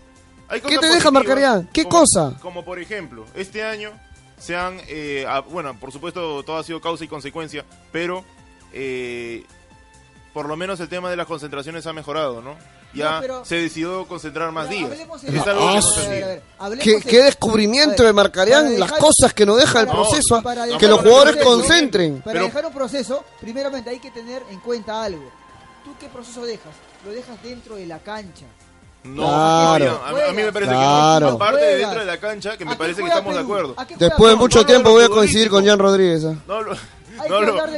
Hay 0.50 0.60
¿Qué 0.60 0.78
te 0.78 0.86
deja 0.88 1.10
Marcarián? 1.10 1.68
¿Qué 1.72 1.84
como- 1.84 2.00
cosa? 2.00 2.34
Como 2.42 2.64
por 2.64 2.78
ejemplo, 2.80 3.24
este 3.34 3.62
año 3.62 3.92
se 4.38 4.56
han, 4.56 4.80
eh, 4.88 5.24
ah, 5.28 5.40
bueno, 5.40 5.78
por 5.78 5.92
supuesto 5.92 6.42
todo 6.42 6.58
ha 6.58 6.64
sido 6.64 6.80
causa 6.80 7.04
y 7.04 7.08
consecuencia, 7.08 7.64
pero 7.92 8.24
eh, 8.72 9.44
por 10.32 10.46
lo 10.48 10.56
menos 10.56 10.80
el 10.80 10.88
tema 10.88 11.08
de 11.10 11.16
las 11.16 11.26
concentraciones 11.26 11.86
ha 11.86 11.92
mejorado, 11.92 12.40
¿no? 12.42 12.56
Ya 12.92 13.12
No, 13.16 13.20
pero- 13.20 13.44
se 13.44 13.54
decidió 13.56 14.06
concentrar 14.08 14.50
más 14.50 14.68
días. 14.68 14.90
¿Qué, 16.82 16.94
en- 16.94 17.02
qué 17.02 17.22
descubrimiento 17.22 18.02
de 18.02 18.12
Marcarián? 18.12 18.78
Las 18.80 18.92
cosas 18.92 19.32
que 19.32 19.46
nos 19.46 19.58
deja 19.58 19.80
el 19.80 19.86
proceso, 19.88 20.42
para 20.42 20.66
que 20.78 20.88
los 20.88 21.00
jugadores 21.00 21.36
proceso- 21.36 21.50
concentren. 21.56 22.20
Para 22.22 22.32
Pero- 22.32 22.44
dejar 22.46 22.66
un 22.66 22.72
proceso, 22.72 23.24
primeramente 23.40 23.90
hay 23.90 24.00
que 24.00 24.10
tener 24.10 24.42
en 24.50 24.58
cuenta 24.60 25.04
algo. 25.04 25.30
¿Tú 25.84 25.94
qué 26.00 26.08
proceso 26.08 26.44
dejas? 26.44 26.72
Lo 27.04 27.12
dejas 27.12 27.40
dentro 27.42 27.76
de 27.76 27.86
la 27.86 27.98
cancha. 28.00 28.46
No, 29.02 29.22
Claro. 29.22 30.02
a, 30.04 30.12
mí- 30.12 30.20
a 30.28 30.32
mí 30.32 30.42
me 30.42 30.52
parece 30.52 30.72
Claro. 30.72 31.26
que 31.26 31.30
no. 31.30 31.36
Aparte 31.36 31.64
de 31.64 31.76
dentro 31.78 32.00
de 32.00 32.06
la 32.06 32.20
cancha, 32.20 32.56
que 32.58 32.64
¿A 32.64 32.66
me 32.66 32.72
qué 32.72 32.78
parece 32.78 33.02
que 33.02 33.08
estamos 33.08 33.34
de 33.34 33.40
acuerdo. 33.40 33.74
¿A 33.76 33.86
qué 33.86 33.96
Después 33.96 34.30
de 34.32 34.36
mucho 34.36 34.58
no, 34.60 34.66
tiempo 34.66 34.90
voy 34.90 35.04
a 35.04 35.08
coincidir 35.08 35.48
con. 35.48 35.64
Jan 35.64 35.78
Rodríguez. 35.78 36.24
¿ah? 36.26 36.34
No 36.46 36.54
hablo, 36.54 36.72
Hay 37.18 37.28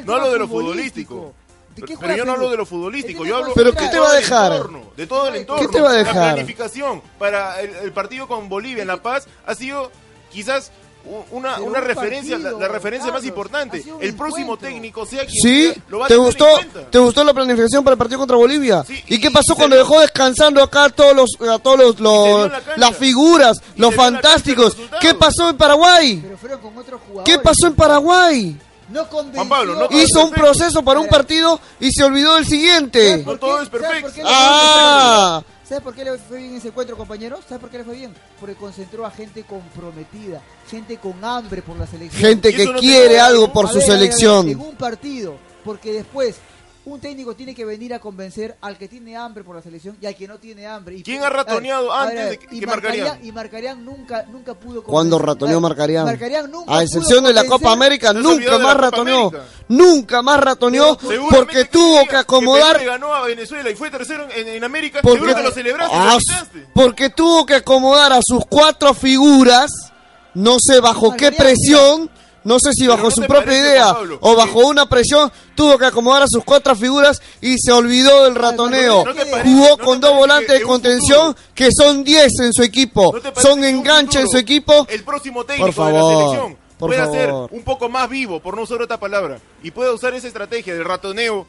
no 0.04 0.14
hablo 0.14 0.32
de 0.32 0.38
lo 0.38 0.48
futbolístico. 0.48 1.32
¿De 1.76 1.82
qué 1.82 1.96
Pero 1.98 2.16
yo 2.16 2.24
no 2.26 2.32
hablo 2.32 2.50
de 2.50 2.56
lo 2.58 2.66
futbolístico, 2.66 3.24
yo 3.24 3.36
hablo 3.38 3.52
¿Pero 3.54 3.72
qué 3.72 3.88
te 3.88 3.98
va 3.98 4.10
a 4.10 4.14
dejar? 4.14 4.52
entorno, 4.52 4.82
de 4.96 5.06
todo 5.06 5.28
el 5.28 5.32
¿Qué 5.34 5.40
entorno. 5.40 5.70
te 5.70 5.80
va 5.80 5.88
a 5.88 5.92
La 5.92 5.98
dejar? 6.00 6.34
planificación 6.34 7.00
para 7.18 7.60
el, 7.62 7.74
el 7.76 7.92
partido 7.92 8.28
con 8.28 8.48
Bolivia 8.50 8.82
en 8.82 8.88
La 8.88 8.98
Paz 9.02 9.26
ha 9.46 9.54
sido 9.54 9.90
quizás 10.30 10.70
una, 11.30 11.58
una 11.60 11.78
un 11.80 11.84
referencia, 11.84 12.36
partido, 12.36 12.58
la, 12.60 12.66
la 12.66 12.72
referencia 12.72 13.12
más 13.12 13.24
importante. 13.24 13.84
El 14.00 14.14
próximo 14.14 14.54
encuentro. 14.54 14.68
técnico, 14.68 15.06
sea 15.06 15.26
quien 15.26 15.42
¿Sí? 15.42 15.72
sea, 15.72 15.82
lo 15.88 15.98
va 15.98 16.04
a 16.06 16.08
¿Te 16.08 16.14
tener 16.14 16.26
gustó, 16.26 16.46
en. 16.60 16.90
¿Te 16.90 16.98
gustó 16.98 17.24
la 17.24 17.34
planificación 17.34 17.82
para 17.84 17.94
el 17.94 17.98
partido 17.98 18.18
contra 18.18 18.36
Bolivia? 18.36 18.84
Sí, 18.86 19.02
¿Y 19.08 19.14
y- 19.16 19.20
qué 19.20 19.30
pasó 19.30 19.54
cuando 19.54 19.76
dejó 19.76 20.00
descansando 20.00 20.62
acá 20.62 20.84
a 20.84 20.88
todos 20.90 21.14
los, 21.14 21.48
a 21.50 21.58
todos 21.58 21.98
los, 22.00 22.00
la 22.50 22.62
las 22.76 22.96
figuras, 22.96 23.58
Y 23.76 23.80
los 23.80 23.90
cancha 23.94 24.02
fantásticos? 24.02 24.76
¿Qué 25.00 25.14
pasó 25.14 25.48
en 25.50 25.56
Paraguay? 25.56 26.20
Pero 26.22 26.38
fueron 26.38 26.60
con 26.60 26.78
otros 26.78 27.00
jugadores. 27.06 27.34
¿Qué 27.36 27.42
pasó 27.42 27.66
en 27.66 27.74
Paraguay? 27.74 28.56
No. 28.88 29.04
Juan 29.06 29.48
Pablo, 29.48 29.74
no 29.74 29.88
todo 29.88 29.98
Hizo 29.98 30.24
un 30.24 30.30
proceso 30.32 30.82
para 30.84 31.00
un 31.00 31.08
partido 31.08 31.58
y 31.80 31.90
se 31.92 32.04
olvidó 32.04 32.34
del 32.36 32.44
siguiente. 32.46 33.08
¿Sabes 33.08 33.24
por 33.24 33.34
No 33.34 33.40
todo 33.40 33.62
es 33.62 33.68
perfecto. 33.70 33.94
¿Sabes 34.10 34.12
por 34.12 34.12
qué 34.12 34.22
le 34.22 34.28
Ah. 34.30 35.42
¿Sabes 35.72 35.84
por 35.84 35.94
qué 35.94 36.04
le 36.04 36.18
fue 36.18 36.36
bien 36.36 36.54
ese 36.54 36.68
encuentro, 36.68 36.98
compañeros? 36.98 37.46
¿Sabes 37.48 37.62
por 37.62 37.70
qué 37.70 37.78
le 37.78 37.84
fue 37.84 37.94
bien? 37.94 38.12
Porque 38.38 38.54
concentró 38.54 39.06
a 39.06 39.10
gente 39.10 39.42
comprometida, 39.44 40.42
gente 40.68 40.98
con 40.98 41.24
hambre 41.24 41.62
por 41.62 41.78
la 41.78 41.86
selección. 41.86 42.20
Gente 42.20 42.52
que 42.52 42.66
no 42.66 42.78
quiere 42.78 43.18
algo 43.18 43.50
por 43.50 43.64
A 43.64 43.68
su 43.70 43.78
a 43.78 43.78
ver, 43.78 43.86
selección. 43.86 44.50
En 44.50 44.60
un 44.60 44.76
partido, 44.76 45.38
porque 45.64 45.94
después 45.94 46.36
un 46.84 46.98
técnico 47.00 47.36
tiene 47.36 47.54
que 47.54 47.64
venir 47.64 47.94
a 47.94 48.00
convencer 48.00 48.56
al 48.60 48.76
que 48.76 48.88
tiene 48.88 49.16
hambre 49.16 49.44
por 49.44 49.54
la 49.54 49.62
selección 49.62 49.96
y 50.00 50.06
al 50.06 50.16
que 50.16 50.26
no 50.26 50.38
tiene 50.38 50.66
hambre. 50.66 50.96
Y 50.96 51.02
¿Quién 51.04 51.22
ha 51.22 51.30
ratoneado 51.30 51.92
a 51.92 52.06
ver, 52.06 52.18
antes 52.18 52.26
a 52.26 52.30
de 52.30 52.38
que- 52.38 52.56
y 52.56 52.60
que 52.60 52.66
Marcarián? 52.66 53.18
Y 53.22 53.30
Marcarián 53.30 53.84
nunca, 53.84 54.24
nunca 54.24 54.54
pudo 54.54 54.82
Cuando 54.82 55.16
convencer- 55.16 55.26
ratoneó 55.26 55.52
a 55.52 55.60
ver, 55.60 55.62
Marcarián. 55.62 56.04
Marcarián 56.06 56.50
nunca 56.50 56.64
A 56.72 56.74
pudo 56.74 56.80
excepción 56.82 57.24
de 57.24 57.32
la 57.32 57.44
Copa 57.44 57.70
América, 57.72 58.12
nunca 58.12 58.58
más 58.58 58.76
ratoneó. 58.76 59.28
América. 59.28 59.44
Nunca 59.68 60.22
más 60.22 60.40
ratoneó 60.40 60.98
porque 61.30 61.58
que 61.58 61.64
tuvo 61.66 62.04
que 62.06 62.16
acomodar 62.16 62.80
le 62.80 62.86
ganó 62.86 63.14
a 63.14 63.22
Venezuela 63.26 63.70
y 63.70 63.76
fue 63.76 63.88
tercero 63.88 64.26
en, 64.34 64.48
en 64.48 64.64
América. 64.64 64.98
Porque- 65.02 65.18
Seguro 65.20 65.36
que 65.36 65.42
lo 65.44 65.50
celebraste. 65.52 65.94
Ah, 65.96 66.18
lo 66.18 66.60
porque 66.74 67.10
tuvo 67.10 67.46
que 67.46 67.54
acomodar 67.54 68.12
a 68.12 68.20
sus 68.26 68.44
cuatro 68.48 68.92
figuras, 68.92 69.70
no 70.34 70.56
sé 70.58 70.80
bajo 70.80 71.16
qué 71.16 71.30
presión, 71.30 72.10
no 72.44 72.58
sé 72.58 72.72
si 72.72 72.86
bajo 72.86 73.04
¿no 73.04 73.10
su 73.10 73.20
propia 73.22 73.44
parece, 73.44 73.60
idea 73.60 73.92
Pablo, 73.94 74.18
o 74.20 74.34
bajo 74.36 74.58
una 74.66 74.86
presión, 74.88 75.30
tuvo 75.54 75.78
que 75.78 75.86
acomodar 75.86 76.22
a 76.22 76.26
sus 76.28 76.44
cuatro 76.44 76.74
figuras 76.76 77.20
y 77.40 77.56
se 77.58 77.72
olvidó 77.72 78.24
del 78.24 78.34
ratoneo. 78.34 79.04
¿No 79.04 79.14
parece- 79.14 79.42
Jugó 79.42 79.78
con 79.78 80.00
dos 80.00 80.14
volantes 80.14 80.58
de 80.58 80.62
contención 80.64 81.36
que 81.54 81.68
son 81.76 82.02
10 82.04 82.32
en 82.40 82.52
su 82.52 82.62
equipo, 82.62 83.12
¿No 83.14 83.20
te 83.20 83.30
parece 83.32 83.48
son 83.48 83.62
enganche 83.64 84.20
en 84.20 84.28
su 84.28 84.38
equipo. 84.38 84.86
El 84.88 85.04
próximo 85.04 85.44
técnico 85.44 85.72
Por 85.72 85.86
de 85.86 85.92
la 85.92 86.02
selección 86.08 86.56
por 86.78 86.90
pueda 86.90 87.04
favor. 87.04 87.16
ser 87.50 87.56
un 87.58 87.62
poco 87.64 87.88
más 87.88 88.08
vivo, 88.10 88.40
por 88.40 88.56
no 88.56 88.62
usar 88.62 88.82
otra 88.82 88.98
palabra, 88.98 89.38
y 89.62 89.70
pueda 89.70 89.92
usar 89.92 90.14
esa 90.14 90.26
estrategia 90.26 90.74
del 90.74 90.84
ratoneo 90.84 91.46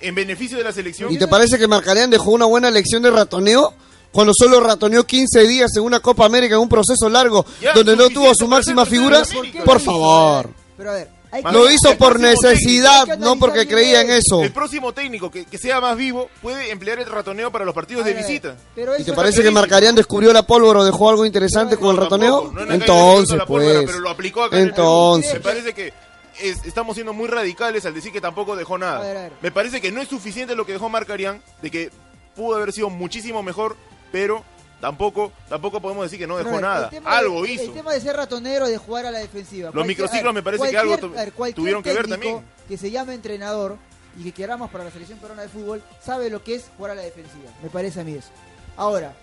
en 0.00 0.14
beneficio 0.14 0.56
de 0.56 0.64
la 0.64 0.72
selección. 0.72 1.12
¿Y 1.12 1.18
te 1.18 1.26
parece 1.26 1.58
que 1.58 1.66
Marcarián 1.66 2.08
dejó 2.08 2.30
una 2.30 2.44
buena 2.46 2.70
lección 2.70 3.02
de 3.02 3.10
ratoneo? 3.10 3.74
Cuando 4.12 4.32
solo 4.34 4.60
ratoneó 4.60 5.04
15 5.06 5.46
días 5.46 5.70
en 5.76 5.82
una 5.84 6.00
Copa 6.00 6.26
América 6.26 6.56
en 6.56 6.60
un 6.62 6.68
proceso 6.68 7.08
largo 7.08 7.44
Ya, 7.60 7.72
donde 7.74 7.94
no 7.96 8.08
tuvo 8.10 8.28
sus 8.30 8.38
para 8.38 8.50
máximas 8.58 8.88
ser 8.88 8.98
figuras, 8.98 9.18
tercero 9.20 9.42
de 9.42 9.48
América. 9.48 9.64
por 9.64 9.80
favor. 9.80 10.50
Pero 10.76 10.90
a 10.90 10.94
ver, 10.94 11.08
hay 11.30 11.42
que- 11.44 11.52
Lo 11.52 11.68
El 11.68 11.74
hizo 11.74 11.88
por 11.96 12.18
próximo 12.18 12.28
necesidad, 12.42 13.04
técnico. 13.06 13.24
no 13.24 13.36
porque 13.38 13.68
creía 13.68 14.00
en 14.00 14.10
eso. 14.10 14.42
El 14.42 14.52
próximo 14.52 14.92
técnico 14.92 15.30
que, 15.30 15.44
que 15.44 15.58
sea 15.58 15.80
más 15.80 15.96
vivo 15.96 16.28
puede 16.42 16.70
emplear 16.72 16.98
el 16.98 17.06
ratoneo 17.06 17.52
para 17.52 17.64
los 17.64 17.72
partidos 17.74 18.04
de 18.04 18.14
visita. 18.14 18.56
pero 18.74 18.98
¿Y 18.98 19.04
te 19.04 19.12
parece 19.12 19.42
que. 19.42 19.50
Marcarián 19.52 19.94
descubrió 19.94 20.32
la 20.32 20.42
pólvora 20.44 20.80
o 20.80 20.84
dejó 20.84 21.08
algo 21.10 21.24
interesante 21.24 21.76
con 21.76 21.90
el 21.90 21.96
ratoneo? 21.98 22.40
tampoco, 22.42 22.64
no 22.66 22.74
Entonces, 22.74 23.28
de 23.30 23.36
la 23.36 23.46
pólvora, 23.46 23.74
pues. 23.74 23.86
pero 23.86 23.98
lo 24.00 24.10
aplicó 24.10 24.42
acá 24.42 24.56
en 24.56 24.62
el 24.64 24.70
Perú. 24.70 24.82
Entonces. 24.82 25.34
Me 25.34 25.40
parece 25.40 25.72
que 25.72 25.92
es- 26.40 26.64
estamos 26.64 26.94
siendo 26.96 27.12
muy 27.12 27.28
radicales 27.28 27.86
al 27.86 27.94
decir 27.94 28.10
que 28.10 28.20
tampoco 28.20 28.56
dejó 28.56 28.76
nada. 28.76 28.98
A 28.98 29.02
ver, 29.02 29.16
a 29.16 29.22
ver. 29.22 29.32
Me 29.40 29.52
parece 29.52 29.80
que 29.80 29.92
no 29.92 30.00
es 30.00 30.08
suficiente 30.08 30.56
lo 30.56 30.66
que 30.66 30.72
dejó 30.72 30.88
Marcarián, 30.88 31.42
de 31.62 31.70
que 31.70 31.90
pudo 32.34 32.56
haber 32.56 32.72
sido 32.72 32.90
muchísimo 32.90 33.42
mejor, 33.42 33.76
pero 34.12 34.44
tampoco 34.80 35.32
tampoco 35.48 35.80
podemos 35.80 36.04
decir 36.04 36.18
que 36.18 36.26
no 36.26 36.36
dejó 36.38 36.60
nada. 36.60 36.88
tema 36.90 37.10
de- 37.10 37.16
Algo 37.16 37.44
hizo. 37.46 37.62
El 37.64 37.72
tema 37.74 37.92
de 37.92 38.00
ser 38.00 38.16
ratonero, 38.16 38.66
de 38.68 38.76
jugar 38.78 39.06
a 39.06 39.10
la 39.10 39.18
defensiva. 39.18 39.70
Los 39.72 39.86
microciclos 39.86 40.24
ver, 40.32 40.34
me 40.34 40.42
parece 40.42 40.70
que 40.70 40.78
algo 40.78 40.96
ver, 41.10 41.32
tuvieron 41.54 41.82
que 41.82 41.92
ver 41.92 42.08
también. 42.08 42.44
Que 42.68 42.76
se 42.76 42.90
llame 42.90 43.14
entrenador 43.14 43.76
y 44.18 44.24
que 44.24 44.32
queramos 44.32 44.70
para 44.70 44.84
la 44.84 44.90
selección 44.90 45.18
peruana 45.18 45.42
de 45.42 45.48
fútbol, 45.48 45.82
sabe 46.04 46.30
lo 46.30 46.42
que 46.42 46.56
es 46.56 46.64
jugar 46.76 46.92
a 46.92 46.94
la 46.96 47.02
defensiva. 47.02 47.50
Me 47.62 47.68
parece 47.70 48.00
a 48.00 48.04
mí 48.04 48.14
eso. 48.14 48.28
Ahora, 48.76 49.14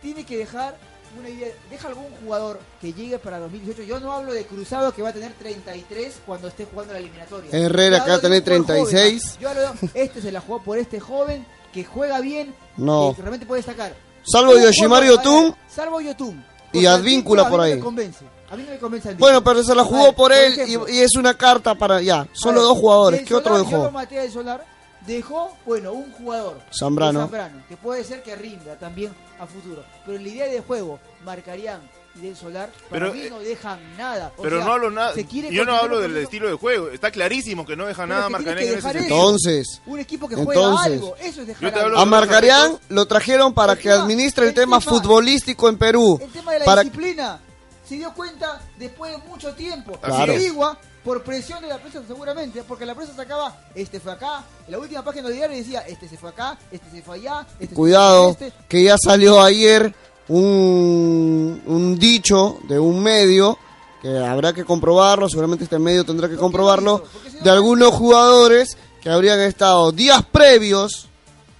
tiene 0.00 0.24
que 0.24 0.36
dejar 0.36 0.76
una 1.18 1.28
idea, 1.28 1.48
deja 1.70 1.88
algún 1.88 2.06
jugador 2.24 2.58
que 2.80 2.92
llegue 2.92 3.18
para 3.18 3.38
2018. 3.38 3.82
Yo 3.84 4.00
no 4.00 4.12
hablo 4.12 4.32
de 4.32 4.44
Cruzado 4.46 4.92
que 4.94 5.02
va 5.02 5.10
a 5.10 5.12
tener 5.12 5.32
33 5.34 6.20
cuando 6.26 6.48
esté 6.48 6.64
jugando 6.64 6.92
la 6.94 6.98
eliminatoria. 7.00 7.50
Herrera, 7.52 8.02
que 8.04 8.10
va 8.10 8.16
a 8.16 8.20
tener 8.20 8.40
un 8.42 8.44
buen 8.46 8.64
joven, 8.64 8.84
36. 8.86 9.38
Yo 9.38 9.48
hablo 9.50 9.60
de, 9.60 9.90
este 9.94 10.22
se 10.22 10.32
la 10.32 10.40
jugó 10.40 10.62
por 10.62 10.78
este 10.78 11.00
joven 11.00 11.46
que 11.72 11.84
juega 11.84 12.20
bien, 12.20 12.54
No. 12.76 13.12
que 13.14 13.22
realmente 13.22 13.46
puede 13.46 13.60
destacar. 13.62 13.94
Salvo 14.24 14.56
Yoshimar 14.58 15.04
Yotun. 15.04 15.54
Salvo 15.68 16.00
Yotun. 16.00 16.44
Y 16.72 16.86
Advíncula 16.86 17.48
por 17.48 17.60
ahí. 17.60 17.78
Convence. 17.80 18.24
A 18.50 18.56
mí 18.56 18.62
no 18.64 18.70
me 18.70 18.78
convence 18.78 19.08
Advíncula. 19.08 19.26
Bueno, 19.32 19.44
pero 19.44 19.62
se 19.64 19.74
la 19.74 19.84
jugó 19.84 20.04
ver, 20.04 20.14
por 20.14 20.32
él 20.32 20.54
y, 20.66 20.96
y 20.96 21.00
es 21.00 21.16
una 21.16 21.34
carta 21.36 21.74
para 21.74 22.00
ya. 22.00 22.26
Solo 22.32 22.60
ver, 22.60 22.62
dos 22.68 22.78
jugadores. 22.78 23.22
¿Qué 23.22 23.34
otro 23.34 23.58
dejó? 23.58 23.90
maté 23.90 24.16
del 24.20 24.30
Solar. 24.30 24.64
Dejó, 25.06 25.56
bueno, 25.66 25.92
un 25.92 26.12
jugador. 26.12 26.60
Zambrano. 26.78 27.20
Zambrano, 27.20 27.62
que 27.68 27.76
puede 27.76 28.04
ser 28.04 28.22
que 28.22 28.36
rinda 28.36 28.76
también 28.76 29.12
a 29.40 29.46
futuro. 29.46 29.82
Pero 30.06 30.18
la 30.18 30.28
idea 30.28 30.46
de 30.46 30.60
juego, 30.60 31.00
marcarían 31.24 31.80
del 32.14 32.36
Solar, 32.36 32.70
para 32.90 33.06
Pero, 33.06 33.12
mí 33.14 33.20
eh, 33.22 33.30
no 33.30 33.38
dejan 33.40 33.78
nada. 33.96 34.32
O 34.36 34.42
Pero 34.42 34.56
sea, 34.58 34.66
no 34.66 34.72
hablo 34.72 34.90
nada. 34.90 35.14
se 35.14 35.24
quiere 35.24 35.52
Yo 35.52 35.64
no 35.64 35.74
hablo 35.74 35.98
del 36.00 36.16
estilo 36.18 36.46
de 36.48 36.54
juego. 36.54 36.90
Está 36.90 37.10
clarísimo 37.10 37.64
que 37.66 37.74
no 37.76 37.86
deja 37.86 38.06
nada 38.06 38.28
dejar 38.28 38.92
sentido. 38.92 39.02
Entonces, 39.02 39.80
Un 39.86 39.98
equipo 40.00 40.28
que 40.28 40.34
juega 40.36 40.52
Entonces, 40.62 40.92
algo, 40.92 41.16
eso 41.16 41.40
es 41.40 41.46
dejar 41.46 41.62
yo 41.62 41.68
te 41.72 41.74
algo. 41.80 41.86
hablo 41.88 41.98
a 42.00 42.04
Marcarián 42.04 42.78
lo 42.88 43.06
trajeron 43.06 43.54
para 43.54 43.72
El 43.72 43.78
que 43.78 43.88
tema- 43.88 44.02
administre 44.02 44.44
el 44.44 44.48
el 44.50 44.54
tema 44.54 44.78
tema- 44.78 44.90
futbolístico 44.98 45.68
en 45.68 45.78
Perú. 45.78 46.18
El 46.22 46.30
tema 46.30 46.52
de 46.52 46.58
la 46.60 46.64
Para 46.64 46.82
disciplina 46.82 47.40
se 47.88 47.94
dio 47.96 48.12
cuenta 48.14 48.60
después 48.78 49.12
de 49.12 49.18
mucho 49.28 49.52
tiempo. 49.54 49.92
Claro. 49.98 50.16
Se 50.16 50.22
averigua 50.22 50.78
por 51.04 51.24
presión 51.24 51.60
de 51.60 51.66
la 51.66 51.78
prensa 51.78 52.00
seguramente, 52.06 52.62
porque 52.62 52.86
la 52.86 52.94
prensa 52.94 53.12
sacaba, 53.16 53.56
este 53.74 53.98
fue 53.98 54.12
acá, 54.12 54.44
en 54.66 54.70
la 54.72 54.78
última 54.78 55.02
página 55.02 55.26
del 55.28 55.36
diario 55.36 55.56
decía, 55.56 55.80
este 55.80 56.08
se 56.08 56.16
fue 56.16 56.30
acá, 56.30 56.56
este 56.70 56.88
se 56.92 57.02
fue 57.02 57.16
allá, 57.16 57.44
este 57.54 57.66
se 57.66 57.74
Cuidado, 57.74 58.34
fue 58.34 58.46
este. 58.46 58.58
que 58.68 58.84
ya 58.84 58.94
salió 59.02 59.42
ayer 59.42 59.92
un, 60.28 61.62
un 61.66 61.98
dicho 61.98 62.58
de 62.68 62.78
un 62.78 63.02
medio 63.02 63.58
que 64.00 64.18
habrá 64.18 64.52
que 64.52 64.64
comprobarlo, 64.64 65.28
seguramente 65.28 65.64
este 65.64 65.78
medio 65.78 66.04
tendrá 66.04 66.28
que 66.28 66.34
¿Por 66.34 66.38
qué 66.38 66.42
comprobarlo, 66.42 67.04
de 67.42 67.50
algunos 67.50 67.94
jugadores 67.94 68.76
que 69.00 69.10
habrían 69.10 69.40
estado 69.40 69.92
días 69.92 70.24
previos 70.24 71.08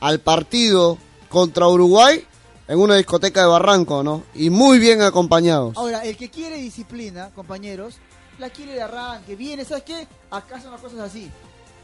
al 0.01 0.18
partido 0.20 0.98
contra 1.29 1.68
Uruguay 1.68 2.25
en 2.66 2.79
una 2.79 2.96
discoteca 2.96 3.42
de 3.42 3.46
Barranco, 3.46 4.03
¿no? 4.03 4.25
Y 4.35 4.51
muy 4.51 4.79
bien 4.79 5.03
acompañados. 5.03 5.77
Ahora, 5.77 6.05
el 6.05 6.16
que 6.16 6.31
quiere 6.31 6.57
disciplina, 6.57 7.31
compañeros, 7.35 7.96
la 8.38 8.51
quiere 8.51 8.75
de 8.75 8.83
arranque, 8.83 9.37
viene, 9.37 9.64
¿sabes 9.64 9.85
qué? 9.85 10.09
Acá 10.31 10.61
son 10.61 10.72
las 10.72 10.81
cosas 10.81 11.01
así. 11.01 11.31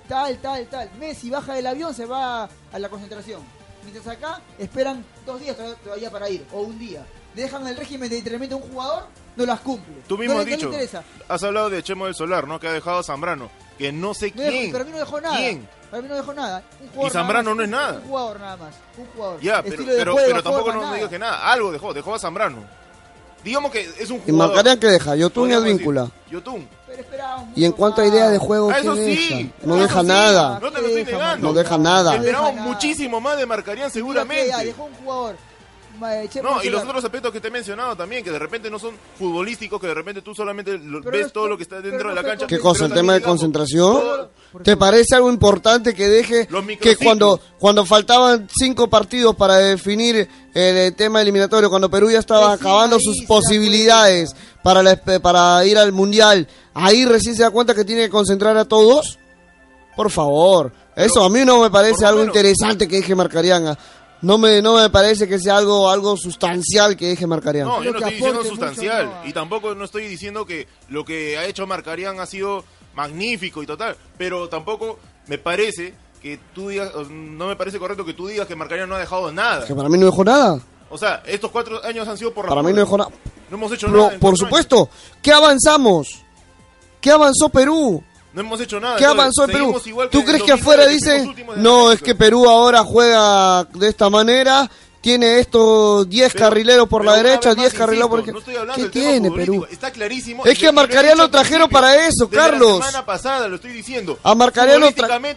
Tal, 0.09 0.39
tal, 0.39 0.67
tal. 0.69 0.91
Messi 0.99 1.31
baja 1.31 1.55
del 1.55 1.67
avión, 1.67 1.95
se 1.95 2.07
va 2.07 2.49
a 2.73 2.79
la 2.79 2.89
concentración. 2.89 3.43
Mientras 3.93 4.17
acá 4.17 4.41
esperan 4.59 5.05
dos 5.27 5.41
días 5.41 5.57
todavía- 5.85 6.11
para 6.11 6.29
ir, 6.29 6.45
o 6.53 6.61
un 6.63 6.79
día. 6.79 7.05
Dejan 7.35 7.67
el 7.69 7.77
régimen 7.77 8.09
de 8.09 8.19
entrenamiento 8.19 8.57
a 8.57 8.59
un 8.59 8.71
jugador, 8.71 9.05
no 9.37 9.47
las 9.47 9.61
cumple. 9.61 9.95
Tú 10.09 10.19
mismo 10.19 10.35
no, 10.35 10.41
has 10.41 10.47
le- 10.47 10.51
no 10.53 10.57
dicho. 10.57 10.69
interesa. 10.69 11.05
Has 11.29 11.43
hablado 11.43 11.71
de 11.71 11.83
Chemo 11.83 12.07
del 12.07 12.15
Solar, 12.15 12.49
¿no? 12.49 12.59
Que 12.59 12.69
ha 12.69 12.73
dejado 12.73 12.99
a 12.99 13.03
Zambrano. 13.03 13.51
Que 13.79 13.93
no 13.93 14.13
sé 14.15 14.33
No 14.35 14.43
dejó- 14.43 14.51
quién. 14.59 14.73
pero 14.73 14.83
a 14.83 14.87
mí 14.87 14.93
no 14.93 14.99
dejó 14.99 15.21
nada. 15.21 15.37
¿Quién? 15.37 15.69
Para 15.91 16.03
mí 16.03 16.09
no 16.09 16.17
dejó 16.17 16.35
nada. 16.35 16.63
Un 16.81 16.89
jugador 16.89 17.11
Y 17.11 17.13
Zambrano 17.13 17.55
no 17.55 17.63
es 17.63 17.69
nada. 17.69 17.93
Un 18.01 18.09
jugador 18.09 18.41
nada 18.41 18.57
más. 18.57 18.75
Un 18.97 19.07
jugador. 19.07 19.41
Ya, 19.41 19.63
pero, 19.63 19.85
pero, 19.87 20.13
juego, 20.15 20.29
pero 20.29 20.43
tampoco 20.43 20.65
forma, 20.67 20.81
no, 20.83 20.89
no 20.89 20.95
digo 20.97 21.09
que 21.09 21.19
nada. 21.19 21.53
Algo 21.53 21.71
dejó. 21.71 21.95
Dejó 21.95 22.15
a 22.15 22.19
Zambrano. 22.19 22.65
Digamos 23.45 23.71
que 23.71 23.83
es 23.83 24.11
un 24.11 24.17
Y 24.27 24.31
jugador. 24.31 24.55
Marcarían 24.57 24.81
que 24.81 24.87
deja, 24.89 25.15
Yotun 25.17 25.51
y. 25.51 25.53
Advíncula. 25.55 26.11
Yotun. 26.31 26.69
Y 27.57 27.65
en 27.65 27.73
cuanto 27.73 28.01
a 28.01 28.05
más. 28.05 28.13
idea 28.15 28.31
de 28.31 28.39
juego, 28.39 28.71
Ah, 28.71 28.75
¿qué 28.75 28.81
eso 28.83 28.95
sí? 28.97 29.53
No 29.63 29.75
eso 29.75 29.83
deja 29.83 30.01
sí. 30.01 30.07
nada. 30.07 30.59
No 30.61 30.71
te 30.71 30.81
lo 30.81 30.87
estoy 30.89 31.05
Deja, 31.05 31.19
negando. 31.19 31.47
No 31.49 31.53
deja 31.55 31.79
nada. 31.79 32.17
Esperamos 32.17 32.55
muchísimo 32.57 33.21
más 33.21 33.37
de 33.39 33.47
Marcarían 33.47 33.91
seguramente. 33.91 34.65
dejó 34.65 34.85
un 34.85 34.95
jugador. 34.95 35.37
Eh, 36.01 36.29
No, 36.43 36.63
y 36.63 36.69
los 36.71 36.83
otros 36.85 37.05
aspectos 37.05 37.33
que 37.33 37.41
te 37.41 37.49
he 37.49 37.51
mencionado 37.51 37.97
también, 37.97 38.23
que 38.23 38.31
de 38.31 38.39
repente 38.39 38.71
no 38.71 38.79
son 38.79 38.95
futbolísticos, 39.19 39.81
que 39.81 39.87
de 39.89 39.95
repente 39.95 40.23
tú 40.23 40.35
solamente 40.35 40.79
lo- 40.79 41.01
ves 41.03 41.33
todo 41.33 41.49
lo 41.49 41.57
que 41.57 41.65
está 41.65 41.81
dentro 41.81 42.05
no 42.05 42.09
de 42.11 42.15
la 42.15 42.23
cancha. 42.23 42.47
¿Qué 42.47 42.59
cosa? 42.59 42.87
¿El 42.87 42.93
tema 42.93 43.15
de 43.15 43.23
concentración? 43.23 43.93
todo- 44.01 44.31
¿Te 44.63 44.77
parece 44.77 45.15
algo 45.15 45.31
importante 45.31 45.95
que 45.95 46.09
deje 46.09 46.49
que 46.81 46.97
cuando 46.97 47.41
cuando 47.59 47.85
faltaban 47.85 48.49
cinco 48.59 48.89
partidos 48.89 49.37
para 49.37 49.57
definir 49.57 50.17
el, 50.17 50.29
eh, 50.55 50.93
tema 50.97 51.21
eliminatorio, 51.21 51.69
cuando 51.69 51.91
Perú 51.91 52.11
ya 52.11 52.19
estaba 52.21 52.53
acabando 52.53 52.97
ahí 52.97 53.03
sus 53.03 53.25
posibilidades 53.27 54.31
para 54.63 54.83
la 54.83 54.97
para 54.97 55.65
ir 55.67 55.77
al 55.79 55.93
mundial, 55.93 56.47
ahí 56.75 57.05
recién 57.05 57.35
se 57.37 57.43
da 57.43 57.51
cuenta 57.51 57.75
que 57.75 57.85
tiene 57.85 58.03
que 58.03 58.11
concentrar 58.11 58.57
a 58.57 58.65
todos? 58.65 59.19
Por 59.97 60.11
favor, 60.11 60.73
eso 60.95 61.25
a 61.25 61.29
mí 61.29 61.45
no 61.45 61.61
me 61.61 61.71
parece 61.71 62.07
algo 62.07 62.21
menos- 62.21 62.35
interesante 62.37 62.87
que 62.87 62.97
deje 62.97 63.15
Marcarianga. 63.15 63.77
No 64.21 64.37
me 64.39 64.61
no 64.61 64.77
me 64.77 64.91
parece 64.91 65.29
que 65.29 65.39
sea 65.39 65.57
algo 65.57 65.89
algo 65.89 66.17
sustancial 66.17 66.97
que 66.97 67.09
deje 67.09 67.27
Marcarianga. 67.27 67.71
No, 67.71 67.83
yo 67.83 67.93
no 67.93 67.99
que 67.99 68.05
estoy 68.05 68.15
diciendo 68.17 68.39
mucho, 68.39 68.51
sustancial. 68.51 69.07
¿no? 69.07 69.29
Y 69.29 69.33
tampoco 69.33 69.75
no 69.75 69.85
estoy 69.85 70.09
diciendo 70.09 70.45
que 70.45 70.67
lo 70.89 71.05
que 71.05 71.39
ha 71.39 71.45
hecho 71.47 71.67
Marcarían 71.67 72.19
ha 72.21 72.27
sido 72.27 72.65
magnífico 72.95 73.63
y 73.63 73.67
total. 73.67 73.97
Pero 74.17 74.49
tampoco 74.49 74.99
me 75.27 75.39
parece 75.39 75.95
que 76.21 76.39
tú 76.55 76.69
digas, 76.69 76.91
no 77.11 77.47
me 77.47 77.57
parece 77.57 77.79
correcto 77.79 78.05
que 78.05 78.15
tú 78.15 78.27
digas 78.27 78.47
que 78.47 78.57
Marcarían 78.57 78.89
no 78.89 78.97
ha 78.97 78.99
dejado 78.99 79.31
nada. 79.31 79.65
Que 79.67 79.75
para 79.75 79.89
mí 79.89 79.99
no 79.99 80.07
dejó 80.07 80.25
nada. 80.25 80.61
O 80.91 80.99
sea, 80.99 81.23
estos 81.27 81.51
cuatro 81.51 81.85
años 81.85 82.09
han 82.09 82.17
sido 82.19 82.33
por 82.33 82.47
la 82.47 82.49
Para 82.49 82.63
mí 82.63 82.73
no 82.73 82.81
dejó 82.81 82.99
nada. 82.99 83.11
No 83.51 83.57
hemos 83.57 83.73
hecho 83.73 83.87
Pero, 83.87 84.07
nada. 84.07 84.19
por 84.19 84.37
supuesto, 84.37 84.89
¿qué 85.23 85.33
avanzamos? 85.33 86.23
¿Qué 87.01 87.11
avanzó 87.11 87.49
Perú? 87.49 88.03
No 88.39 88.45
hemos 88.45 88.61
hecho 88.61 88.79
nada. 88.79 88.97
¿Qué 88.97 89.05
avanzó 89.05 89.47
el 89.47 89.51
Perú? 89.51 89.81
¿Tú 90.13 90.21
en 90.21 90.25
crees 90.25 90.43
que 90.45 90.53
2009, 90.53 90.53
afuera 90.53 90.87
de 90.87 90.95
no, 91.57 91.81
América"? 91.81 91.93
es 91.95 92.03
que 92.03 92.15
Perú 92.15 92.49
ahora 92.49 92.85
juega 92.85 93.65
de 93.65 93.89
esta 93.89 94.09
manera, 94.11 94.71
tiene 95.01 95.41
estos 95.41 96.09
10 96.09 96.33
Pero- 96.33 96.45
carrileros 96.45 96.89
por 96.89 97.05
la 97.05 97.17
derecha, 97.17 97.49
vez 97.49 97.57
10 97.57 97.73
más, 97.73 97.79
carrileros 97.81 98.11
por 98.11 98.21
No 98.33 98.39
estoy 98.39 98.55
hablando 98.55 98.85
¿Qué 98.85 98.91
tiene 98.91 99.31
Perú? 99.33 99.67
Está 99.69 99.91
clarísimo. 99.91 100.45
Es 100.45 100.57
que 100.57 100.67
lo- 100.67 100.73
y 100.73 101.19
lo 101.19 101.31
trajeron 101.31 101.69
para 101.69 102.07
eso, 102.07 102.29
Carlos. 102.31 102.79
La 102.79 102.87
semana 102.87 103.05
pasada 103.07 103.49
lo 103.49 103.57
estoy 103.57 103.73
diciendo. 103.73 104.17
A 104.23 104.37
Marcarían 104.37 104.81
lo 104.83 104.87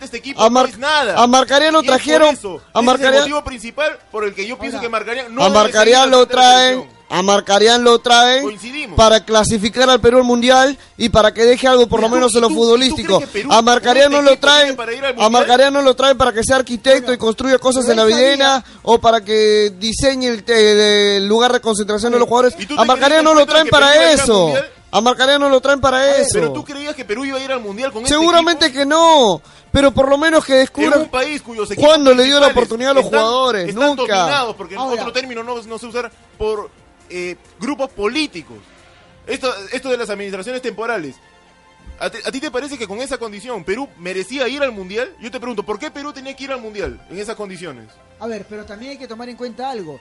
este 0.06 0.18
equipo 0.18 0.40
a 0.40 0.50
no 0.52 0.66
es 0.66 0.78
nada. 0.78 1.20
a 1.20 1.26
Marcarían 1.26 1.74
lo 1.74 1.82
trajeron- 1.82 2.38
a 2.72 2.82
Marcarían- 2.84 3.14
el 3.16 3.20
motivo 3.22 3.44
principal 3.44 3.98
por 4.12 4.26
el 4.26 4.36
que 4.36 4.46
yo 4.46 4.60
pienso 4.60 4.80
que 4.80 4.90
Marcarían 4.90 5.34
no 5.34 5.42
a 5.44 5.50
seguir 6.06 6.08
lo 6.12 6.28
traen. 6.28 7.01
A 7.12 7.22
Marcarían 7.22 7.84
lo 7.84 8.00
traen 8.00 8.44
Coincidimos. 8.44 8.96
para 8.96 9.26
clasificar 9.26 9.90
al 9.90 10.00
Perú 10.00 10.20
al 10.20 10.24
mundial 10.24 10.78
y 10.98 11.10
para 11.10 11.34
que 11.34 11.44
deje 11.44 11.68
algo 11.68 11.86
por 11.88 12.00
lo 12.00 12.08
menos 12.08 12.34
¿y 12.34 12.38
en 12.38 12.42
lo 12.42 12.50
futbolístico. 12.50 13.22
A 13.50 13.62
Marcarían 13.62 14.12
con 14.12 14.24
no 14.24 14.32
este 14.32 14.32
lo 14.32 14.40
traen, 14.40 14.78
a 15.20 15.30
lo 15.82 15.94
traen 15.94 16.18
para 16.18 16.32
que 16.32 16.42
sea 16.42 16.56
arquitecto 16.56 17.12
y 17.12 17.18
construya 17.18 17.58
cosas 17.58 17.86
pero 17.86 17.92
en 17.92 17.98
la 17.98 18.06
videna 18.06 18.64
o 18.84 19.00
para 19.00 19.20
que 19.20 19.74
diseñe 19.78 20.28
el, 20.28 21.28
lugar 21.28 21.52
de 21.52 21.60
concentración 21.60 22.14
de 22.14 22.20
los 22.20 22.30
jugadores. 22.30 22.56
¿Y 22.58 22.66
tú 22.66 22.76
A 22.76 22.84
te 22.84 22.88
Marcarían 22.88 23.20
crees 23.20 23.24
no 23.24 23.34
que 23.34 23.40
lo 23.40 23.46
traen 23.46 23.68
para 23.68 24.12
eso. 24.14 24.54
A 24.94 25.02
Marcarían 25.02 25.42
no 25.42 25.50
lo 25.50 25.60
traen 25.60 25.82
para 25.82 26.16
eso. 26.18 26.30
Pero 26.34 26.54
tú 26.54 26.64
creías 26.64 26.96
que 26.96 27.04
Perú 27.04 27.26
iba 27.26 27.38
a 27.38 27.42
ir 27.42 27.52
al 27.52 27.62
mundial 27.62 27.92
con 27.92 28.04
este 28.04 28.14
Seguramente 28.14 28.72
que 28.72 28.86
no, 28.86 29.42
pero 29.72 29.92
por 29.92 30.08
lo 30.10 30.18
menos 30.18 30.46
que 30.46 30.54
descubran 30.54 31.02
un 31.02 31.10
país 31.10 31.42
cuyos 31.42 31.72
equipos 31.72 31.90
¿Cuándo 31.90 32.14
le 32.14 32.24
dio 32.24 32.40
la 32.40 32.48
oportunidad 32.48 32.92
a 32.92 32.94
los 32.96 33.06
están- 33.06 33.20
jugadores? 33.20 33.70
Están 33.70 33.84
Nunca. 33.86 34.18
dominados, 34.18 34.56
porque 34.56 34.76
Ahora. 34.76 35.02
otro 35.02 35.14
término 35.14 35.44
no, 35.44 35.62
no 35.62 35.78
se 35.78 35.86
usa 35.86 36.12
por 36.38 36.70
eh, 37.12 37.36
grupos 37.60 37.90
políticos. 37.92 38.58
Esto, 39.28 39.54
esto 39.72 39.90
de 39.90 39.98
las 39.98 40.10
administraciones 40.10 40.62
temporales. 40.62 41.16
¿A, 42.00 42.10
ti- 42.10 42.18
a 42.26 42.32
ti 42.32 42.40
te 42.40 42.50
parece 42.50 42.78
que 42.78 42.88
con 42.88 43.00
esa 43.00 43.18
condición 43.20 43.64
Perú 43.64 43.88
merecía 44.00 44.48
ir 44.48 44.64
al 44.64 44.72
mundial? 44.72 45.14
Yo 45.20 45.30
te 45.30 45.40
pregunto, 45.40 45.64
¿por 45.64 45.78
qué 45.78 45.92
Perú 45.92 46.12
tenía 46.14 46.36
que 46.36 46.46
ir 46.46 46.52
al 46.52 46.60
mundial 46.62 47.00
en 47.10 47.20
esas 47.20 47.36
condiciones? 47.36 47.90
A 48.20 48.26
ver, 48.28 48.46
pero 48.50 48.66
también 48.66 48.94
hay 48.94 48.98
que 48.98 49.08
tomar 49.08 49.30
en 49.30 49.36
cuenta 49.38 49.70
algo. 49.70 50.00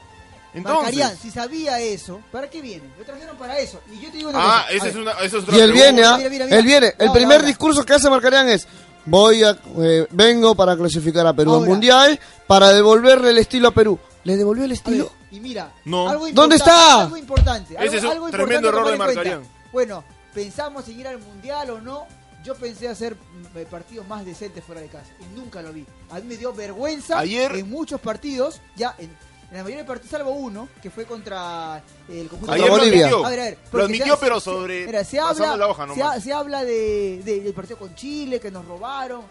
Entonces, 0.53 0.83
Marcarían, 0.83 1.17
si 1.17 1.31
sabía 1.31 1.79
eso, 1.79 2.21
¿para 2.33 2.49
qué 2.51 2.61
viene? 2.61 2.85
Lo 2.99 3.05
trajeron 3.05 3.37
para 3.37 3.59
eso. 3.59 3.81
Y 3.93 4.01
yo 4.01 4.11
te 4.11 4.17
digo 4.17 4.31
una 4.31 4.39
ah, 4.41 4.63
cosa. 4.67 4.77
esa 4.77 4.89
es 4.89 4.97
una, 4.97 5.11
esa 5.13 5.25
es 5.25 5.35
otra 5.35 5.57
Y 5.57 5.61
él 5.61 5.71
pregunta. 5.71 5.85
viene, 5.93 6.05
¿ah? 6.05 6.17
Mira, 6.17 6.31
mira, 6.31 6.45
mira. 6.47 6.59
Él 6.59 6.65
viene. 6.65 6.87
El 6.99 7.09
Ahora, 7.09 7.13
primer 7.13 7.37
ahora. 7.37 7.47
discurso 7.49 7.85
que 7.85 7.93
hace 7.93 8.11
Marcarían 8.11 8.49
es: 8.49 8.67
Voy 9.05 9.45
a, 9.45 9.51
eh, 9.81 10.07
vengo 10.11 10.55
para 10.57 10.77
clasificar 10.77 11.25
a 11.27 11.33
Perú 11.35 11.55
al 11.55 11.67
mundial 11.69 12.19
para 12.49 12.73
devolverle 12.73 13.31
el 13.31 13.39
estilo 13.39 13.69
a 13.69 13.71
Perú. 13.71 13.99
¿Le 14.25 14.37
devolvió 14.37 14.65
el 14.65 14.71
ver, 14.71 14.77
estilo? 14.77 15.11
y 15.31 15.41
mira, 15.41 15.73
No. 15.85 16.09
algo 16.09 16.27
¿Dónde 16.33 16.57
está? 16.57 17.03
Algo 17.03 17.17
importante. 17.17 17.75
Ese 17.75 17.81
algo- 17.83 17.95
es 17.97 18.05
un 18.05 18.11
algo 18.11 18.31
tremendo 18.31 18.69
importante 18.69 18.69
error 18.69 18.91
de. 18.93 18.99
Marcarían. 18.99 19.43
Bueno, 19.73 20.05
pensamos 20.35 20.89
en 20.89 21.01
ir 21.01 21.09
al 21.09 21.19
mundial 21.19 21.71
o 21.71 21.81
no. 21.81 22.07
Yo 22.45 22.55
pensé 22.55 22.89
hacer 22.89 23.15
mm, 23.17 23.59
eh, 23.59 23.67
partidos 23.71 24.07
más 24.09 24.25
decentes 24.25 24.65
fuera 24.65 24.81
de 24.81 24.89
casa 24.89 25.11
y 25.21 25.39
nunca 25.39 25.61
lo 25.61 25.73
vi. 25.73 25.85
A 26.11 26.15
mí 26.17 26.23
me 26.23 26.37
dio 26.39 26.53
vergüenza 26.55 27.19
Ayer- 27.19 27.55
en 27.57 27.69
muchos 27.69 28.01
partidos, 28.01 28.61
ya 28.77 28.95
en, 28.99 29.05
en 29.51 29.57
la 29.57 29.63
mayoría 29.63 29.79
de 29.79 29.85
partidos, 29.85 30.11
salvo 30.11 30.31
uno, 30.31 30.69
que 30.83 30.89
fue 30.91 31.05
contra 31.05 31.83
el 32.09 32.29
conjunto 32.29 32.53
Ayer 32.53 32.65
de 32.65 32.71
lo 32.71 32.77
Bolivia. 32.79 33.07
admitió. 33.09 33.27
A 33.27 33.31
ver, 33.31 33.41
a 33.41 33.45
ver, 33.45 33.59
Lo 33.73 33.85
admitió, 33.85 34.15
se- 34.15 34.21
pero 34.21 34.41
se- 34.41 34.45
sobre- 34.45 34.87
mira, 34.87 35.05
se 35.05 35.19
habla, 35.21 35.57
la 35.57 35.67
hoja 35.69 35.87
se, 35.95 36.03
ha- 36.03 36.21
se 36.21 36.33
habla 36.33 36.65
de, 36.65 37.21
de- 37.25 37.41
del 37.41 37.53
partido 37.53 37.79
con 37.79 37.95
Chile, 37.95 38.41
que 38.41 38.51
nos 38.51 38.65
robaron. 38.65 39.23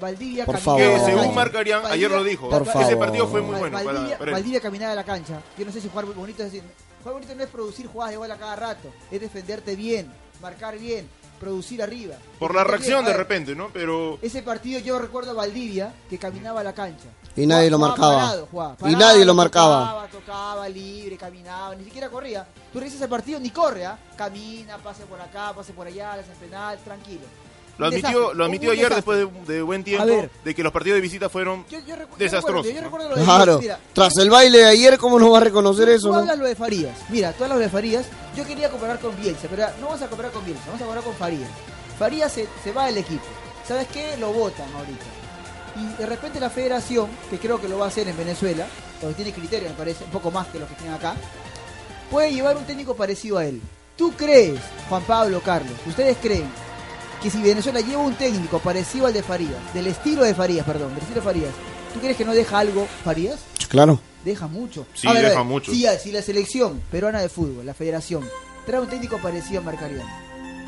Valdivia 0.00 0.44
Por 0.44 0.54
caminaba 0.56 0.78
favor. 0.78 0.82
a 0.82 0.92
la 0.92 0.98
Que 0.98 1.04
según 1.04 1.20
cancha. 1.22 1.34
Marcarían, 1.36 1.86
ayer 1.86 2.10
lo 2.10 2.24
dijo, 2.24 2.48
Por 2.50 2.62
ese 2.62 2.72
favor. 2.72 2.98
partido 2.98 3.28
fue 3.28 3.40
muy 3.42 3.56
bueno 3.58 3.76
para- 3.78 3.92
Valdivia, 3.92 4.18
para. 4.18 4.32
Valdivia 4.32 4.60
caminaba 4.60 4.92
a 4.92 4.96
la 4.96 5.04
cancha. 5.04 5.40
Yo 5.58 5.64
no 5.64 5.72
sé 5.72 5.80
si 5.80 5.88
jugar 5.88 6.04
bonito 6.06 6.42
es 6.42 6.52
decir, 6.52 6.68
jugar 7.00 7.14
bonito 7.14 7.34
no 7.34 7.42
es 7.44 7.48
producir 7.50 7.86
jugadas 7.86 8.10
de 8.12 8.16
gol 8.16 8.30
a 8.30 8.36
cada 8.36 8.56
rato, 8.56 8.88
es 9.10 9.20
defenderte 9.20 9.76
bien, 9.76 10.10
marcar 10.42 10.78
bien. 10.78 11.08
producir 11.40 11.82
arriba. 11.82 12.14
Por 12.38 12.54
la 12.54 12.64
reacción 12.64 13.04
de 13.04 13.12
repente, 13.12 13.54
¿no? 13.54 13.68
Pero 13.70 14.18
Ese 14.22 14.40
partido 14.42 14.78
yo 14.80 14.98
recuerdo 14.98 15.32
a 15.32 15.34
Valdivia 15.34 15.92
que 16.08 16.16
caminaba 16.16 16.60
a 16.60 16.64
la 16.64 16.72
cancha. 16.72 17.08
Y 17.36 17.44
nadie 17.44 17.68
lo 17.70 17.78
marcaba. 17.78 18.14
parado, 18.16 18.48
jugaba 18.50 18.76
Y 18.88 18.94
nadie 18.96 19.24
lo 19.26 19.34
marcaba. 19.34 19.80
Tocaba, 19.80 20.06
tocaba, 20.08 20.68
libre, 20.70 21.18
caminaba, 21.18 21.74
ni 21.74 21.84
siquiera 21.84 22.08
corría. 22.08 22.46
Tú 22.72 22.78
revisas 22.78 23.02
el 23.02 23.08
partido, 23.10 23.40
ni 23.40 23.50
corre, 23.50 23.84
¿ah? 23.84 23.98
Camina, 24.16 24.78
pase 24.78 25.04
por 25.04 25.20
acá, 25.20 25.52
pase 25.54 25.74
por 25.74 25.86
allá, 25.86 26.14
le 26.14 26.22
hacen 26.22 26.34
penal, 26.36 26.78
tranquilo. 26.82 27.26
Lo 27.78 27.86
admitió, 27.86 28.34
lo 28.34 28.44
admitió 28.44 28.70
ayer 28.72 28.88
desastre. 28.88 29.16
después 29.16 29.46
de, 29.48 29.54
de 29.54 29.62
buen 29.62 29.82
tiempo 29.84 30.02
A 30.02 30.06
ver. 30.06 30.30
de 30.44 30.54
que 30.54 30.62
los 30.62 30.72
partidos 30.72 30.96
de 30.96 31.00
visita 31.00 31.28
fueron 31.28 31.64
Yo, 31.70 31.78
yo 31.80 31.96
recu- 31.96 32.10
yo 32.10 32.16
Desastroso, 32.18 32.62
recuerdo, 32.62 32.70
yo 32.70 32.74
¿no? 32.80 32.84
recuerdo 32.86 33.08
lo 33.10 33.16
de 33.16 33.24
Claro. 33.24 33.58
Mira, 33.60 33.78
Tras 33.92 34.16
el 34.18 34.30
baile 34.30 34.58
de 34.58 34.66
ayer, 34.66 34.98
¿cómo 34.98 35.18
no 35.18 35.30
va 35.30 35.38
a 35.38 35.40
reconocer 35.42 35.86
Tú 35.86 35.90
eso, 35.92 36.08
no? 36.10 36.18
hablas 36.18 36.38
lo 36.38 36.46
de 36.46 36.54
Farías. 36.54 36.96
Mira, 37.08 37.32
tú 37.32 37.44
hablas 37.44 37.58
lo 37.58 37.64
de 37.64 37.70
Farías. 37.70 38.06
Yo 38.36 38.44
quería 38.46 38.70
comparar 38.70 38.98
con 38.98 39.16
Bielsa, 39.20 39.46
pero 39.50 39.66
no 39.80 39.86
vamos 39.86 40.02
a 40.02 40.06
comparar 40.08 40.32
con 40.32 40.44
Bielsa, 40.44 40.62
vamos 40.66 40.80
a 40.80 40.84
comparar 40.84 41.04
con 41.04 41.14
Farías. 41.14 41.50
Farías 41.98 42.32
se, 42.32 42.48
se 42.62 42.72
va 42.72 42.86
del 42.86 42.98
equipo. 42.98 43.22
¿Sabes 43.66 43.86
qué? 43.88 44.16
Lo 44.18 44.32
votan 44.32 44.66
ahorita. 44.74 45.04
Y 45.76 45.96
de 46.00 46.06
repente 46.06 46.38
la 46.38 46.50
federación, 46.50 47.08
que 47.30 47.38
creo 47.38 47.60
que 47.60 47.68
lo 47.68 47.78
va 47.78 47.86
a 47.86 47.88
hacer 47.88 48.06
en 48.08 48.16
Venezuela, 48.16 48.66
porque 49.00 49.14
tiene 49.16 49.32
criterio, 49.32 49.68
me 49.68 49.74
parece, 49.74 50.04
un 50.04 50.10
poco 50.10 50.30
más 50.30 50.46
que 50.48 50.58
los 50.60 50.68
que 50.68 50.74
tienen 50.76 50.94
acá, 50.94 51.14
puede 52.10 52.32
llevar 52.32 52.56
un 52.56 52.64
técnico 52.64 52.94
parecido 52.94 53.38
a 53.38 53.44
él. 53.46 53.60
¿Tú 53.96 54.12
crees, 54.12 54.58
Juan 54.88 55.02
Pablo, 55.02 55.40
Carlos, 55.40 55.72
ustedes 55.86 56.16
creen 56.20 56.46
que 57.24 57.30
si 57.30 57.42
Venezuela 57.42 57.80
lleva 57.80 58.02
un 58.02 58.14
técnico 58.14 58.58
parecido 58.58 59.06
al 59.06 59.12
de 59.14 59.22
Farías, 59.22 59.56
del 59.72 59.86
estilo 59.86 60.22
de 60.24 60.34
Farías, 60.34 60.64
perdón, 60.66 60.90
del 60.90 60.98
estilo 60.98 61.16
de 61.20 61.24
Farías, 61.24 61.50
¿tú 61.94 61.98
crees 62.00 62.16
que 62.16 62.24
no 62.24 62.32
deja 62.32 62.58
algo 62.58 62.86
Farías? 63.02 63.40
Claro. 63.68 63.98
Deja 64.24 64.46
mucho. 64.46 64.86
Sí, 64.94 65.08
A 65.08 65.12
ver, 65.14 65.24
a 65.24 65.28
deja 65.30 65.40
ver, 65.40 65.48
mucho. 65.48 65.72
Si, 65.72 65.86
si 66.02 66.12
la 66.12 66.20
selección 66.22 66.80
peruana 66.90 67.20
de 67.22 67.28
fútbol, 67.30 67.64
la 67.66 67.72
federación, 67.74 68.28
trae 68.66 68.80
un 68.80 68.88
técnico 68.88 69.18
parecido 69.18 69.60
a 69.60 69.64
Marcariano, 69.64 70.04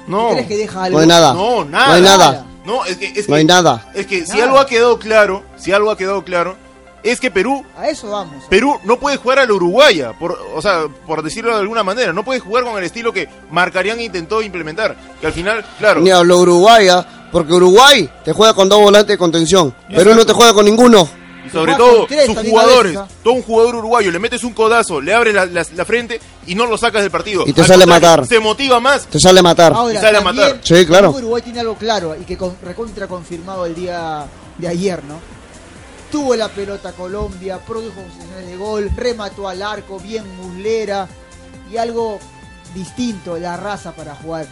No, 0.09 0.29
¿tú 0.29 0.33
crees 0.35 0.49
que 0.49 0.57
deja 0.57 0.85
algo? 0.85 0.97
No 0.99 1.03
hay 1.03 1.09
nada. 1.09 1.35
no, 1.35 1.65
No 1.65 1.71
nada. 1.71 1.95
hay 1.95 2.03
nada. 2.03 2.47
No, 2.65 2.85
es 2.87 2.97
que, 2.97 3.07
es 3.21 3.29
No 3.29 3.35
hay 3.37 3.43
que- 3.43 3.53
nada. 3.53 3.91
Es 3.95 4.07
que 4.07 4.25
si 4.25 4.33
Nada. 4.33 4.45
algo 4.45 4.59
ha 4.59 4.67
quedado 4.67 4.99
claro, 4.99 5.45
si 5.57 5.73
algo 5.73 5.91
ha 5.91 5.97
quedado 5.97 6.25
claro, 6.25 6.57
es 7.03 7.21
que 7.21 7.31
Perú, 7.31 7.65
A 7.77 7.89
eso 7.89 8.11
vamos. 8.11 8.45
Perú 8.49 8.79
no 8.85 8.99
puede 8.99 9.17
jugar 9.17 9.39
a 9.41 9.47
la 9.47 9.53
Uruguaya, 9.53 10.13
por, 10.19 10.39
o 10.55 10.61
sea, 10.63 10.85
por 11.07 11.23
decirlo 11.23 11.55
de 11.55 11.61
alguna 11.61 11.83
manera, 11.83 12.13
no 12.13 12.25
puede 12.25 12.41
jugar 12.41 12.65
con 12.65 12.77
el 12.79 12.85
estilo 12.85 13.13
que 13.13 13.29
Marcarián 13.51 14.01
intentó 14.01 14.43
implementar, 14.43 14.97
que 15.21 15.27
al 15.27 15.33
final, 15.33 15.65
claro, 15.79 16.01
Ni 16.01 16.11
hablo 16.11 16.39
Uruguaya, 16.39 17.07
porque 17.31 17.53
Uruguay 17.53 18.11
te 18.25 18.33
juega 18.33 18.55
con 18.55 18.69
dos 18.69 18.81
volantes 18.81 19.09
de 19.15 19.19
contención. 19.19 19.75
Perú 19.89 20.15
no 20.15 20.27
te 20.27 20.33
juega 20.33 20.53
con 20.55 20.65
ninguno. 20.65 21.09
y 21.47 21.51
sobre 21.51 21.75
todo 21.77 22.07
tres 22.09 22.27
sus 22.27 22.39
jugadores, 22.39 22.99
todo 23.23 23.35
un 23.35 23.43
jugador 23.43 23.77
uruguayo, 23.77 24.11
le 24.11 24.19
metes 24.19 24.43
un 24.43 24.53
codazo, 24.53 25.01
le 25.01 25.15
abres 25.15 25.33
la, 25.33 25.47
la- 25.47 25.65
la 25.77 25.85
frente 25.85 26.21
y 26.47 26.57
no 26.57 26.67
lo 26.67 26.77
sacas 26.77 27.03
del 27.03 27.11
partido. 27.13 27.45
Y 27.47 27.53
te 27.53 27.61
Al 27.61 27.69
sale 27.69 27.85
a 27.85 27.87
matar. 27.87 28.27
Se 28.27 28.41
motiva 28.41 28.81
más. 28.81 29.07
Te 29.07 29.21
sale 29.21 29.39
a 29.39 29.43
matar. 29.45 29.73
Ahora, 29.73 29.95
y 29.95 29.97
sale 29.99 30.19
a 30.19 30.23
matar. 30.23 30.59
Sí, 30.65 30.85
claro. 30.87 31.11
Uruguay 31.11 31.43
tiene 31.43 31.61
algo 31.61 31.77
claro 31.77 32.17
y 32.21 32.25
que 32.25 32.37
con, 32.37 32.57
recontra 32.65 33.07
confirmado 33.07 33.65
el 33.65 33.77
día 33.77 34.27
de 34.59 34.67
ayer, 34.69 35.05
¿no? 35.05 35.21
Tuvo 36.11 36.35
la 36.37 36.49
pelota 36.49 36.93
Colombia, 36.93 37.59
produjo 37.59 38.01
posiciones 38.01 38.47
de 38.47 38.57
gol, 38.57 38.91
remató 38.97 39.49
al 39.49 39.61
arco, 39.63 39.99
bien 39.99 40.25
muslera 40.37 41.09
y 41.71 41.77
algo 41.77 42.19
distinto, 42.75 43.37
la 43.39 43.57
raza 43.57 43.93
para 43.93 44.15
jugar. 44.15 44.47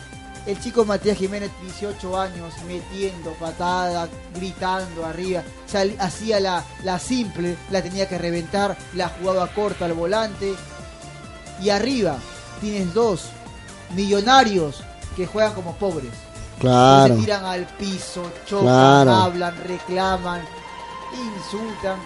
El 0.47 0.61
chico 0.61 0.85
Matías 0.85 1.17
Jiménez, 1.17 1.51
18 1.63 2.21
años, 2.21 2.53
metiendo 2.67 3.33
patadas, 3.35 4.11
gritando 4.35 5.07
arriba, 5.07 5.43
hacía 5.99 6.39
la, 6.39 6.63
la 6.83 6.99
simple, 6.99 7.57
la 7.71 7.81
tenía 7.83 8.07
que 8.09 8.19
reventar, 8.19 8.77
la 8.95 9.09
jugaba 9.09 9.47
corta 9.47 9.87
al 9.87 9.95
volante. 9.95 10.55
Y 11.63 11.71
arriba 11.71 12.19
tienes 12.61 12.93
dos 12.93 13.27
millonarios 13.95 14.83
que 15.17 15.27
juegan 15.27 15.55
como 15.55 15.77
pobres. 15.77 16.11
Claro. 16.61 17.15
Se 17.15 17.21
tiran 17.21 17.45
al 17.47 17.65
piso, 17.67 18.31
chocan, 18.47 18.65
Claro. 18.67 19.13
hablan, 19.15 19.55
reclaman, 19.67 20.43
insultan. 21.19 21.99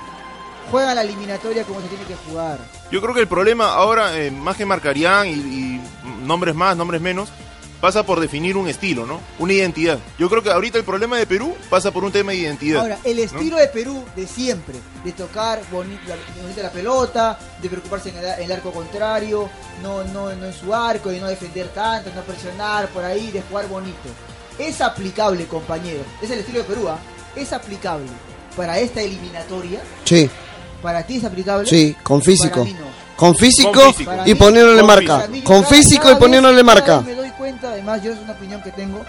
Juegan 0.70 0.96
la 0.96 1.02
eliminatoria 1.02 1.64
como 1.64 1.80
se 1.80 1.88
tiene 1.88 2.04
que 2.04 2.14
jugar. 2.14 2.58
Yo 2.90 3.00
creo 3.00 3.14
que 3.14 3.20
el 3.20 3.28
problema 3.28 3.72
ahora, 3.72 4.18
eh, 4.18 4.30
más 4.30 4.56
que 4.56 4.66
Marcarián 4.66 5.26
y, 5.26 5.32
y 5.32 5.80
nombres 6.24 6.54
más, 6.54 6.76
nombres 6.76 7.00
menos, 7.00 7.30
pasa 7.80 8.02
por 8.04 8.20
definir 8.20 8.56
un 8.56 8.68
estilo, 8.68 9.06
¿no? 9.06 9.20
Una 9.38 9.52
identidad. 9.52 9.98
Yo 10.18 10.28
creo 10.28 10.42
que 10.42 10.50
ahorita 10.50 10.78
el 10.78 10.84
problema 10.84 11.16
de 11.16 11.26
Perú 11.26 11.54
pasa 11.70 11.90
por 11.90 12.04
un 12.04 12.12
tema 12.12 12.32
de 12.32 12.38
identidad. 12.38 12.80
Ahora, 12.80 12.98
el 13.04 13.18
estilo 13.18 13.56
de 13.56 13.68
Perú 13.68 14.04
de 14.16 14.26
siempre, 14.26 14.74
de 15.04 15.12
tocar 15.12 15.60
bonita 15.70 16.16
la, 16.16 16.42
bonita 16.42 16.62
la 16.62 16.72
pelota, 16.72 17.38
de 17.60 17.68
preocuparse 17.68 18.10
en 18.10 18.44
el, 18.44 18.52
arco 18.52 18.72
contrario, 18.72 19.48
no, 19.82 20.04
no, 20.04 20.34
no 20.34 20.46
en 20.46 20.52
su 20.52 20.74
arco, 20.74 21.10
de 21.10 21.20
no 21.20 21.28
defender 21.28 21.68
tanto, 21.68 22.10
no 22.14 22.22
presionar 22.22 22.88
por 22.88 23.04
ahí, 23.04 23.30
de 23.30 23.42
jugar 23.42 23.68
bonito. 23.68 24.08
Es 24.58 24.80
aplicable, 24.80 25.46
compañero. 25.46 26.02
Es 26.20 26.30
el 26.30 26.40
estilo 26.40 26.58
de 26.58 26.64
Perú, 26.64 26.88
¿ah? 26.88 26.98
Es 27.36 27.52
aplicable 27.52 28.06
para 28.58 28.78
esta 28.78 29.00
eliminatoria. 29.00 29.80
Sí, 30.04 30.28
Para 30.82 31.02
ti 31.06 31.16
es 31.16 31.24
aplicable. 31.24 31.66
sí, 31.66 31.96
con 32.02 32.20
físico. 32.20 32.60
Para 32.60 32.64
mí 32.64 32.72
no. 32.74 32.98
Con 33.16 33.34
físico, 33.34 33.72
Con 33.72 33.94
físico. 33.94 34.12
Y 34.26 34.34
poniéndole 34.34 34.82
marca. 34.82 35.26
Mí, 35.28 35.38
yo 35.40 35.44
Con 35.44 35.64
físico 35.64 36.10
y 36.12 36.14
poniéndole 36.16 36.62
marca. 36.62 37.00
me 37.00 37.14
doy 37.14 37.30
cuenta, 37.30 37.70
además, 37.70 38.02
yo 38.02 38.12
es 38.12 38.18
una 38.20 38.32
opinión 38.34 38.62
que 38.62 38.70
tengo. 38.72 39.00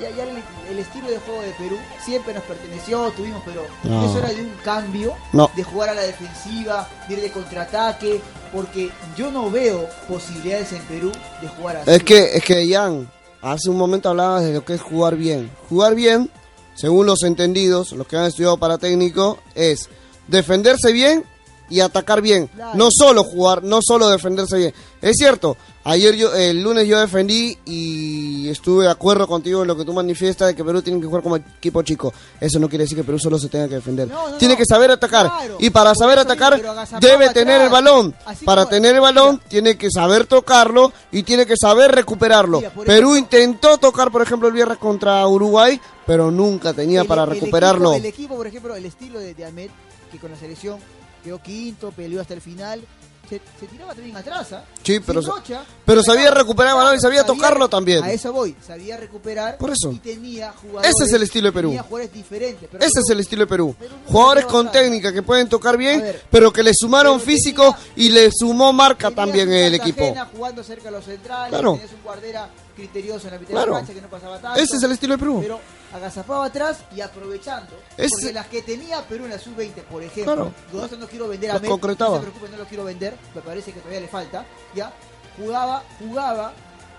Ya, 0.00 0.10
ya 0.10 0.24
el, 0.24 0.30
el 0.72 0.78
estilo 0.80 1.08
de 1.08 1.18
juego 1.18 1.40
de 1.40 1.52
Perú 1.52 1.78
siempre 2.04 2.34
nos 2.34 2.42
perteneció, 2.42 3.10
tuvimos, 3.12 3.40
pero 3.46 3.64
No. 3.84 4.04
es 4.10 4.16
hora 4.16 4.28
de 4.28 4.42
un 4.42 4.50
cambio, 4.64 5.14
No. 5.32 5.48
de 5.54 5.62
jugar 5.62 5.90
a 5.90 5.94
la 5.94 6.02
defensiva, 6.02 6.88
de 7.08 7.14
ir 7.14 7.20
de 7.22 7.30
contraataque, 7.30 8.20
porque 8.52 8.90
yo 9.16 9.30
no 9.30 9.50
veo 9.50 9.88
posibilidades 10.08 10.72
en 10.72 10.82
Perú 10.82 11.12
de 11.40 11.48
jugar 11.48 11.76
así. 11.76 11.90
Es 11.92 12.02
que, 12.02 12.36
es 12.36 12.42
que, 12.44 12.68
Jan, 12.68 13.08
hace 13.40 13.70
un 13.70 13.76
momento 13.78 14.08
hablabas 14.10 14.42
de 14.42 14.52
lo 14.54 14.64
que 14.64 14.74
es 14.74 14.82
jugar 14.82 15.14
bien. 15.16 15.48
Jugar 15.70 15.94
bien, 15.94 16.28
según 16.74 17.06
los 17.06 17.22
entendidos, 17.22 17.92
los 17.92 18.06
que 18.06 18.16
han 18.16 18.26
estudiado 18.26 18.56
para 18.56 18.78
técnico, 18.78 19.38
es 19.54 19.88
defenderse 20.28 20.92
bien 20.92 21.24
y 21.70 21.80
atacar 21.80 22.20
bien. 22.20 22.50
No 22.74 22.88
solo 22.90 23.24
jugar, 23.24 23.62
no 23.62 23.80
solo 23.82 24.08
defenderse 24.08 24.56
bien. 24.58 24.74
Es 25.00 25.16
cierto, 25.16 25.56
ayer 25.84 26.14
yo, 26.14 26.34
el 26.34 26.62
lunes 26.62 26.86
yo 26.88 26.98
defendí 26.98 27.58
y 27.64 28.48
estuve 28.48 28.84
de 28.84 28.90
acuerdo 28.90 29.26
contigo 29.26 29.62
en 29.62 29.68
lo 29.68 29.76
que 29.76 29.84
tú 29.84 29.92
manifiestas 29.92 30.48
de 30.48 30.54
que 30.56 30.64
Perú 30.64 30.80
tiene 30.82 30.98
que 31.00 31.06
jugar 31.06 31.22
como 31.22 31.36
equipo 31.36 31.82
chico. 31.82 32.12
Eso 32.40 32.58
no 32.58 32.68
quiere 32.68 32.84
decir 32.84 32.96
que 32.96 33.04
Perú 33.04 33.18
solo 33.18 33.38
se 33.38 33.48
tenga 33.48 33.68
que 33.68 33.74
defender. 33.76 34.08
No, 34.08 34.30
no, 34.30 34.36
tiene 34.36 34.54
no. 34.54 34.58
que 34.58 34.64
saber 34.66 34.90
atacar. 34.90 35.26
Claro. 35.26 35.56
Y 35.58 35.70
para 35.70 35.94
saber 35.94 36.18
atacar, 36.18 36.60
debe 37.00 37.30
tener 37.30 37.60
el 37.62 37.68
balón. 37.70 38.14
Así 38.24 38.44
Para 38.44 38.62
como- 38.62 38.70
tener 38.70 38.94
el 38.94 39.00
balón, 39.00 39.34
Mira. 39.36 39.48
tiene 39.48 39.76
que 39.76 39.90
saber 39.90 40.26
tocarlo 40.26 40.92
y 41.12 41.22
tiene 41.22 41.44
que 41.46 41.56
saber 41.56 41.92
recuperarlo. 41.92 42.58
Mira, 42.60 42.70
Perú 42.74 43.14
ejemplo- 43.14 43.16
intentó 43.18 43.76
tocar, 43.78 44.10
por 44.10 44.22
ejemplo, 44.22 44.48
el 44.48 44.54
viernes 44.54 44.78
contra 44.78 45.26
Uruguay, 45.26 45.78
pero 46.06 46.30
nunca 46.30 46.72
tenía 46.72 47.02
El- 47.02 47.06
para 47.06 47.24
el 47.24 47.30
recuperarlo. 47.30 47.92
equipo- 47.92 47.96
el 47.96 48.06
equipo, 48.06 48.36
por 48.36 48.46
ejemplo, 48.46 48.74
el 48.76 48.86
estilo 48.86 49.18
de, 49.18 49.34
de 49.34 49.44
Ahmed, 49.44 49.70
que 50.10 50.18
con 50.18 50.30
la 50.30 50.38
selección 50.38 50.78
quedó 51.24 51.42
quinto, 51.42 51.90
peleó 51.90 52.20
hasta 52.20 52.34
el 52.34 52.40
final, 52.40 52.84
se, 53.28 53.40
se 53.60 53.66
tiraba 53.66 53.94
también 53.94 54.16
atrás, 54.16 54.52
¿ah? 54.52 54.64
Sí, 54.82 55.00
pero 55.00 55.22
Sin 55.22 55.30
rocha, 55.30 55.64
pero 55.84 56.02
sabía 56.02 56.30
recuperar 56.30 56.72
el 56.72 56.76
balón 56.76 56.96
y 56.96 57.00
sabía 57.00 57.24
tocarlo 57.24 57.68
también. 57.68 58.02
A 58.04 58.12
eso 58.12 58.32
voy, 58.32 58.54
sabía 58.66 58.96
recuperar 58.96 59.58
Por 59.58 59.70
eso. 59.70 59.90
y 59.92 59.98
tenía 59.98 60.52
jugadores. 60.52 60.92
Ese 60.94 61.04
es 61.04 61.12
el 61.12 61.22
estilo 61.22 61.48
de 61.48 61.52
Perú. 61.52 61.68
Tenía 61.70 61.82
jugadores 61.82 62.12
diferentes. 62.12 62.68
pero 62.70 62.84
Ese 62.84 63.00
es 63.00 63.10
el 63.10 63.20
estilo 63.20 63.42
de 63.42 63.46
Perú. 63.46 63.74
Perú 63.78 63.94
no 64.04 64.10
Jugadores 64.12 64.44
con 64.46 64.70
técnica 64.72 65.12
que 65.12 65.22
pueden 65.22 65.48
tocar 65.48 65.76
bien, 65.76 66.00
ver, 66.00 66.22
pero 66.30 66.52
que 66.52 66.62
le 66.62 66.72
sumaron 66.74 67.20
físico 67.20 67.74
tenía- 67.74 67.92
y 67.96 68.08
le 68.10 68.30
sumó 68.32 68.72
marca 68.72 69.10
también 69.10 69.52
el 69.52 69.74
equipo. 69.74 70.14
Jugando 70.36 70.62
cerca 70.64 70.84
de 70.84 70.90
los 70.92 71.04
centrales, 71.04 71.50
Claro. 71.50 71.72
tenías 71.74 71.92
un 71.92 72.02
guardera 72.02 72.48
criterioso 72.74 73.28
en 73.28 73.34
la 73.34 73.38
mitad 73.38 73.52
Claro. 73.52 73.66
de 73.66 73.72
la 73.72 73.78
cancha 73.78 73.94
que 73.94 74.00
no 74.00 74.08
pasaba 74.08 74.38
tanto. 74.40 74.60
Ese 74.60 74.76
es 74.76 74.82
el 74.82 74.92
estilo 74.92 75.14
de 75.14 75.18
Perú. 75.18 75.38
Pero 75.42 75.60
agazapaba 75.92 76.46
atrás 76.46 76.78
y 76.96 77.00
aprovechando. 77.00 77.70
Porque 77.96 78.32
las 78.32 78.46
que 78.48 78.62
tenía 78.62 79.06
Perú 79.06 79.24
en 79.26 79.30
la 79.30 79.38
sub-20, 79.38 79.82
por 79.84 80.02
ejemplo, 80.02 80.34
Claro. 80.34 80.52
no 80.98 81.06
quiero 81.06 81.28
vender 81.28 81.52
a 81.52 81.60
concretaba. 81.60 82.16
no 82.16 82.16
se 82.16 82.22
preocupen, 82.22 82.50
no 82.50 82.56
lo 82.58 82.64
quiero 82.64 82.84
vender, 82.84 83.13
me 83.34 83.40
parece 83.40 83.72
que 83.72 83.80
todavía 83.80 84.00
le 84.00 84.08
falta, 84.08 84.44
ya, 84.74 84.92
jugaba, 85.36 85.82
jugaba, 85.98 86.52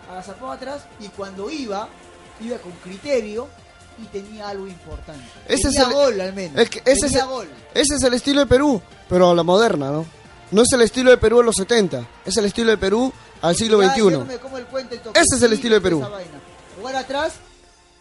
agazapaba 0.10 0.54
atrás 0.54 0.84
y 1.00 1.08
cuando 1.10 1.50
iba, 1.50 1.88
iba 2.42 2.58
con 2.58 2.72
criterio 2.84 3.48
y 3.98 4.06
tenía 4.08 4.50
algo 4.50 4.68
importante. 4.68 5.24
Ese 5.48 5.64
tenía 5.70 5.82
es 5.82 5.88
el- 5.88 5.94
gol 5.94 6.22
al 6.22 6.34
menos. 6.34 6.60
Es 6.62 6.70
que 6.70 6.82
ese 6.86 7.08
es, 7.08 7.16
el, 7.16 7.26
gol. 7.26 7.50
ese 7.74 7.96
es 7.96 8.04
el 8.04 8.14
estilo 8.14 8.42
de 8.42 8.46
Perú, 8.46 8.82
pero 9.08 9.30
a 9.32 9.36
la 9.36 9.44
moderna, 9.44 9.92
¿no? 9.92 10.06
No 10.52 10.62
es 10.62 10.72
el 10.74 10.82
estilo 10.82 11.10
de 11.12 11.18
Perú 11.18 11.40
en 11.40 11.48
los 11.48 11.56
70, 11.56 12.06
es 12.26 12.38
el 12.38 12.46
estilo 12.46 12.72
de 12.72 12.78
Perú 12.78 13.12
al 13.42 13.56
siglo 13.56 13.82
XXI. 13.82 14.02
no 14.12 14.28
Ese 15.14 15.36
es 15.38 15.42
el 15.42 15.54
estilo 15.54 15.76
de 15.76 15.82
Perú. 15.82 16.06
Jugar 16.78 16.96
atrás 16.98 17.34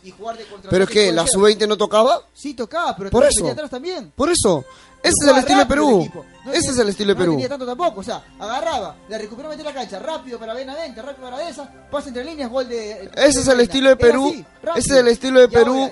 y 0.02 0.10
jugar 0.10 0.36
de 0.36 0.44
contra 0.44 0.70
Pero 0.70 0.84
es 0.84 0.90
que 0.90 1.12
la 1.12 1.26
sub-20 1.26 1.66
no 1.66 1.76
tocaba. 1.76 2.22
Sí 2.34 2.54
tocaba, 2.54 2.94
pero 2.96 3.10
Por 3.10 3.24
eso. 3.24 3.48
atrás 3.48 3.70
también. 3.70 4.12
Por 4.14 4.28
eso, 4.30 4.64
ese 5.04 5.24
es 5.24 5.30
el 5.30 5.36
estilo 5.38 5.58
de 5.60 5.66
Perú. 5.66 6.10
No 6.44 6.50
Ese 6.52 6.60
tenía- 6.60 6.70
es 6.72 6.78
el 6.78 6.88
estilo 6.88 7.08
de 7.08 7.14
No 7.14 7.20
Perú. 7.20 7.32
tenía 7.34 7.48
tanto 7.48 7.64
tampoco, 7.66 8.00
o 8.00 8.02
sea, 8.02 8.22
agarraba, 8.38 8.96
la 9.08 9.16
recuperaba, 9.18 9.54
metía 9.54 9.70
la 9.70 9.74
cancha, 9.78 9.98
rápido 9.98 10.38
para 10.38 10.52
Benavente, 10.52 11.00
rápido 11.00 11.30
para 11.30 11.48
esa, 11.48 11.70
pasa 11.90 12.08
entre 12.08 12.22
líneas, 12.24 12.50
gol 12.50 12.68
de... 12.68 13.10
Ese 13.14 13.40
es 13.40 13.48
el 13.48 13.60
estilo 13.60 13.88
de 13.90 13.96
Perú, 13.96 14.26
así, 14.28 14.44
ese 14.76 14.92
es 14.94 14.98
el 15.00 15.08
estilo 15.08 15.38
de 15.40 15.46
ahora 15.46 15.58
Perú 15.58 15.90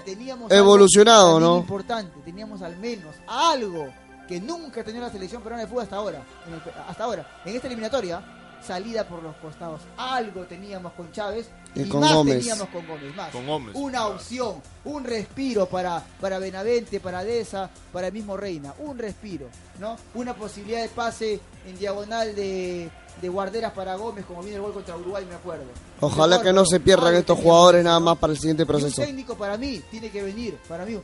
evolucionado, 0.50 1.40
¿no? 1.40 1.58
importante, 1.58 2.12
teníamos 2.24 2.60
al 2.62 2.76
menos 2.76 3.14
algo 3.26 3.86
que 4.28 4.40
nunca 4.40 4.84
tenía 4.84 5.00
la 5.00 5.10
selección 5.10 5.42
peruana 5.42 5.62
de 5.64 5.68
fútbol 5.68 5.82
hasta 5.84 5.96
ahora, 5.96 6.22
en 6.46 6.54
el- 6.54 6.60
hasta 6.88 7.04
ahora, 7.04 7.26
en 7.44 7.54
esta 7.56 7.66
eliminatoria, 7.66 8.22
salida 8.66 9.06
por 9.08 9.22
los 9.22 9.34
costados. 9.36 9.80
Algo 9.96 10.42
teníamos 10.44 10.92
con 10.92 11.10
Chávez 11.12 11.48
Y 11.74 11.82
y, 11.82 11.88
con 11.88 12.00
más 12.00 12.12
Gómez. 12.14 12.38
teníamos 12.38 12.68
con 12.68 12.86
Gómez. 12.86 13.14
Más. 13.14 13.30
Con 13.30 13.46
Gómez. 13.46 13.74
Una 13.74 14.06
opción, 14.06 14.62
un 14.84 15.04
respiro 15.04 15.66
para, 15.66 16.02
para 16.20 16.38
Benavente, 16.38 17.00
para 17.00 17.24
Deza, 17.24 17.70
para 17.92 18.08
el 18.08 18.12
mismo 18.12 18.36
Reina. 18.36 18.74
Un 18.78 18.98
respiro, 18.98 19.48
¿no? 19.78 19.96
Una 20.14 20.34
posibilidad 20.34 20.82
de 20.82 20.88
pase 20.88 21.40
en 21.66 21.78
diagonal 21.78 22.34
de, 22.34 22.90
de 23.20 23.28
guarderas 23.28 23.72
para 23.72 23.94
Gómez, 23.96 24.24
como 24.26 24.40
viene 24.42 24.56
el 24.56 24.62
gol 24.62 24.72
contra 24.74 24.96
Uruguay, 24.96 25.24
me 25.28 25.34
acuerdo. 25.34 25.64
Ojalá 26.00 26.40
que 26.42 26.52
no 26.52 26.64
se 26.64 26.80
pierdan 26.80 27.14
estos 27.14 27.38
jugadores 27.38 27.84
nada 27.84 28.00
más 28.00 28.18
para 28.18 28.32
el 28.32 28.38
siguiente 28.38 28.66
proceso. 28.66 29.00
un 29.00 29.06
técnico 29.06 29.36
para 29.36 29.56
mí 29.56 29.82
tiene 29.90 30.10
que 30.10 30.22
venir, 30.22 30.56
para 30.68 30.84
mí. 30.84 30.98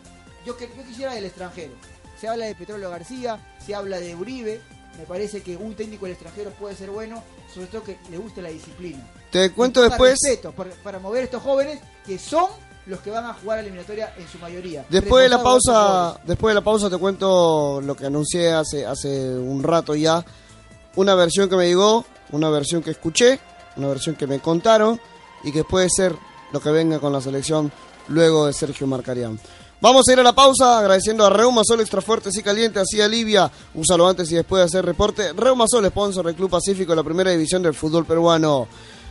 Yo, 0.47 0.57
que- 0.57 0.71
yo 0.77 0.85
quisiera 0.85 1.15
del 1.15 1.25
extranjero. 1.27 1.73
Se 2.21 2.27
habla 2.29 2.47
de 2.47 2.55
Petróleo 2.55 2.91
García, 2.91 3.39
se 3.65 3.75
habla 3.75 4.01
de 4.01 4.15
Uribe. 4.17 4.61
Me 4.97 5.05
parece 5.05 5.43
que 5.43 5.57
un 5.57 5.75
técnico 5.75 6.07
del 6.07 6.15
extranjero 6.15 6.51
puede 6.51 6.75
ser 6.75 6.91
bueno, 6.91 7.23
sobre 7.53 7.69
todo 7.69 7.85
que 7.85 7.99
le 8.11 8.19
guste 8.19 8.43
la 8.43 8.49
disciplina. 8.49 9.07
Te 9.31 9.53
cuento 9.53 9.83
después, 9.83 10.19
respeto 10.23 10.53
para, 10.53 10.71
para 10.83 10.99
mover 10.99 11.25
estos 11.25 11.43
jóvenes 11.43 11.81
que 12.05 12.19
son 12.19 12.49
los 12.89 13.01
que 13.01 13.11
van 13.11 13.27
a 13.27 13.35
jugar 13.35 13.59
a 13.59 13.63
la 13.63 13.69
eliminatoria 13.69 14.15
en 14.17 14.27
su 14.27 14.39
mayoría. 14.39 14.85
después 14.89 15.23
de 15.23 15.29
la 15.29 15.43
pausa, 15.43 16.19
después 16.25 16.53
de 16.53 16.55
la 16.55 16.65
pausa 16.65 16.89
te 16.89 16.97
cuento 16.97 17.81
lo 17.83 17.95
que 17.95 18.07
anuncié 18.07 18.51
hace 18.51 18.87
hace 18.87 19.39
un 19.39 19.63
rato 19.63 19.95
ya. 19.95 20.25
Una 20.97 21.15
versión 21.15 21.49
que 21.49 21.57
me 21.57 21.67
llegó, 21.67 22.05
una 22.33 22.51
versión 22.51 22.83
que 22.83 22.91
escuché, 22.91 23.39
una 23.77 23.89
versión 23.89 24.17
que 24.17 24.27
me 24.27 24.41
contaron 24.41 24.99
y 25.45 25.53
que 25.53 25.65
puede 25.65 25.89
ser 25.91 26.17
lo 26.53 26.61
que 26.61 26.71
venga 26.71 26.99
con 26.99 27.13
la 27.13 27.21
selección 27.21 27.71
luego 28.09 28.47
de 28.47 28.53
Sergio 28.53 28.87
Marcarián. 28.87 29.39
Vamos 29.81 30.09
a 30.09 30.13
ir 30.13 30.19
a 30.19 30.25
la 30.25 30.35
pausa 30.35 30.81
agradeciendo 30.81 31.25
a 31.25 31.31
Reuma 31.31 31.63
Sol 31.65 31.81
Extra 31.81 32.01
Fuertes 32.01 32.37
y 32.37 32.43
Caliente, 32.43 32.81
así 32.81 33.01
alivia. 33.01 33.49
Úsalo 33.75 34.09
antes 34.09 34.29
y 34.33 34.35
después 34.35 34.59
de 34.59 34.65
hacer 34.65 34.85
reporte. 34.85 35.33
Reuma 35.35 35.67
Sol, 35.69 35.87
sponsor 35.87 36.27
del 36.27 36.35
Club 36.35 36.51
Pacífico, 36.51 36.97
la 36.97 37.05
primera 37.05 37.31
división 37.31 37.63
del 37.63 37.75
fútbol 37.75 38.05
peruano. 38.05 38.67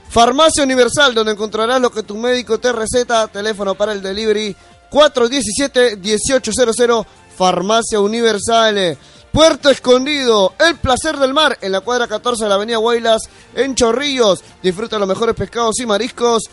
Farmacia 0.10 0.64
Universal, 0.64 1.14
donde 1.14 1.32
encontrarás 1.32 1.80
lo 1.80 1.90
que 1.90 2.04
tu 2.04 2.18
médico 2.18 2.60
te 2.60 2.74
receta. 2.74 3.28
Teléfono 3.28 3.76
para 3.76 3.94
el 3.94 4.02
delivery 4.02 4.54
417-1800. 4.92 7.06
Farmacia 7.38 8.02
Universal. 8.02 8.98
Puerto 9.32 9.70
Escondido, 9.70 10.54
el 10.60 10.76
placer 10.78 11.18
del 11.18 11.34
mar, 11.34 11.58
en 11.62 11.72
la 11.72 11.82
cuadra 11.82 12.08
14 12.08 12.44
de 12.44 12.50
la 12.50 12.56
avenida 12.56 12.78
Guaylas, 12.78 13.22
en 13.56 13.76
Chorrillos. 13.76 14.44
Disfruta 14.64 15.00
los 15.00 15.08
mejores 15.08 15.36
pescados 15.36 15.80
y 15.80 15.86
mariscos. 15.86 16.44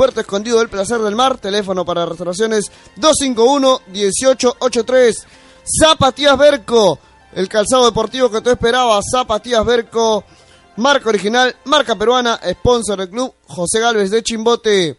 Puerto 0.00 0.22
Escondido, 0.22 0.62
el 0.62 0.70
placer 0.70 0.98
del 1.00 1.14
mar. 1.14 1.36
Teléfono 1.36 1.84
para 1.84 2.06
restauraciones 2.06 2.72
251-1883. 2.96 5.14
Zapatías 5.78 6.38
Berco, 6.38 6.98
el 7.34 7.50
calzado 7.50 7.84
deportivo 7.84 8.30
que 8.30 8.40
tú 8.40 8.48
esperabas. 8.48 9.04
Zapatías 9.12 9.62
Berco, 9.62 10.24
marca 10.76 11.10
original, 11.10 11.54
marca 11.66 11.96
peruana, 11.96 12.40
sponsor 12.50 12.98
del 12.98 13.10
club 13.10 13.34
José 13.46 13.80
Galvez 13.80 14.10
de 14.10 14.22
Chimbote. 14.22 14.96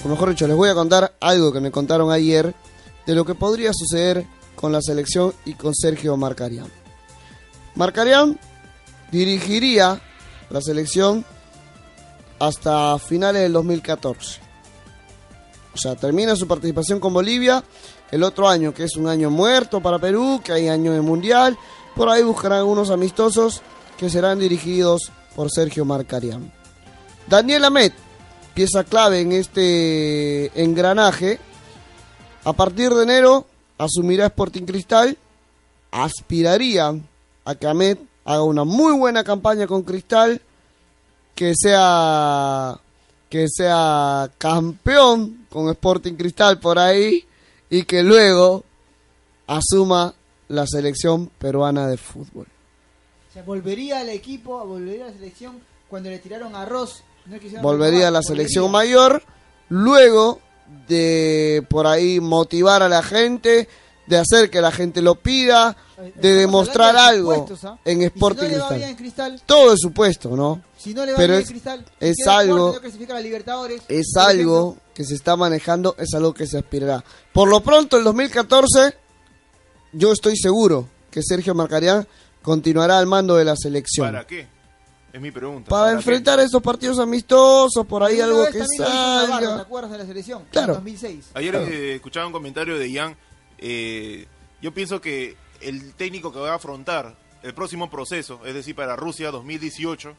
o 0.03 0.09
mejor 0.09 0.31
dicho, 0.31 0.49
les 0.49 0.57
voy 0.57 0.71
a 0.71 0.75
contar 0.75 1.13
algo 1.21 1.53
que 1.53 1.61
me 1.61 1.71
contaron 1.71 2.11
ayer 2.11 2.55
de 3.05 3.15
lo 3.15 3.27
que 3.27 3.35
podría 3.35 3.73
suceder 3.75 4.25
con 4.57 4.73
la 4.73 4.81
selección 4.81 5.35
y 5.45 5.53
con 5.53 5.75
Sergio 5.75 6.17
Marcarián. 6.17 6.69
Marcarián 7.75 8.41
dirigiría 9.13 10.01
la 10.49 10.63
selección 10.63 11.27
hasta 12.39 12.99
finales 12.99 13.43
del 13.43 13.53
2014. 13.53 14.49
Sea, 15.81 15.97
termina 15.97 16.37
su 16.37 16.47
participación 16.47 17.01
con 17.01 17.15
Bolivia 17.15 17.65
el 18.11 18.23
otro 18.23 18.47
año, 18.47 18.75
que 18.75 18.85
es 18.85 18.97
un 18.97 19.09
año 19.09 19.31
muerto 19.31 19.81
para 19.81 19.99
Perú, 19.99 20.43
que 20.45 20.53
hay 20.53 20.69
año 20.69 20.93
de 20.93 21.01
mundial. 21.01 21.57
Por 21.97 22.11
ahí 22.11 22.23
buscarán 22.23 22.67
unos 22.67 22.91
amistosos 22.91 23.63
que 23.97 24.11
serán 24.11 24.39
dirigidos 24.39 25.11
por 25.35 25.51
Sergio 25.51 25.87
Marcarián. 25.87 26.53
Daniel 27.27 27.65
Amet, 27.65 27.95
pieza 28.53 28.85
clave 28.85 29.21
en 29.21 29.33
este 29.33 30.63
engranaje. 30.63 31.39
A 32.45 32.53
partir 32.53 32.93
de 32.93 33.05
enero 33.05 33.47
asumirá 33.79 34.27
Sporting 34.27 34.65
Cristal. 34.65 35.17
Aspiraría 35.93 36.95
a 37.47 37.55
que 37.55 37.67
Amet 37.67 37.99
haga 38.27 38.43
una 38.43 38.65
muy 38.65 38.93
buena 38.99 39.25
campaña 39.25 39.67
con 39.67 39.83
Cristal. 39.83 40.43
Que 41.35 41.55
sea 41.57 42.79
que 43.31 43.47
sea 43.49 44.31
campeón 44.37 45.47
con 45.49 45.71
Sporting 45.71 46.15
Cristal 46.15 46.59
por 46.59 46.79
ahí 46.79 47.25
y 47.71 47.85
que 47.85 48.03
luego 48.03 48.65
asuma 49.47 50.15
la 50.49 50.67
selección 50.67 51.31
peruana 51.39 51.87
de 51.87 51.97
fútbol. 51.97 52.47
O 53.29 53.33
sea, 53.33 53.45
volvería 53.45 54.01
al 54.01 54.09
equipo, 54.09 54.67
volvería 54.67 55.05
a 55.05 55.09
la 55.09 55.15
selección 55.15 55.61
cuando 55.89 56.11
le 56.11 56.19
tiraron 56.19 56.57
arroz. 56.57 57.05
No 57.27 57.63
Volvería 57.63 58.09
a 58.09 58.11
la 58.11 58.23
selección 58.23 58.71
mayor 58.71 59.23
luego 59.69 60.41
de 60.89 61.65
por 61.69 61.87
ahí 61.87 62.19
motivar 62.19 62.83
a 62.83 62.89
la 62.89 63.03
gente, 63.03 63.69
de 64.11 64.19
hacer 64.19 64.51
que 64.51 64.61
la 64.61 64.71
gente 64.73 65.01
lo 65.01 65.15
pida, 65.15 65.75
de 65.97 66.09
Estamos 66.09 66.23
demostrar 66.41 66.97
algo 66.97 67.47
¿ah? 67.65 67.79
en 67.85 68.03
Sporting 68.03 68.47
si 68.49 68.49
no 68.49 68.51
le 68.51 68.59
va 68.59 68.69
Cristal. 68.69 68.79
bien 68.79 68.97
Cristal, 68.97 69.43
Todo 69.47 69.73
es 69.75 69.81
supuesto, 69.81 70.37
¿no? 70.37 70.61
si 70.77 70.93
no 70.95 71.07
le 71.07 71.13
va 71.13 71.19
Pero 71.19 71.33
bien 71.35 71.43
es- 71.43 71.49
Cristal, 71.49 71.85
es 72.01 72.27
algo- 72.27 72.75
es 73.89 74.17
algo 74.17 74.59
ejemplo. 74.73 74.77
que 74.95 75.05
se 75.05 75.15
está 75.15 75.37
manejando, 75.37 75.95
es 75.99 76.13
algo 76.15 76.35
que 76.35 76.47
se 76.47 76.59
aspirará. 76.59 77.05
Por 77.33 77.49
lo 77.49 77.61
pronto, 77.63 77.97
el 77.97 78.05
2014, 78.05 78.97
yo 79.93 80.13
estoy 80.13 80.37
seguro 80.37 80.89
que 81.11 81.23
Sergio 81.23 81.55
Marcarián 81.55 82.07
continuará 82.43 82.99
al 82.99 83.07
mando 83.07 83.37
de 83.37 83.45
la 83.45 83.55
selección. 83.57 84.07
¿Para 84.09 84.27
qué? 84.27 84.47
Es 85.13 85.21
mi 85.21 85.31
pregunta. 85.33 85.69
Para 85.69 85.91
enfrentar 85.93 86.39
estos 86.41 86.63
partidos 86.63 86.99
amistosos, 87.01 87.85
por 87.87 88.03
ahí 88.05 88.21
algo 88.21 88.45
que 88.47 88.59
Navarro, 88.61 89.39
¿Te 89.39 89.45
salga. 89.47 89.61
acuerdas 89.61 89.91
de 89.91 89.99
la 89.99 90.07
selección? 90.07 90.45
Claro. 90.53 90.73
En 90.75 90.79
2006. 90.79 91.27
Ayer 91.35 91.51
Claro. 91.53 91.67
eh, 91.67 91.95
escuchaba 91.97 92.27
un 92.27 92.33
comentario 92.33 92.79
de 92.79 92.91
Ian. 92.91 93.17
Eh, 93.61 94.27
yo 94.61 94.73
pienso 94.73 95.01
que 95.01 95.37
el 95.61 95.95
técnico 95.95 96.33
que 96.33 96.39
va 96.39 96.53
a 96.53 96.55
afrontar 96.57 97.15
el 97.43 97.55
próximo 97.55 97.89
proceso, 97.89 98.41
es 98.45 98.55
decir, 98.55 98.75
para 98.75 98.97
Rusia 98.97 99.31
2018, 99.31 100.15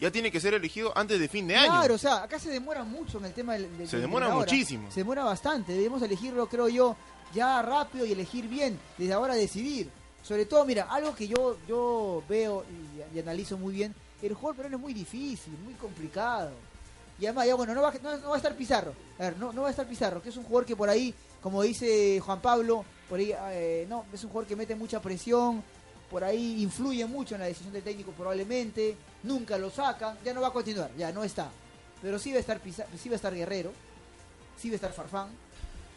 ya 0.00 0.10
tiene 0.10 0.32
que 0.32 0.40
ser 0.40 0.54
elegido 0.54 0.96
antes 0.96 1.20
de 1.20 1.28
fin 1.28 1.46
de 1.46 1.56
año. 1.56 1.72
Claro, 1.72 1.94
o 1.94 1.98
sea, 1.98 2.22
acá 2.22 2.38
se 2.38 2.50
demora 2.50 2.84
mucho 2.84 3.18
en 3.18 3.26
el 3.26 3.34
tema 3.34 3.52
del, 3.52 3.76
del 3.76 3.88
Se 3.88 3.98
demora 3.98 4.30
muchísimo. 4.30 4.90
Se 4.90 5.00
demora 5.00 5.24
bastante. 5.24 5.72
Debemos 5.72 6.00
elegirlo, 6.00 6.48
creo 6.48 6.68
yo, 6.68 6.96
ya 7.34 7.60
rápido 7.60 8.06
y 8.06 8.12
elegir 8.12 8.48
bien. 8.48 8.80
Desde 8.96 9.12
ahora 9.12 9.34
decidir. 9.34 9.90
Sobre 10.22 10.46
todo, 10.46 10.64
mira, 10.64 10.84
algo 10.90 11.14
que 11.14 11.28
yo, 11.28 11.58
yo 11.68 12.22
veo 12.28 12.64
y, 13.12 13.16
y 13.16 13.20
analizo 13.20 13.58
muy 13.58 13.74
bien 13.74 13.94
el 14.26 14.34
jugador 14.34 14.56
peruano 14.56 14.76
es 14.76 14.82
muy 14.82 14.92
difícil, 14.92 15.52
muy 15.64 15.74
complicado. 15.74 16.50
Y 17.18 17.26
además, 17.26 17.46
ya 17.46 17.54
bueno, 17.54 17.74
no 17.74 17.82
va, 17.82 17.92
no, 18.02 18.16
no 18.18 18.28
va 18.28 18.34
a 18.34 18.38
estar 18.38 18.54
Pizarro. 18.54 18.94
A 19.18 19.24
ver, 19.24 19.36
no, 19.38 19.52
no 19.52 19.62
va 19.62 19.68
a 19.68 19.70
estar 19.70 19.86
Pizarro, 19.86 20.22
que 20.22 20.30
es 20.30 20.36
un 20.36 20.44
jugador 20.44 20.66
que 20.66 20.76
por 20.76 20.88
ahí, 20.88 21.14
como 21.42 21.62
dice 21.62 22.20
Juan 22.20 22.40
Pablo, 22.40 22.84
por 23.08 23.18
ahí, 23.18 23.32
eh, 23.52 23.86
no, 23.88 24.04
es 24.12 24.22
un 24.24 24.30
jugador 24.30 24.48
que 24.48 24.56
mete 24.56 24.74
mucha 24.74 25.00
presión, 25.00 25.62
por 26.10 26.22
ahí 26.24 26.62
influye 26.62 27.04
mucho 27.06 27.34
en 27.34 27.40
la 27.42 27.46
decisión 27.46 27.72
del 27.72 27.82
técnico 27.82 28.12
probablemente, 28.12 28.96
nunca 29.22 29.58
lo 29.58 29.70
sacan, 29.70 30.16
ya 30.24 30.32
no 30.34 30.40
va 30.40 30.48
a 30.48 30.52
continuar, 30.52 30.90
ya 30.96 31.12
no 31.12 31.24
está. 31.24 31.50
Pero 32.02 32.18
sí 32.18 32.30
va 32.32 32.38
a 32.38 32.40
estar 32.40 32.60
sí 32.64 33.08
va 33.08 33.14
a 33.14 33.16
estar 33.16 33.34
Guerrero, 33.34 33.72
sí 34.60 34.68
va 34.70 34.74
a 34.74 34.76
estar 34.76 34.92
Farfán. 34.92 35.28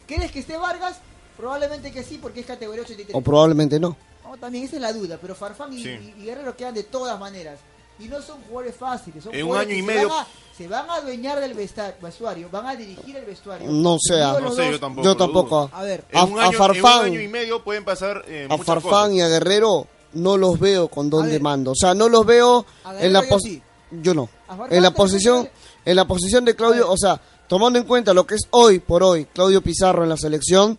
¿Crees 0.06 0.30
que 0.30 0.40
esté 0.40 0.56
Vargas? 0.56 0.98
Probablemente 1.36 1.90
que 1.90 2.02
sí, 2.04 2.18
porque 2.20 2.40
es 2.40 2.46
categoría 2.46 2.82
83. 2.82 3.14
O 3.16 3.20
probablemente 3.22 3.80
no. 3.80 3.96
No, 4.22 4.36
también 4.36 4.64
esa 4.64 4.76
es 4.76 4.82
la 4.82 4.92
duda, 4.92 5.18
pero 5.20 5.34
Farfán 5.34 5.72
y, 5.72 5.82
Sí. 5.82 5.88
y- 5.88 6.20
y 6.20 6.24
Guerrero 6.26 6.56
quedan 6.56 6.74
de 6.74 6.84
todas 6.84 7.18
maneras. 7.18 7.58
Y 7.98 8.08
no 8.08 8.20
son 8.22 8.40
jugadores 8.48 8.74
fáciles, 8.76 9.22
son 9.22 9.34
En 9.34 9.46
un 9.46 9.56
año 9.56 9.74
y 9.74 9.82
medio- 9.82 10.02
Se 10.02 10.06
van, 10.08 10.18
a, 10.20 10.26
se 10.56 10.68
van 10.68 10.90
a 10.90 10.94
adueñar 10.96 11.40
del 11.40 11.54
vesta- 11.54 11.94
vestuario, 12.02 12.48
van 12.50 12.66
a 12.66 12.74
dirigir 12.76 13.16
el 13.16 13.24
vestuario. 13.24 13.70
No 13.70 13.98
sé. 14.00 14.18
No 14.18 14.52
sé, 14.52 14.62
dos, 14.78 14.80
yo 15.04 15.16
tampoco. 15.16 15.70
Yo. 15.70 15.76
A 15.76 15.82
ver, 15.82 16.04
En, 16.10 16.18
A- 16.18 16.24
un 16.24 16.38
a 16.40 16.42
año, 16.44 16.52
en 16.52 16.58
Farfán- 16.58 17.00
un 17.00 17.06
año 17.06 17.20
y 17.20 17.28
medio 17.28 17.62
pueden 17.62 17.84
pasar 17.84 18.24
eh, 18.26 18.48
A 18.50 18.58
Farfán 18.58 18.82
cosas. 18.82 19.12
y 19.12 19.20
a 19.20 19.28
Guerrero 19.28 19.86
no 20.14 20.36
los 20.36 20.58
veo 20.58 20.88
con 20.88 21.08
don 21.10 21.22
A 21.22 21.26
de 21.26 21.32
ver. 21.34 21.40
mando. 21.42 21.70
O 21.72 21.74
sea, 21.76 21.94
no 21.94 22.08
los 22.08 22.26
veo 22.26 22.66
en 23.00 23.12
la 23.12 23.28
yo 23.28 23.38
sí. 23.38 23.62
Yo 24.02 24.12
no. 24.14 24.28
A 24.48 24.56
Farfán 24.56 24.76
En 24.76 24.82
la 24.82 24.90
posición 24.92 25.48
en 25.84 25.96
la 25.96 26.04
posición 26.06 26.44
de 26.44 26.56
Claudio, 26.56 26.90
o 26.90 26.96
sea, 26.96 27.20
tomando 27.46 27.78
en 27.78 27.84
cuenta 27.84 28.12
lo 28.14 28.26
que 28.26 28.34
es 28.36 28.42
hoy 28.50 28.78
por 28.80 29.02
hoy 29.02 29.26
Claudio 29.26 29.60
Pizarro 29.62 30.02
en 30.02 30.08
la 30.08 30.16
selección, 30.16 30.78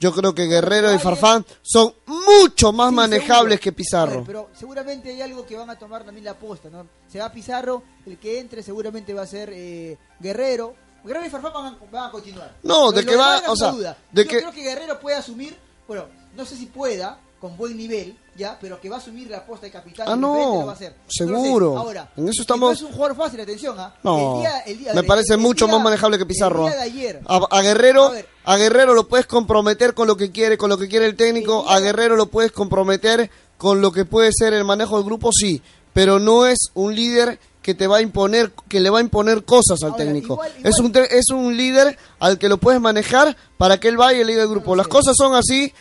yo 0.00 0.12
creo 0.12 0.34
que 0.34 0.46
Guerrero 0.46 0.92
y 0.92 0.98
Farfán 0.98 1.44
son 1.62 1.94
mucho 2.06 2.72
más 2.72 2.88
Sí, 2.88 2.94
manejables 2.96 3.60
seguro. 3.60 3.62
que 3.62 3.72
Pizarro. 3.72 4.16
ver, 4.16 4.24
pero 4.26 4.50
seguramente 4.58 5.10
hay 5.10 5.20
algo 5.22 5.46
que 5.46 5.56
van 5.56 5.70
a 5.70 5.78
tomar 5.78 6.02
también 6.04 6.24
la 6.24 6.32
aposta, 6.32 6.68
¿no? 6.70 6.86
Se 7.06 7.18
va 7.20 7.30
Pizarro, 7.30 7.82
el 8.06 8.18
que 8.18 8.40
entre 8.40 8.62
seguramente 8.62 9.14
va 9.14 9.22
a 9.22 9.26
ser 9.26 9.50
eh, 9.52 9.96
Guerrero. 10.18 10.74
Guerrero 11.04 11.26
y 11.26 11.30
Farfán 11.30 11.52
van 11.52 11.66
a, 11.66 11.78
van 11.92 12.04
a 12.08 12.10
continuar. 12.10 12.56
No, 12.62 12.90
de 12.92 13.02
Lo 13.02 13.10
que 13.10 13.16
va- 13.16 13.38
o 13.38 13.46
no 13.48 13.56
sea, 13.56 13.70
duda. 13.70 13.96
de 14.10 14.24
Yo 14.24 14.30
que- 14.30 14.38
creo 14.38 14.52
que 14.52 14.62
Guerrero 14.62 14.98
puede 15.00 15.16
asumir, 15.16 15.56
bueno, 15.86 16.06
no 16.34 16.44
sé 16.44 16.56
si 16.56 16.66
pueda, 16.66 17.18
con 17.40 17.56
buen 17.56 17.76
nivel, 17.76 18.14
ya, 18.36 18.58
pero 18.60 18.78
que 18.80 18.88
va 18.90 18.96
a 18.96 18.98
asumir 18.98 19.30
la 19.30 19.38
aposta 19.38 19.64
de 19.66 19.72
capitán. 19.72 20.06
Ah, 20.10 20.14
no, 20.16 20.34
lo 20.60 20.66
va 20.66 20.72
a 20.72 20.74
hacer. 20.74 20.94
seguro. 21.08 21.78
Ahora, 21.78 22.10
En 22.16 22.24
eso 22.28 22.36
que 22.36 22.42
estamos- 22.42 22.68
No 22.68 22.72
es 22.74 22.82
un 22.82 22.92
jugador 22.92 23.16
fácil, 23.16 23.40
atención, 23.40 23.76
¿ah? 23.78 23.94
No, 24.02 24.34
El 24.36 24.40
día- 24.42 24.58
el 24.66 24.78
día- 24.78 24.94
me 24.94 25.02
parece 25.04 25.32
el 25.34 25.40
mucho 25.40 25.64
día- 25.66 25.74
más 25.76 25.84
manejable 25.84 26.18
que 26.18 26.26
Pizarro. 26.26 26.66
El 26.66 26.72
día 26.72 26.80
de 26.82 26.86
ayer. 26.86 27.20
A, 27.26 27.40
a 27.50 27.62
Guerrero, 27.62 28.04
A 28.06 28.10
ver. 28.10 28.28
a 28.44 28.56
Guerrero 28.56 28.94
lo 28.94 29.08
puedes 29.08 29.26
comprometer 29.26 29.94
con 29.94 30.06
lo 30.06 30.16
que 30.16 30.30
quiere, 30.30 30.58
con 30.58 30.68
lo 30.68 30.76
que 30.78 30.88
quiere 30.88 31.06
el 31.06 31.16
técnico. 31.16 31.68
A 31.68 31.80
Guerrero 31.80 32.16
lo 32.16 32.26
puedes 32.26 32.52
comprometer 32.52 33.30
con 33.56 33.80
lo 33.80 33.90
que 33.92 34.04
puede 34.04 34.30
ser 34.32 34.52
el 34.52 34.64
manejo 34.64 34.96
del 34.96 35.04
grupo, 35.06 35.30
sí. 35.32 35.62
Pero 35.92 36.18
no 36.18 36.46
es 36.46 36.70
un 36.74 36.94
líder 36.94 37.38
que 37.62 37.74
te 37.74 37.86
va 37.86 37.98
a 37.98 38.00
imponer, 38.00 38.52
que 38.68 38.80
le 38.80 38.88
va 38.88 38.98
a 38.98 39.02
imponer 39.02 39.44
cosas 39.44 39.82
al 39.82 39.90
Ahora, 39.92 40.04
técnico. 40.04 40.34
igual- 40.34 40.52
Es 40.64 40.78
un 40.78 40.92
es 40.96 41.28
un 41.30 41.56
líder 41.56 41.98
al 42.18 42.38
que 42.38 42.48
lo 42.48 42.56
puedes 42.58 42.80
manejar 42.80 43.36
para 43.58 43.78
que 43.78 43.88
él 43.88 43.96
vaya 43.98 44.20
y 44.20 44.24
le 44.24 44.32
diga 44.32 44.44
al 44.44 44.48
grupo. 44.48 44.70
No 44.70 44.76
Las 44.76 44.88
cosas 44.88 45.14
son 45.16 45.34
así. 45.34 45.72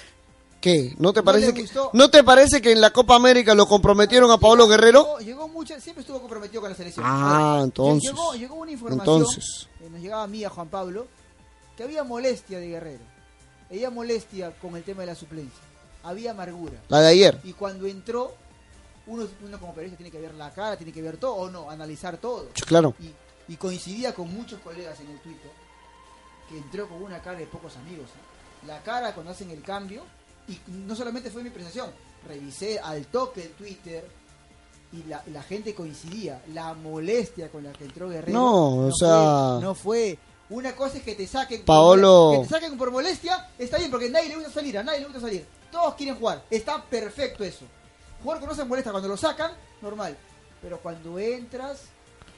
¿Qué? 0.61 0.93
¿No 0.97 1.13
te 1.13 1.21
¿No 1.21 1.25
parece 1.25 1.53
que 1.53 1.65
no 1.93 2.09
te 2.09 2.23
parece 2.23 2.61
que 2.61 2.71
en 2.73 2.81
la 2.81 2.91
Copa 2.91 3.15
América 3.15 3.55
lo 3.55 3.65
comprometieron 3.65 4.29
a 4.29 4.37
Paolo 4.37 4.63
Llegó- 4.65 4.69
Guerrero? 4.71 5.03
Llegó, 5.03 5.19
llegó 5.19 5.47
mucho, 5.47 5.79
siempre 5.79 6.01
estuvo 6.01 6.19
comprometido 6.19 6.61
con 6.61 6.69
la 6.69 6.75
selección. 6.75 7.05
Ah, 7.07 7.61
entonces. 7.63 8.11
Llegó, 8.11 8.33
llegó 8.33 8.55
una 8.55 8.71
información, 8.71 9.17
Entonces. 9.21 9.67
que 9.77 9.89
nos 9.89 10.01
llegaba 10.01 10.23
a 10.23 10.27
mí, 10.27 10.43
a 10.43 10.49
Juan 10.49 10.67
Pablo, 10.67 11.07
que 11.77 11.83
había 11.83 12.03
molestia 12.03 12.59
de 12.59 12.67
Guerrero. 12.67 13.03
Había 13.69 13.89
molestia 13.89 14.51
con 14.59 14.75
el 14.75 14.83
tema 14.83 15.01
de 15.01 15.07
la 15.07 15.15
suplencia. 15.15 15.59
Había 16.03 16.31
amargura. 16.31 16.77
La 16.89 16.99
de 17.01 17.07
ayer. 17.07 17.39
Y 17.43 17.53
cuando 17.53 17.85
entró, 17.87 18.33
uno, 19.07 19.27
uno 19.45 19.59
como 19.59 19.73
periodista 19.73 19.97
tiene 19.97 20.11
que 20.11 20.19
ver 20.19 20.33
la 20.33 20.51
cara, 20.53 20.75
tiene 20.75 20.91
que 20.91 21.01
ver 21.01 21.17
todo, 21.17 21.35
o 21.35 21.49
no, 21.49 21.69
analizar 21.69 22.17
todo. 22.17 22.47
Claro. 22.65 22.95
Y, 22.99 23.53
y 23.53 23.55
coincidía 23.57 24.13
con 24.13 24.33
muchos 24.33 24.59
colegas 24.59 24.99
en 24.99 25.09
el 25.09 25.19
Twitter 25.19 25.51
que 26.49 26.57
entró 26.57 26.87
con 26.89 27.01
una 27.03 27.21
cara 27.21 27.37
de 27.37 27.45
pocos 27.45 27.77
amigos. 27.77 28.07
¿eh? 28.09 28.65
La 28.67 28.81
cara 28.83 29.13
cuando 29.13 29.31
hacen 29.31 29.51
el 29.51 29.61
cambio, 29.61 30.03
y 30.49 30.59
no 30.87 30.95
solamente 30.95 31.29
fue 31.29 31.41
mi 31.43 31.47
impresión, 31.47 31.89
revisé 32.27 32.79
al 32.79 33.05
toque 33.07 33.43
el 33.43 33.51
Twitter 33.51 34.05
y 34.91 35.03
la, 35.03 35.23
la 35.31 35.43
gente 35.43 35.73
coincidía. 35.75 36.41
La 36.53 36.73
molestia 36.73 37.49
con 37.49 37.63
la 37.63 37.71
que 37.73 37.85
entró 37.85 38.09
Guerrero. 38.09 38.37
No, 38.37 38.87
o 38.87 38.91
sea- 38.91 39.55
fue- 39.57 39.61
no 39.63 39.75
fue. 39.75 40.19
Una 40.49 40.75
cosa 40.75 40.97
es 40.97 41.03
que 41.03 41.13
te 41.13 41.27
saquen. 41.27 41.63
Paolo- 41.63 42.31
Que 42.33 42.39
te 42.43 42.49
saquen 42.49 42.75
por 42.77 42.89
molestia, 42.91 43.49
está 43.59 43.77
bien, 43.77 43.91
porque 43.91 44.07
a 44.07 44.09
nadie 44.09 44.29
le 44.29 44.35
gusta 44.35 44.51
salir, 44.51 44.77
a 44.79 44.83
nadie 44.83 44.99
le 44.99 45.05
gusta 45.05 45.21
salir. 45.21 45.45
Todos 45.71 45.93
quieren 45.93 46.15
jugar, 46.15 46.43
está 46.49 46.83
perfecto 46.83 47.43
eso. 47.43 47.65
Jugar 48.23 48.39
que 48.39 48.47
no 48.47 48.55
se 48.55 48.65
molesta 48.65 48.89
cuando 48.91 49.07
lo 49.07 49.15
sacan, 49.15 49.51
normal. 49.81 50.17
Pero 50.61 50.79
cuando 50.79 51.19
entras, 51.19 51.81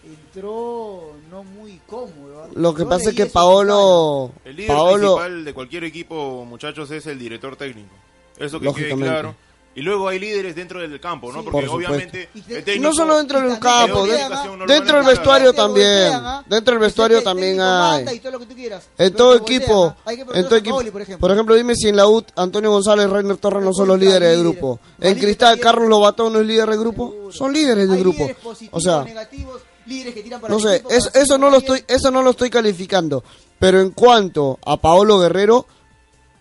entró 0.04 1.14
no 1.30 1.44
muy 1.44 1.80
cómodo. 1.88 2.44
¿ah? 2.44 2.48
Lo 2.54 2.74
que 2.74 2.84
Yo 2.84 2.90
pasa 2.90 3.10
es 3.10 3.16
que 3.16 3.26
Paolo, 3.28 4.32
El 4.46 4.56
líder 4.56 4.68
Paolo, 4.76 5.16
principal 5.16 5.46
de 5.46 5.54
cualquier 5.54 5.84
equipo, 5.84 6.46
muchachos, 6.46 6.90
es 6.92 7.06
el 7.08 7.20
director 7.20 7.56
técnico. 7.56 7.94
Eso 8.38 8.60
que 8.60 8.66
quede 8.68 8.72
Lógicamente. 8.90 9.08
claro. 9.10 9.36
Y 9.74 9.84
luego 9.84 10.10
hay 10.10 10.20
líderes 10.20 10.54
dentro 10.54 10.82
del 10.82 11.00
campo, 11.00 11.32
¿no? 11.32 11.40
Sí. 11.44 11.48
Porque 11.50 11.66
Por 11.68 11.78
obviamente 11.78 12.28
Y 12.76 12.80
no 12.80 12.92
solo 12.94 13.16
dentro 13.16 13.40
del 13.40 13.58
campo, 13.58 14.06
de- 14.06 14.22
¿ah? 14.22 14.46
no 14.58 14.66
dentro 14.66 14.98
del 14.98 15.06
vestuario 15.06 15.54
también, 15.54 16.12
¿ah? 16.14 16.44
dentro 16.46 16.74
del 16.74 16.82
vestuario 16.82 17.24
también 17.24 17.58
hay. 17.62 18.06
y 18.16 18.20
todo 18.20 18.34
lo 18.34 18.40
que 18.40 18.48
tú 18.48 18.56
quieras, 18.56 18.90
En 18.98 19.14
todo 19.14 19.34
equipo. 19.36 19.96
Hay 20.04 20.18
que 20.18 20.22
en 20.24 20.44
todo 20.46 20.58
equipo, 20.58 20.76
Paoli, 20.76 20.92
por 20.92 21.02
ejemplo. 21.04 21.22
por 21.22 21.32
ejemplo, 21.32 21.56
dime 21.56 21.76
si 21.76 21.88
en 21.88 21.96
la 21.96 22.06
UT 22.06 22.28
Antonio 22.36 22.70
González, 22.70 23.10
Reiner 23.10 23.38
Torres 23.38 23.64
no 23.64 23.72
son 23.72 23.88
los 23.88 23.98
líderes 23.98 24.32
del 24.32 24.42
grupo. 24.42 24.78
En 25.00 25.18
Cristal. 25.18 25.58
Carlos 25.58 25.88
Lobatón 25.88 26.34
no 26.34 26.42
es 26.42 26.48
líder 26.48 26.70
del 26.70 26.80
grupo. 26.80 27.10
Seguro. 27.12 27.32
Son 27.32 27.54
líderes 27.54 27.88
del 27.88 27.96
Hay 27.96 28.02
grupo. 28.04 28.18
líderes 28.24 28.38
positivos, 28.44 28.78
O 28.78 28.82
sea, 28.82 29.04
negativos, 29.06 29.62
líderes 29.86 30.14
que 30.14 30.24
tiran 30.24 30.40
para 30.42 30.52
no 30.54 30.58
el 30.60 30.64
sé, 30.64 30.76
equipo, 30.78 30.90
eso, 30.92 31.38
no 31.38 31.50
lo 31.50 31.58
estoy, 31.58 31.84
eso 31.88 32.12
no 32.12 32.22
lo 32.24 32.32
estoy 32.32 32.50
calificando. 32.50 33.24
Pero 33.60 33.80
en 33.82 33.92
cuanto 33.92 34.58
a 34.66 34.78
Paolo 34.78 35.20
Guerrero 35.20 35.66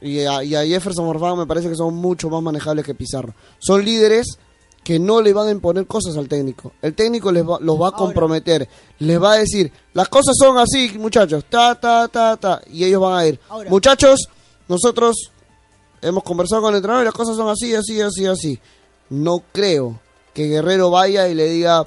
y 0.00 0.20
a, 0.20 0.42
y 0.44 0.54
a 0.54 0.64
Jefferson 0.64 1.04
Morfán, 1.04 1.36
me 1.38 1.46
parece 1.46 1.68
que 1.68 1.74
son 1.76 1.94
mucho 1.94 2.30
más 2.30 2.42
manejables 2.42 2.84
que 2.84 2.94
Pizarro. 2.94 3.34
Son 3.58 3.84
líderes 3.84 4.38
que 4.82 4.98
no 4.98 5.20
le 5.20 5.34
van 5.34 5.48
a 5.48 5.50
imponer 5.50 5.86
cosas 5.86 6.16
al 6.16 6.26
técnico. 6.28 6.72
El 6.80 6.94
técnico 6.94 7.30
les 7.30 7.44
va- 7.46 7.58
los 7.60 7.78
va 7.78 7.88
a 7.88 7.92
comprometer, 7.92 8.66
les 9.00 9.22
va 9.22 9.32
a 9.32 9.36
decir, 9.36 9.70
las 9.92 10.08
cosas 10.08 10.34
son 10.38 10.56
así, 10.56 10.96
muchachos, 10.98 11.44
ta, 11.50 11.74
ta, 11.78 12.08
ta, 12.08 12.36
ta, 12.38 12.62
y 12.72 12.84
ellos 12.84 13.02
van 13.02 13.18
a 13.18 13.26
ir. 13.26 13.38
Ahora. 13.50 13.68
Muchachos, 13.68 14.28
nosotros 14.68 15.30
hemos 16.00 16.22
conversado 16.22 16.62
con 16.62 16.70
el 16.72 16.76
entrenador 16.78 17.04
y 17.04 17.06
las 17.06 17.14
cosas 17.14 17.36
son 17.36 17.48
así, 17.48 17.74
así, 17.74 18.00
así, 18.00 18.24
así. 18.26 18.58
No 19.10 19.42
creo 19.52 20.00
que 20.32 20.46
Guerrero 20.48 20.88
vaya 20.90 21.28
y 21.28 21.34
le 21.34 21.48
diga, 21.50 21.86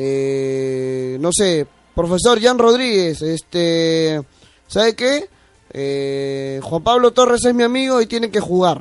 eh, 0.00 1.16
no 1.18 1.32
sé, 1.32 1.66
profesor 1.92 2.40
Jan 2.40 2.56
Rodríguez, 2.56 3.20
este, 3.20 4.22
¿sabe 4.68 4.94
qué? 4.94 5.28
Eh, 5.70 6.60
Juan 6.62 6.84
Pablo 6.84 7.10
Torres 7.12 7.44
es 7.44 7.52
mi 7.52 7.64
amigo 7.64 8.00
y 8.00 8.06
tiene 8.06 8.30
que 8.30 8.38
jugar. 8.38 8.80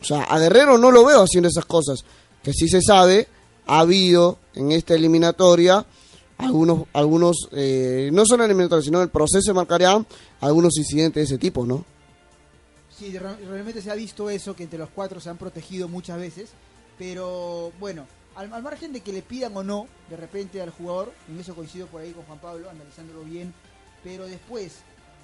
O 0.00 0.04
sea, 0.04 0.24
a 0.24 0.40
Guerrero 0.40 0.76
no 0.76 0.90
lo 0.90 1.04
veo 1.04 1.22
haciendo 1.22 1.48
esas 1.48 1.66
cosas. 1.66 2.04
Que 2.42 2.52
sí 2.52 2.68
se 2.68 2.82
sabe, 2.82 3.28
ha 3.66 3.78
habido 3.78 4.38
en 4.54 4.72
esta 4.72 4.94
eliminatoria 4.94 5.86
algunos, 6.38 6.88
algunos 6.92 7.36
eh, 7.52 8.10
no 8.12 8.26
solo 8.26 8.44
eliminatoria, 8.44 8.84
sino 8.84 9.02
el 9.02 9.08
proceso 9.08 9.52
de 9.52 9.54
Marcarían, 9.54 10.04
algunos 10.40 10.76
incidentes 10.78 11.28
de 11.28 11.34
ese 11.34 11.38
tipo, 11.38 11.64
¿no? 11.64 11.84
Sí, 12.90 13.16
realmente 13.16 13.80
se 13.80 13.92
ha 13.92 13.94
visto 13.94 14.30
eso, 14.30 14.56
que 14.56 14.64
entre 14.64 14.80
los 14.80 14.88
cuatro 14.90 15.20
se 15.20 15.30
han 15.30 15.38
protegido 15.38 15.86
muchas 15.86 16.18
veces. 16.18 16.50
Pero 16.98 17.70
bueno, 17.78 18.04
al, 18.36 18.52
al 18.52 18.62
margen 18.62 18.92
de 18.92 19.00
que 19.00 19.12
le 19.12 19.22
pidan 19.22 19.56
o 19.56 19.62
no, 19.62 19.86
de 20.10 20.16
repente 20.16 20.60
al 20.62 20.70
jugador, 20.70 21.12
en 21.28 21.40
eso 21.40 21.54
coincido 21.54 21.86
por 21.86 22.00
ahí 22.02 22.12
con 22.12 22.24
Juan 22.24 22.38
Pablo, 22.38 22.68
analizándolo 22.70 23.22
bien, 23.22 23.52
pero 24.04 24.26
después 24.26 24.72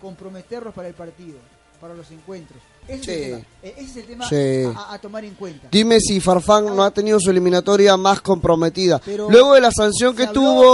comprometerlos 0.00 0.74
para 0.74 0.88
el 0.88 0.94
partido, 0.94 1.38
para 1.80 1.94
los 1.94 2.10
encuentros. 2.10 2.60
Ese 2.88 2.96
es 2.96 3.08
el 3.08 3.30
tema, 3.30 3.46
ese 3.62 3.80
es 3.82 3.96
el 3.96 4.06
tema 4.06 4.28
Sí. 4.28 4.64
a, 4.76 4.94
a 4.94 4.98
tomar 4.98 5.24
en 5.24 5.34
cuenta. 5.36 5.68
Dime 5.70 6.00
si 6.00 6.18
Farfán 6.18 6.64
no 6.74 6.82
ha 6.82 6.90
tenido 6.90 7.20
su 7.20 7.30
eliminatoria 7.30 7.96
más 7.96 8.20
comprometida. 8.20 8.98
Pero 9.04 9.30
luego 9.30 9.54
de 9.54 9.60
la 9.60 9.70
sanción 9.70 10.16
que 10.16 10.24
habló- 10.24 10.32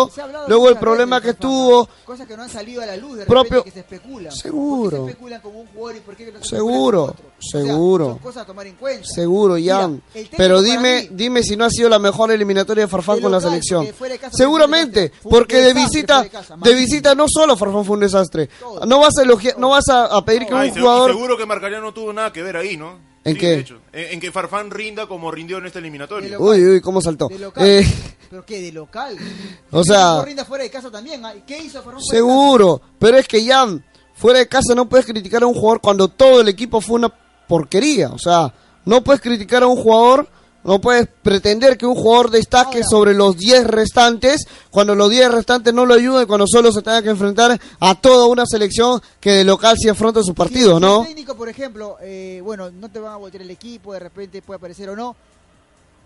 tuvo, 0.09 0.11
luego 0.49 0.71
el 0.71 0.79
problema 0.79 1.21
que 1.21 1.35
Farfán, 1.35 1.41
tuvo, 1.51 1.89
Cosas 2.07 2.27
que 2.27 2.35
no 2.35 2.45
han 2.45 2.49
salido 2.49 2.81
a 2.81 2.87
la 2.87 2.97
luz 2.97 3.19
de 3.19 3.27
Propio- 3.27 3.59
repente 3.63 3.65
que 3.65 3.71
se 3.73 3.81
especulan. 3.81 4.33
Seguro. 4.33 4.91
¿Por 4.91 4.91
qué 5.01 5.05
se 5.05 5.11
especulan 5.11 5.41
con 5.43 5.57
un 5.57 5.67
jugador 5.67 5.97
y 5.97 6.01
por 6.01 6.17
qué 6.17 6.33
no 6.33 6.39
se 6.43 6.49
Seguro, 6.49 7.15
otro? 7.39 7.49
O 7.49 7.51
sea, 7.51 7.61
seguro. 7.63 8.05
son 8.07 8.19
cosas 8.19 8.43
a 8.43 8.47
tomar 8.47 8.67
en 8.67 8.75
cuenta. 8.77 9.07
seguro, 9.07 9.57
Jan. 9.65 10.03
Pero 10.37 10.61
dime, 10.61 11.03
mí- 11.03 11.09
dime 11.13 11.43
si 11.43 11.57
no 11.57 11.65
ha 11.65 11.71
sido 11.71 11.89
la 11.89 11.99
mejor 11.99 12.31
eliminatoria 12.33 12.85
de 12.85 12.89
Farfán 12.89 13.21
con 13.21 13.31
la 13.33 13.41
selección. 13.41 13.87
casa 13.87 14.31
Seguramente, 14.37 15.13
porque 15.23 15.57
de 15.57 15.63
desastre 15.75 15.85
visita, 15.85 16.23
de 16.23 16.31
casa, 16.31 16.55
de 16.55 16.61
malísimo. 16.61 16.81
visita 16.87 17.15
no 17.15 17.27
solo 17.29 17.57
Farfán 17.57 17.85
fue 17.85 17.95
un 17.95 18.01
desastre. 18.01 18.49
Todo. 18.59 18.85
No 18.87 18.99
vas 19.01 19.17
a 19.19 19.23
elogiar, 19.23 19.59
no 19.59 19.71
vas 19.71 19.89
a, 19.89 20.05
a 20.07 20.25
pedir 20.25 20.47
que 20.47 20.55
un 20.55 20.75
se- 20.75 20.81
jugador 20.81 21.13
seguro 21.13 21.37
que 21.37 21.47
Marcaría 21.47 21.81
no 21.81 21.93
tuvo 21.95 22.13
nada 22.13 22.33
que 22.33 22.43
ver 22.43 22.57
ahí, 22.57 22.77
¿no? 22.77 22.99
¿En 23.25 23.35
Sí, 23.35 23.41
qué? 23.41 23.55
En, 23.93 24.13
en 24.15 24.21
que 24.21 24.33
Farfán 24.33 24.71
rinda 24.71 25.07
como 25.07 25.31
rindió 25.31 25.59
en 25.59 25.67
esta 25.67 25.79
eliminatoria. 25.81 26.39
Uy, 26.39 26.65
uy, 26.67 26.81
cómo 26.81 27.01
saltó. 27.01 27.29
De 27.29 27.39
local. 27.39 27.67
Eh, 27.67 27.87
¿Pero 28.31 28.45
qué? 28.45 28.61
¿De 28.61 28.73
local? 28.73 29.17
O 29.71 29.85
sea- 29.85 30.23
rinda 30.25 30.45
fuera 30.45 30.65
de 30.65 30.71
casa 30.71 30.91
también. 30.91 31.25
¿ah? 31.25 31.35
¿Qué 31.47 31.59
hizo 31.59 31.83
Farfán 31.83 32.03
seguro, 32.03 32.81
pero 32.99 33.19
es 33.19 33.29
que 33.29 33.45
Jan, 33.47 33.85
fuera 34.15 34.39
de 34.39 34.49
casa 34.49 34.75
no 34.75 34.89
puedes 34.89 35.05
criticar 35.07 35.43
a 35.43 35.47
un 35.47 35.55
jugador 35.55 35.81
cuando 35.81 36.09
todo 36.09 36.41
el 36.41 36.49
equipo 36.49 36.81
fue 36.81 36.97
una 36.97 37.13
porquería. 37.49 38.11
O 38.11 38.19
sea, 38.19 38.53
no 38.85 39.03
puedes 39.03 39.21
criticar 39.23 39.63
a 39.63 39.67
un 39.67 39.77
jugador 39.77 40.29
No 40.65 40.81
puedes 40.81 41.07
pretender 41.23 41.79
que 41.79 41.87
un 41.87 41.95
jugador 41.95 42.31
destaque 42.31 42.79
Ahora. 42.79 42.89
sobre 42.91 43.15
los 43.15 43.37
10 43.39 43.65
restantes 43.69 44.45
cuando 44.71 44.95
los 44.97 45.09
10 45.09 45.31
restantes 45.31 45.73
no 45.73 45.87
lo 45.87 45.95
ayudan 45.95 46.25
y 46.25 46.27
cuando 46.27 46.47
solo 46.49 46.73
se 46.73 46.83
tenga 46.83 47.01
que 47.01 47.09
enfrentar 47.11 47.59
a 47.81 47.95
toda 47.95 48.27
una 48.27 48.45
selección 48.45 49.01
que 49.21 49.31
de 49.31 49.45
local 49.45 49.77
sí 49.81 49.89
afronta 49.89 50.21
Si- 50.21 50.27
si 50.27 50.81
¿no? 50.81 51.01
el 51.03 51.07
técnico, 51.07 51.37
por 51.37 51.49
ejemplo, 51.49 51.97
eh, 52.03 52.41
bueno, 52.45 52.71
no 52.71 52.91
te 52.91 52.99
van 52.99 53.13
a 53.13 53.17
voltear 53.17 53.43
el 53.43 53.51
equipo, 53.53 53.93
de 53.95 54.01
repente 54.01 54.43
puede 54.43 54.57
aparecer 54.59 54.91
o 54.91 54.97
no. 54.97 55.15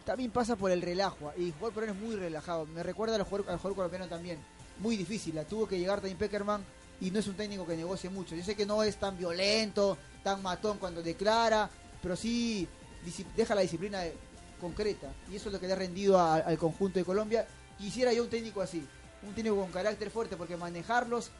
También 0.04 0.30
pasa 0.30 0.54
por 0.54 0.70
el 0.70 0.82
relajo. 0.82 1.32
Y 1.38 1.46
el 1.46 1.52
jugador 1.52 1.72
peruano 1.74 1.94
es 1.98 2.06
muy 2.06 2.16
relajado. 2.16 2.66
Me 2.66 2.82
recuerda 2.82 3.16
al 3.16 3.22
jugador, 3.22 3.50
al 3.50 3.56
jugador 3.56 3.76
colombiano 3.76 4.06
también. 4.06 4.38
Muy 4.80 4.96
difícil. 4.96 5.34
La 5.34 5.44
tuvo 5.44 5.66
que 5.66 5.78
llegar 5.78 5.96
también 6.00 6.18
Peckerman 6.18 6.62
y 7.02 7.10
no 7.10 7.18
es 7.18 7.26
un 7.26 7.34
técnico 7.34 7.66
que 7.66 7.76
negocie 7.76 8.08
mucho. 8.10 8.34
Yo 8.34 8.44
sé 8.44 8.54
que 8.54 8.64
no 8.66 8.82
es 8.82 8.96
tan 8.96 9.16
violento, 9.18 9.98
tan 10.22 10.40
matón 10.42 10.78
cuando 10.78 11.02
declara, 11.02 11.68
pero 12.00 12.16
sí 12.16 12.66
deja 13.36 13.54
la 13.54 13.60
disciplina 13.62 14.00
de- 14.00 14.14
concreta. 14.60 15.08
Y 15.30 15.36
eso 15.36 15.48
es 15.48 15.52
lo 15.52 15.60
que 15.60 15.66
le 15.66 15.72
ha 15.72 15.76
rendido 15.76 16.20
al 16.20 16.56
conjunto 16.56 16.98
de 16.98 17.04
Colombia. 17.04 17.46
Quisiera 17.76 18.12
yo 18.12 18.22
un 18.22 18.30
técnico 18.30 18.60
así. 18.62 18.86
Un 19.24 19.34
técnico 19.34 19.56
con 19.56 19.70
carácter 19.72 20.10
fuerte, 20.10 20.36
porque 20.36 20.56
manejarlos 20.56 21.30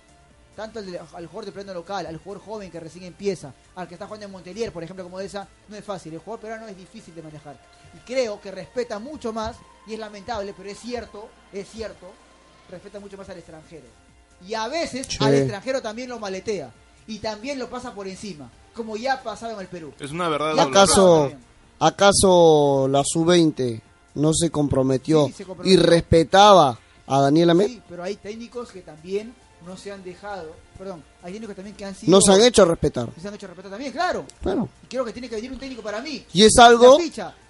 tanto 0.57 0.81
al, 0.81 0.87
de- 0.91 0.99
jugador 0.99 1.45
de 1.47 1.53
plano 1.53 1.73
local, 1.73 2.05
al 2.07 2.17
jugador 2.19 2.45
joven 2.45 2.71
que 2.71 2.81
recién 2.81 3.05
empieza, 3.05 3.55
al 3.77 3.87
que 3.89 3.95
está 3.95 4.07
jugando 4.07 4.27
en 4.27 4.33
Montelier, 4.33 4.73
por 4.73 4.83
ejemplo, 4.83 5.05
como 5.05 5.21
esa, 5.21 5.47
no 5.69 5.77
es 5.77 5.85
fácil. 5.85 6.13
El 6.13 6.19
jugador 6.19 6.41
peruano 6.41 6.67
es 6.69 6.77
difícil 6.77 7.15
de 7.15 7.23
manejar. 7.23 7.57
Y 7.95 7.99
creo 8.05 8.41
que 8.41 8.51
respeta 8.51 8.99
mucho 8.99 9.33
más, 9.33 9.57
y 9.87 9.95
es 9.95 9.99
lamentable, 10.01 10.53
pero 10.57 10.69
es 10.69 10.79
cierto, 10.81 11.29
es 11.53 11.69
cierto, 11.71 12.11
respeta 12.69 12.99
mucho 13.01 13.17
más 13.17 13.29
al 13.29 13.39
extranjero. 13.39 13.87
Y 14.47 14.55
a 14.55 14.69
veces 14.69 15.07
al 15.21 15.35
extranjero 15.35 15.81
también 15.83 16.09
lo 16.09 16.19
maletea. 16.19 16.71
Y 17.07 17.19
también 17.19 17.59
lo 17.59 17.69
pasa 17.69 17.93
por 17.95 18.07
encima, 18.09 18.51
como 18.75 18.97
ya 18.97 19.15
ha 19.15 19.23
pasado 19.23 19.55
en 19.55 19.61
el 19.61 19.67
Perú. 19.67 19.93
Es 19.99 20.11
una 20.13 20.29
verdad. 20.29 20.59
¿Acaso. 20.59 21.31
¿Acaso 21.87 22.87
la 22.89 23.03
sub-20 23.05 23.81
no 24.15 24.33
se 24.33 24.51
comprometió, 24.51 25.27
Sí, 25.27 25.33
se 25.33 25.45
comprometió. 25.45 25.73
y 25.73 25.85
respetaba 25.85 26.79
a 27.07 27.21
Daniel 27.21 27.51
Amet? 27.51 27.67
Sí, 27.69 27.83
pero 27.89 28.05
hay 28.05 28.15
técnicos 28.17 28.71
que 28.71 28.83
también 28.83 29.35
no 29.67 29.77
se 29.77 29.91
han 29.91 30.03
dejado, 30.05 30.55
perdón, 30.79 31.03
hay 31.25 31.33
técnicos 31.33 31.57
también 31.57 31.77
que 31.77 31.85
han 31.85 31.95
sido... 31.97 32.11
No 32.13 32.21
se 32.21 32.33
han 32.33 32.41
hecho 32.43 32.65
respetar. 32.65 33.09
Se 33.21 33.27
han 33.27 33.35
hecho 33.35 33.49
respetar 33.49 33.71
también, 33.73 33.93
claro. 33.93 34.25
Bueno, 34.43 34.69
Y 34.85 34.87
creo 34.87 35.05
que 35.05 35.13
tiene 35.13 35.29
que 35.29 35.35
venir 35.37 35.51
un 35.53 35.59
técnico 35.59 35.83
para 35.83 36.01
mí. 36.01 36.25
y 36.33 36.45
es 36.45 36.57
algo, 36.59 36.99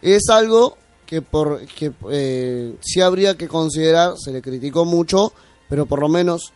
es 0.00 0.22
algo 0.30 0.78
que 1.06 1.20
por 1.20 1.66
que 1.66 1.92
eh, 2.10 2.76
sí 2.80 3.02
habría 3.02 3.36
que 3.36 3.48
considerar, 3.48 4.14
se 4.18 4.32
le 4.32 4.40
criticó 4.40 4.86
mucho, 4.86 5.32
pero 5.68 5.84
por 5.84 6.00
lo 6.00 6.08
menos 6.08 6.52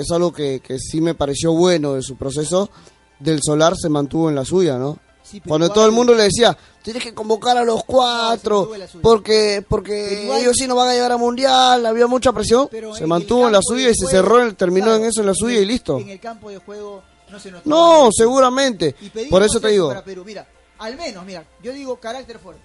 es 0.00 0.10
algo 0.10 0.32
que, 0.32 0.60
que 0.60 0.78
sí 0.78 1.00
me 1.00 1.14
pareció 1.14 1.52
bueno 1.52 1.94
de 1.94 2.02
su 2.02 2.16
proceso. 2.16 2.70
Del 3.18 3.40
Solar 3.42 3.74
se 3.76 3.88
mantuvo 3.88 4.28
en 4.28 4.34
la 4.34 4.44
suya, 4.44 4.76
¿no? 4.78 4.98
Sí, 5.22 5.40
Cuando 5.40 5.66
igual- 5.66 5.74
todo 5.74 5.86
el 5.86 5.92
mundo 5.92 6.14
le 6.14 6.22
decía, 6.24 6.56
tienes 6.82 7.02
que 7.02 7.12
convocar 7.12 7.56
a 7.58 7.64
los 7.64 7.82
cuatro, 7.84 8.70
porque 9.02 9.64
porque 9.68 10.22
igual- 10.22 10.40
ellos 10.40 10.54
sí 10.56 10.68
no 10.68 10.76
van 10.76 10.88
a 10.88 10.92
llegar 10.92 11.10
a 11.10 11.16
mundial, 11.16 11.84
había 11.84 12.06
mucha 12.06 12.32
presión, 12.32 12.68
Pero 12.70 12.94
se 12.94 13.06
mantuvo 13.06 13.46
en 13.46 13.52
la 13.52 13.60
suya 13.62 13.90
y 13.90 13.94
se 13.94 14.06
cerró, 14.06 14.54
terminó 14.54 14.86
claro, 14.86 14.98
en 15.02 15.08
eso 15.08 15.20
en 15.22 15.26
la 15.26 15.34
suya 15.34 15.56
en- 15.56 15.62
y 15.62 15.66
listo. 15.66 15.98
En 15.98 16.10
el 16.10 16.20
campo 16.20 16.48
de 16.50 16.58
juego 16.58 17.02
no 17.30 17.40
se 17.40 17.50
notó. 17.50 17.68
No, 17.68 18.08
seguramente. 18.12 18.94
Por 19.28 19.42
eso 19.42 19.58
te 19.60 19.68
digo, 19.68 19.88
Para 19.88 20.04
Perú. 20.04 20.22
Mira, 20.24 20.46
al 20.78 20.96
menos, 20.96 21.24
mira, 21.24 21.44
yo 21.60 21.72
digo 21.72 21.96
carácter 21.96 22.38
fuerte. 22.38 22.62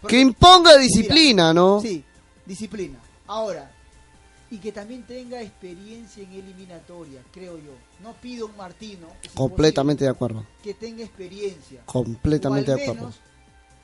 Porque- 0.00 0.16
que 0.16 0.22
imponga 0.22 0.78
disciplina, 0.78 1.52
¿no? 1.52 1.80
Sí, 1.82 2.02
disciplina. 2.46 2.98
Ahora, 3.26 3.70
y 4.50 4.58
que 4.58 4.70
también 4.72 5.02
tenga 5.04 5.40
experiencia 5.42 6.22
en 6.22 6.32
eliminatoria, 6.32 7.20
creo 7.32 7.58
yo. 7.58 7.72
No 8.00 8.12
pido 8.14 8.46
un 8.46 8.56
Martino. 8.56 9.08
Completamente 9.34 10.04
de 10.04 10.10
acuerdo. 10.10 10.46
Que 10.62 10.74
tenga 10.74 11.02
experiencia. 11.02 11.82
Completamente 11.86 12.70
o 12.70 12.74
al 12.74 12.78
de 12.78 12.84
acuerdo. 12.84 13.00
menos 13.08 13.20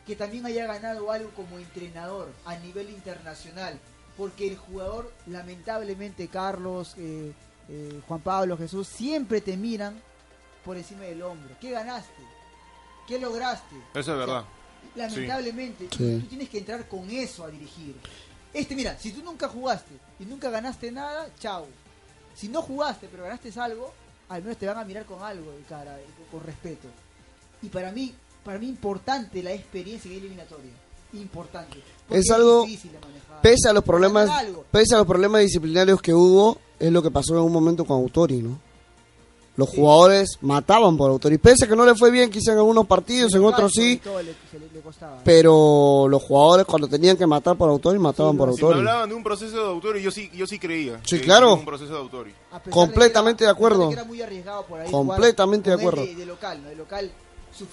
que 0.07 0.17
también 0.17 0.45
haya 0.47 0.67
ganado 0.67 1.13
algo 1.13 1.31
como 1.31 1.59
entrenador 1.61 2.29
a 2.45 2.57
nivel 2.57 2.91
internacional. 2.91 3.79
Porque 4.17 4.49
el 4.49 4.57
jugador, 4.57 5.13
lamentablemente, 5.29 6.27
Carlos, 6.29 6.95
eh, 6.99 7.33
eh, 7.69 8.01
Juan 8.09 8.21
Pablo, 8.21 8.59
Jesús, 8.59 8.89
siempre 8.89 9.41
te 9.41 9.57
miran 9.57 10.01
por 10.65 10.77
encima 10.77 11.03
del 11.03 11.23
hombro. 11.23 11.55
¿Qué 11.61 11.71
ganaste? 11.71 12.23
¿Qué 13.07 13.19
lograste? 13.19 13.77
Eso 13.77 14.01
es 14.01 14.01
O 14.01 14.03
sea, 14.03 14.15
verdad. 14.17 14.45
lamentablemente, 14.97 15.89
Sí. 15.91 16.19
tú 16.21 16.27
tienes 16.29 16.49
que 16.49 16.59
entrar 16.59 16.89
con 16.89 17.09
eso 17.11 17.45
a 17.45 17.51
dirigir. 17.51 17.95
Este, 18.55 18.75
mira, 18.75 18.99
si 18.99 19.13
tú 19.13 19.23
nunca 19.23 19.49
jugaste 19.49 19.95
y 20.21 20.25
nunca 20.25 20.51
ganaste 20.51 20.91
nada, 20.93 21.29
chao. 21.39 21.67
Si 22.35 22.49
no 22.49 22.63
jugaste 22.63 23.09
pero 23.11 23.25
ganaste 23.25 23.53
algo, 23.61 23.93
al 24.29 24.43
menos 24.43 24.57
te 24.59 24.67
van 24.67 24.79
a 24.79 24.85
mirar 24.85 25.05
con 25.05 25.23
algo 25.23 25.51
de 25.53 25.63
cara, 25.63 25.99
con, 26.31 26.41
con 26.41 26.47
respeto. 26.47 26.89
Y 27.63 27.69
para 27.69 27.93
mí, 27.93 28.15
para 28.45 28.59
mí 28.59 28.69
importante 28.69 29.43
la 29.43 29.53
experiencia 29.53 30.11
en 30.11 30.19
eliminatoria. 30.19 30.71
Importante. 31.15 31.79
Es 32.11 32.31
algo- 32.31 32.65
de. 32.67 33.43
Pese 33.43 33.69
a 33.69 33.73
los 33.73 33.85
problemas, 33.85 34.29
pese 34.71 34.95
a 34.95 34.99
los 34.99 35.07
problemas 35.07 35.43
disciplinarios 35.43 36.01
que 36.01 36.15
hubo, 36.15 36.59
es 36.79 36.91
lo 36.91 37.03
que 37.03 37.11
pasó 37.11 37.35
en 37.35 37.41
un 37.43 37.53
momento 37.53 37.85
con 37.85 37.99
Autori, 37.99 38.39
¿no? 38.43 38.59
Los 39.55 39.69
Sí. 39.69 39.77
jugadores 39.77 40.39
mataban 40.41 40.97
por 40.97 41.11
Autori. 41.11 41.37
Pese 41.37 41.67
a 41.67 41.69
que 41.69 41.77
no 41.77 41.85
le 41.85 41.95
fue 41.95 42.11
bien 42.11 42.31
quizá 42.31 42.53
en 42.53 42.59
algunos 42.59 42.87
partidos, 42.87 43.35
en 43.35 43.45
otros 43.45 43.71
y 43.77 43.81
sí, 43.83 43.97
todo 43.99 44.23
le- 44.23 44.35
se 44.51 44.59
le- 44.59 44.69
le 44.73 44.81
costaba. 44.81 45.19
pero 45.25 46.07
los 46.09 46.23
jugadores 46.23 46.65
cuando 46.65 46.89
tenían 46.89 47.19
que 47.19 47.27
matar 47.27 47.57
por 47.57 47.69
Autori, 47.69 47.99
mataban 47.99 48.33
Sí, 48.33 48.39
por 48.39 48.49
no, 48.49 48.55
Si 48.57 48.65
hablaban 48.65 49.09
de 49.11 49.15
un 49.15 49.23
proceso 49.23 49.57
de 49.57 49.69
autor, 49.69 49.99
yo 49.99 50.11
sí, 50.11 50.31
yo 50.35 50.47
sí 50.47 50.59
creía. 50.59 51.01
Sí, 51.05 51.19
que 51.19 51.25
claro. 51.27 51.55
Un 51.55 51.65
proceso 51.67 51.93
de 51.93 51.99
autor. 51.99 52.29
Completamente 52.71 53.45
de 53.45 53.51
acuerdo. 53.51 53.91
era 53.93 54.05
muy 54.05 54.23
arriesgado 54.23 54.65
por 54.65 54.81
ahí 54.81 54.91
Completamente 54.91 55.71
jugar 55.71 55.79
de 55.79 55.85
acuerdo. 55.89 56.07
De, 56.07 56.15
de 56.17 56.27
local, 56.27 56.63
¿no? 56.63 56.69
De 56.71 56.77
local 56.77 57.11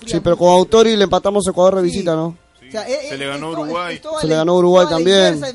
Sí, 0.05 0.19
pero 0.21 0.35
con 0.35 0.49
Autori 0.49 0.97
le 0.97 1.05
empatamos 1.05 1.47
a 1.47 1.51
Ecuador 1.51 1.75
de 1.75 1.81
Sí. 1.83 1.87
visita, 1.91 2.13
¿no? 2.13 2.35
Sí. 2.71 2.77
O 2.77 2.81
sea, 2.81 2.85
se 3.09 3.17
le 3.17 3.27
ganó 3.27 3.49
Uruguay. 3.51 3.95
es 3.95 4.01
Se 4.21 4.27
la- 4.27 4.33
le 4.33 4.35
ganó 4.35 4.55
Uruguay 4.55 4.87
también. 4.89 5.39
de. 5.39 5.53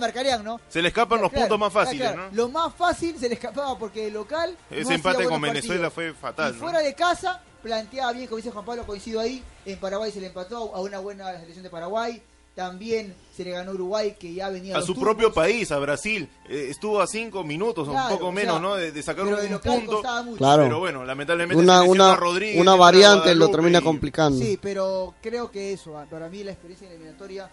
Se 0.68 0.82
le 0.82 0.88
escapan 0.88 1.20
los 1.20 1.30
Claro, 1.30 1.44
puntos 1.48 1.58
más 1.58 1.72
fáciles, 1.72 2.10
claro. 2.12 2.30
¿no? 2.30 2.36
Lo 2.36 2.48
más 2.48 2.74
fácil 2.74 3.18
se 3.18 3.28
le 3.28 3.34
escapaba 3.34 3.78
porque 3.78 4.06
el 4.08 4.14
local. 4.14 4.56
Ese 4.70 4.94
empate 4.94 5.24
con 5.24 5.40
Venezuela 5.40 5.90
partidos. 5.90 5.94
fue 5.94 6.12
fatal, 6.14 6.50
Y 6.50 6.54
¿no? 6.54 6.60
fuera 6.60 6.78
de 6.80 6.94
casa, 6.94 7.40
planteaba 7.62 8.12
bien, 8.12 8.26
como 8.26 8.36
dice 8.38 8.50
Juan 8.50 8.64
Pablo, 8.64 8.84
coincido 8.86 9.20
ahí. 9.20 9.42
En 9.64 9.78
Paraguay 9.78 10.10
se 10.12 10.20
le 10.20 10.26
empató 10.28 10.74
a 10.74 10.80
una 10.80 10.98
buena 10.98 11.32
selección 11.38 11.62
de 11.62 11.70
Paraguay. 11.70 12.22
También 12.54 13.14
se 13.36 13.42
le 13.44 13.50
ganó 13.50 13.72
Uruguay, 13.72 14.14
que 14.18 14.32
ya 14.32 14.48
venía 14.48 14.74
A 14.74 14.78
los 14.78 14.86
su 14.86 14.94
turcos. 14.94 15.08
propio 15.14 15.32
país, 15.34 15.72
a 15.72 15.78
Brasil. 15.80 16.28
Eh, 16.48 16.68
estuvo 16.70 17.00
a 17.00 17.06
cinco 17.08 17.42
minutos, 17.42 17.88
o 17.88 17.90
Claro, 17.90 18.06
un 18.12 18.14
poco 18.18 18.28
o 18.28 18.32
menos, 18.32 18.54
sea, 18.54 18.62
¿no? 18.62 18.76
De, 18.76 18.92
de 18.92 19.02
sacar 19.02 19.24
pero 19.24 19.36
un 19.38 19.42
de 19.42 19.58
punto. 19.58 20.02
mucho. 20.24 20.36
Claro. 20.38 20.62
Pero 20.62 20.78
bueno, 20.78 21.04
lamentablemente 21.04 21.60
Una, 21.60 21.82
una, 21.82 22.12
a 22.12 22.16
Rodríguez, 22.16 22.60
una 22.60 22.72
a 22.74 22.76
variante 22.76 23.34
lo 23.34 23.48
termina 23.50 23.80
y- 23.80 23.82
complicando. 23.82 24.38
Sí, 24.38 24.56
pero 24.62 25.14
creo 25.20 25.50
que 25.50 25.72
eso, 25.72 25.98
ah, 25.98 26.06
para 26.08 26.28
mí 26.28 26.44
la 26.44 26.52
experiencia 26.52 26.88
eliminatoria 26.88 27.50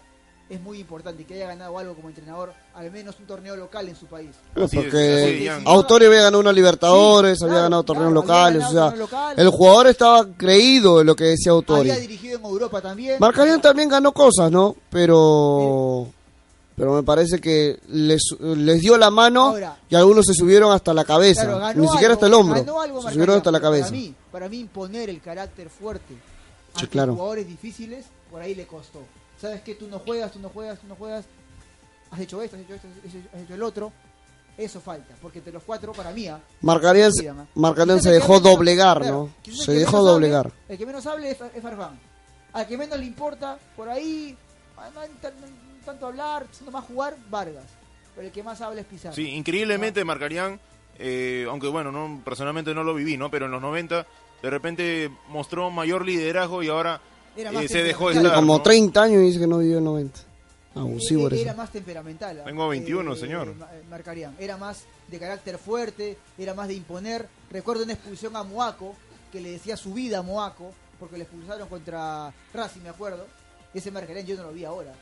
es 0.50 0.60
muy 0.60 0.78
importante. 0.80 1.24
Que 1.24 1.34
haya 1.34 1.46
ganado 1.46 1.78
algo 1.78 1.94
como 1.94 2.08
entrenador, 2.08 2.52
al 2.74 2.90
menos 2.90 3.16
un 3.18 3.26
torneo 3.26 3.56
local 3.56 3.88
en 3.88 3.96
su 3.96 4.06
país. 4.06 4.30
Así 4.54 4.76
porque 4.76 5.46
es. 5.46 5.66
Autori 5.66 6.06
había 6.06 6.22
ganado 6.22 6.40
una 6.40 6.52
Libertadores, 6.52 7.38
Sí, 7.38 7.44
había 7.44 7.54
claro, 7.54 7.62
ganado 7.64 7.82
torneos 7.84 8.12
claro, 8.12 8.20
locales, 8.26 8.58
ganado 8.62 8.86
o 8.86 8.90
sea, 8.90 8.98
local. 8.98 9.34
el 9.38 9.48
jugador 9.48 9.86
estaba 9.86 10.26
creído 10.36 11.00
en 11.00 11.06
lo 11.06 11.16
que 11.16 11.24
decía 11.24 11.52
Autori. 11.52 11.90
Había 11.90 12.00
dirigido 12.00 12.38
en 12.38 12.44
Europa 12.44 12.80
también. 12.80 13.16
Marcarian 13.18 13.60
también 13.60 13.88
ganó 13.88 14.12
cosas, 14.12 14.50
¿no? 14.50 14.76
Pero 14.90 16.08
pero 16.74 16.94
me 16.94 17.02
parece 17.02 17.38
que 17.38 17.78
les, 17.88 18.22
les 18.40 18.80
dio 18.80 18.96
la 18.96 19.10
mano 19.10 19.48
Ahora- 19.48 19.76
y 19.90 19.94
algunos 19.94 20.24
se 20.26 20.32
subieron 20.34 20.72
hasta 20.72 20.94
la 20.94 21.04
cabeza, 21.04 21.44
Claro, 21.44 21.80
ni 21.80 21.86
siquiera 21.88 22.14
hasta 22.14 22.26
el 22.26 22.34
hombro, 22.34 22.56
ganó 22.60 22.80
algo 22.80 23.02
se 23.02 23.12
subieron 23.12 23.36
hasta 23.36 23.50
la 23.52 23.60
cabeza. 23.60 23.86
Para 23.88 23.96
mí, 23.98 24.14
para 24.32 24.48
mí 24.48 24.58
imponer 24.60 25.10
el 25.10 25.20
carácter 25.20 25.68
fuerte 25.68 26.14
a 26.74 26.80
Sí, 26.80 26.86
claro. 26.86 27.12
jugadores 27.14 27.46
difíciles, 27.46 28.06
por 28.30 28.40
ahí 28.40 28.54
le 28.54 28.66
costó. 28.66 29.00
Sabes 29.42 29.60
que 29.62 29.74
tú 29.74 29.88
no 29.88 29.98
juegas, 29.98 30.30
tú 30.30 30.38
no 30.38 30.48
juegas, 30.50 30.78
tú 30.78 30.86
no 30.86 30.94
juegas. 30.94 31.24
Has 32.12 32.20
hecho 32.20 32.40
esto, 32.40 32.54
has 32.54 32.62
hecho 32.62 32.74
esto, 32.74 32.86
has 32.88 33.12
hecho- 33.12 33.28
has 33.34 33.40
hecho 33.42 33.54
el 33.54 33.62
otro. 33.64 33.92
Eso 34.56 34.80
falta, 34.80 35.14
porque 35.20 35.38
entre 35.38 35.52
los 35.52 35.64
cuatro, 35.64 35.92
para 35.92 36.12
mí, 36.12 36.28
ah, 36.28 36.38
Marcarian, 36.60 37.10
ah. 37.30 37.46
Marcarian 37.56 38.00
se 38.00 38.10
dejó 38.10 38.38
doblegar, 38.38 39.04
¿no? 39.04 39.30
Se 39.50 39.72
dejó 39.72 40.00
doblegar. 40.04 40.52
el 40.68 40.78
que 40.78 40.86
menos 40.86 41.04
hable 41.06 41.30
es, 41.32 41.38
es 41.40 41.60
Farfán. 41.60 41.98
Al 42.52 42.66
que 42.68 42.78
menos 42.78 42.96
le 43.00 43.06
importa, 43.06 43.58
por 43.74 43.88
ahí, 43.88 44.36
ah, 44.76 44.90
no 44.94 45.00
hay 45.00 45.10
tanto 45.84 46.06
hablar, 46.06 46.46
sino 46.52 46.70
más 46.70 46.84
jugar, 46.84 47.16
Vargas. 47.28 47.64
Pero 48.14 48.26
el 48.28 48.32
que 48.32 48.42
más 48.44 48.60
habla 48.60 48.82
es 48.82 48.86
Pizarro. 48.86 49.14
Sí, 49.16 49.26
increíblemente 49.30 50.04
Marcarían, 50.04 50.60
eh, 50.98 51.46
aunque 51.48 51.66
bueno, 51.66 51.90
no 51.90 52.20
personalmente 52.24 52.72
no 52.74 52.84
lo 52.84 52.94
viví, 52.94 53.16
¿no? 53.16 53.28
Pero 53.28 53.46
en 53.46 53.52
los 53.52 53.60
90 53.62 54.06
de 54.42 54.50
repente 54.50 55.10
mostró 55.28 55.70
mayor 55.70 56.04
liderazgo 56.04 56.62
y 56.62 56.68
ahora 56.68 57.00
Era 57.36 57.50
eh, 57.50 57.52
más 57.52 57.66
se 57.66 57.82
dejó. 57.82 58.10
Tiene 58.10 58.32
como 58.32 58.58
¿no? 58.58 58.62
30 58.62 59.02
años 59.02 59.22
y 59.22 59.26
dice 59.26 59.38
que 59.40 59.46
no 59.46 59.58
vivió 59.58 59.78
el 59.78 59.84
90. 59.84 60.20
Abusivo 60.74 61.24
Eh, 61.24 61.26
eres. 61.26 61.40
era 61.42 61.54
más 61.54 61.70
temperamental. 61.70 62.40
ah. 62.40 62.44
Tengo 62.44 62.68
21, 62.68 63.14
señor. 63.16 63.54
Ma- 63.56 63.68
eh, 63.74 63.82
Marcarían. 63.90 64.34
Era 64.38 64.56
más 64.56 64.84
de 65.08 65.18
carácter 65.18 65.58
fuerte, 65.58 66.16
era 66.38 66.54
más 66.54 66.68
de 66.68 66.74
imponer. 66.74 67.28
Recuerdo 67.50 67.84
una 67.84 67.92
expulsión 67.92 68.34
a 68.36 68.42
Moaco, 68.42 68.94
que 69.30 69.40
le 69.40 69.50
decía 69.52 69.76
su 69.76 69.92
vida 69.92 70.18
a 70.18 70.22
Moaco, 70.22 70.72
porque 70.98 71.16
le 71.18 71.24
expulsaron 71.24 71.68
contra 71.68 72.32
Racing, 72.54 72.80
me 72.82 72.88
acuerdo. 72.88 73.26
Ese 73.74 73.90
Marcarían 73.90 74.24
yo 74.26 74.36
no 74.36 74.44
lo 74.44 74.52
vi 74.52 74.64
ahora. 74.64 74.92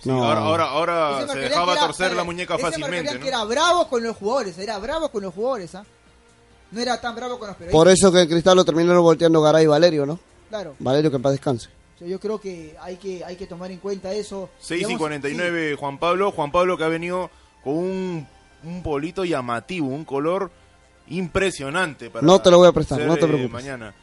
Sí, 0.00 0.08
No. 0.08 0.22
ahora, 0.24 0.64
ahora, 0.70 1.26
se 1.32 1.38
dejaba 1.38 1.72
era- 1.72 1.86
torcer 1.86 2.12
la 2.14 2.22
muñeca 2.22 2.54
ese 2.54 2.62
fácilmente, 2.62 2.96
Marcarían 2.98 3.14
¿no? 3.16 3.20
que 3.22 3.28
era 3.28 3.44
bravo 3.44 3.88
con 3.88 4.02
los 4.04 4.16
jugadores, 4.16 4.56
era 4.58 4.78
bravo 4.78 5.10
con 5.10 5.22
los 5.24 5.34
jugadores, 5.34 5.74
¿ah? 5.74 5.84
No 6.70 6.80
era 6.80 7.00
tan 7.00 7.16
bravo 7.16 7.38
con 7.38 7.48
los 7.48 7.56
periodistas. 7.56 7.78
Por 7.80 7.88
eso 7.88 8.12
que 8.12 8.20
el 8.22 8.28
Cristal 8.28 8.56
lo 8.56 8.64
terminaron 8.64 9.02
volteando 9.02 9.40
Garay 9.42 9.64
y 9.64 9.66
Valerio, 9.66 10.06
¿no? 10.06 10.20
Claro. 10.48 10.74
Valerio 10.78 11.10
que 11.10 11.16
en 11.16 11.22
paz 11.22 11.32
descanse. 11.32 11.68
O 11.96 11.98
sea, 11.98 12.08
yo 12.08 12.20
creo 12.20 12.40
que 12.40 12.76
hay 12.80 12.96
que 12.96 13.24
hay 13.24 13.36
que 13.36 13.46
tomar 13.46 13.70
en 13.70 13.78
cuenta 13.78 14.12
eso. 14.12 14.50
6 14.60 14.70
y 14.70 14.84
Digamos, 14.84 14.98
49 15.00 15.76
Juan 15.76 15.98
Pablo. 15.98 16.30
Juan 16.32 16.52
Pablo 16.52 16.76
que 16.78 16.84
ha 16.84 16.88
venido 16.88 17.30
con 17.62 17.74
un, 17.74 18.26
un 18.64 18.82
polito 18.82 19.24
llamativo, 19.24 19.88
un 19.88 20.04
color 20.04 20.50
impresionante. 21.08 22.10
Para 22.10 22.26
No 22.26 22.40
te 22.40 22.50
lo 22.50 22.58
voy 22.58 22.68
a 22.68 22.72
prestar, 22.72 22.98
ser, 22.98 23.06
no 23.06 23.16
te 23.16 23.24
eh, 23.24 23.28
preocupes. 23.28 23.52
Mañana. 23.52 23.94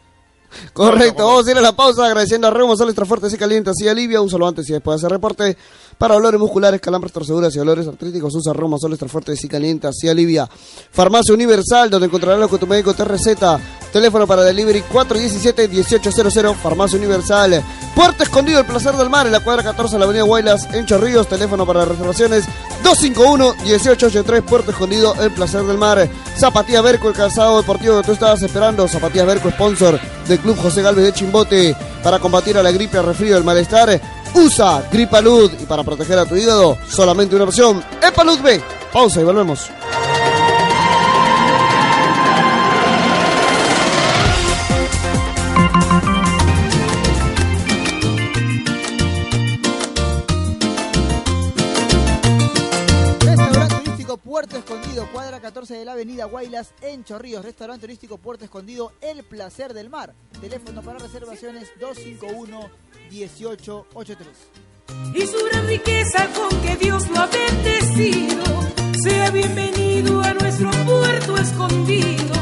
Correcto, 0.74 1.26
vamos 1.26 1.48
a 1.48 1.52
ir 1.52 1.58
a 1.58 1.62
la 1.62 1.76
pausa 1.76 2.06
agradeciendo 2.06 2.48
a 2.48 2.52
Remo 2.52 2.76
Sales 2.76 2.96
Fuertes 2.96 3.34
y 3.34 3.38
Calientes 3.38 3.80
y 3.82 3.88
alivia. 3.88 4.22
Úsalo 4.22 4.48
antes 4.48 4.70
y 4.70 4.74
después 4.74 5.00
de 5.02 5.06
hacer 5.06 5.12
reporte. 5.12 5.58
Para 5.98 6.16
dolores 6.16 6.40
musculares, 6.40 6.82
calambres, 6.82 7.14
torceduras 7.14 7.56
y 7.56 7.60
dolores 7.60 7.88
artríticos, 7.88 8.36
usa 8.36 8.52
Remo 8.52 8.78
Sales 8.78 9.00
Fuertes 9.08 9.42
y 9.44 9.48
Calientes 9.48 10.04
y 10.04 10.10
alivia. 10.10 10.50
Farmacia 10.92 11.34
Universal, 11.34 11.90
donde 11.90 12.08
encontrarás 12.08 12.40
lo 12.40 12.50
que 12.50 12.58
tu 12.58 12.68
médico 12.68 12.94
te 12.94 13.06
receta. 13.06 13.60
Teléfono 13.94 14.28
para 14.28 14.44
delivery 14.44 14.84
417-1800. 14.92 16.56
Farmacia 16.56 16.98
Universal. 16.98 17.64
Puerto 17.96 18.24
Escondido, 18.24 18.60
el 18.60 18.66
placer 18.66 18.96
del 18.98 19.10
mar, 19.10 19.26
en 19.26 19.32
la 19.32 19.40
cuadra 19.40 19.64
14 19.64 19.94
de 19.96 20.00
la 20.00 20.06
avenida 20.06 20.24
Guaylas, 20.24 20.68
en 20.74 20.86
Chorrillos. 20.86 21.28
Teléfono 21.28 21.66
para 21.66 21.86
reservaciones 21.86 22.44
251-1883. 22.84 24.42
Puerto 24.44 24.72
Escondido, 24.72 25.16
el 25.22 25.32
placer 25.32 25.64
del 25.64 25.78
mar. 25.78 26.10
Zapatía 26.38 26.82
Berco, 26.82 27.08
el 27.08 27.16
calzado 27.16 27.58
deportivo 27.58 28.02
que 28.02 28.08
tú 28.08 28.12
estabas 28.12 28.42
esperando. 28.42 28.86
Zapatías 28.90 29.26
Berco, 29.26 29.50
sponsor 29.50 29.98
del 30.28 30.40
Club 30.40 30.58
José 30.62 30.82
Galvez 30.82 31.06
de 31.06 31.14
Chimbote. 31.14 31.78
Para 32.04 32.20
combatir 32.20 32.58
a 32.58 32.64
la 32.64 32.72
gripe, 32.72 32.98
al 32.98 33.06
resfrío, 33.06 33.38
el 33.38 33.46
malestar. 33.46 34.02
Usa 34.36 34.88
Gripalud. 34.92 35.52
Y 35.60 35.66
para 35.66 35.84
proteger 35.84 36.20
a 36.20 36.26
tu 36.26 36.36
hígado, 36.36 36.78
solamente 36.88 37.36
una 37.36 37.46
opción. 37.46 37.84
Epalud 38.02 38.40
B. 38.42 38.62
Pausa 38.92 39.22
y 39.22 39.24
volvemos. 39.24 39.70
Puerto 54.24 54.58
Escondido, 54.58 54.85
cuadra 55.12 55.40
14 55.40 55.76
de 55.76 55.86
la 55.86 55.94
avenida 55.94 56.26
Guaylas 56.26 56.74
en 56.82 57.04
Chorrillos. 57.04 57.44
Restaurante 57.44 57.82
turístico 57.82 58.18
Puerto 58.18 58.46
Escondido, 58.46 58.92
El 59.02 59.24
Placer 59.24 59.74
del 59.74 59.90
Mar. 59.90 60.14
Teléfono 60.42 60.82
para 60.82 61.00
reservaciones 61.00 61.70
251-1883. 61.80 64.16
y 65.14 65.22
su 65.26 65.38
gran 65.52 65.68
riqueza 65.68 66.28
con 66.34 66.62
que 66.62 66.76
Dios 66.78 67.08
lo 67.10 67.20
ha 67.20 67.28
bendecido. 67.28 68.44
Sea 69.04 69.30
bienvenido 69.32 70.22
a 70.22 70.34
nuestro 70.34 70.72
puerto 70.86 71.38
escondido, 71.38 72.34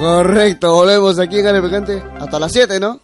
Correcto, 0.00 0.72
volvemos 0.72 1.18
aquí 1.18 1.40
en 1.40 1.46
Área 1.46 1.60
Picante 1.60 2.02
hasta 2.18 2.38
las 2.38 2.50
7, 2.52 2.80
¿no? 2.80 3.00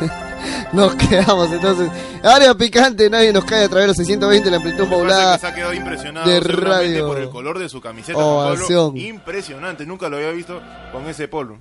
nos 0.72 0.94
quedamos 0.94 1.52
entonces. 1.52 1.90
Área 2.22 2.54
Picante, 2.54 3.10
nadie 3.10 3.34
nos 3.34 3.44
cae 3.44 3.64
a 3.64 3.68
través 3.68 3.84
de 3.84 3.88
los 3.88 3.96
620, 3.98 4.50
la 4.50 4.56
amplitud 4.56 4.86
modulada. 4.86 5.34
que 5.34 5.40
se 5.42 5.46
ha 5.46 5.54
quedado 5.54 5.74
impresionado 5.74 6.30
de 6.30 6.40
radio. 6.40 7.06
por 7.06 7.18
el 7.18 7.28
color 7.28 7.58
de 7.58 7.68
su 7.68 7.82
camiseta. 7.82 8.18
Oh. 8.18 8.92
Impresionante, 8.94 9.84
nunca 9.84 10.08
lo 10.08 10.16
había 10.16 10.30
visto 10.30 10.58
con 10.90 11.06
ese 11.06 11.28
polo. 11.28 11.58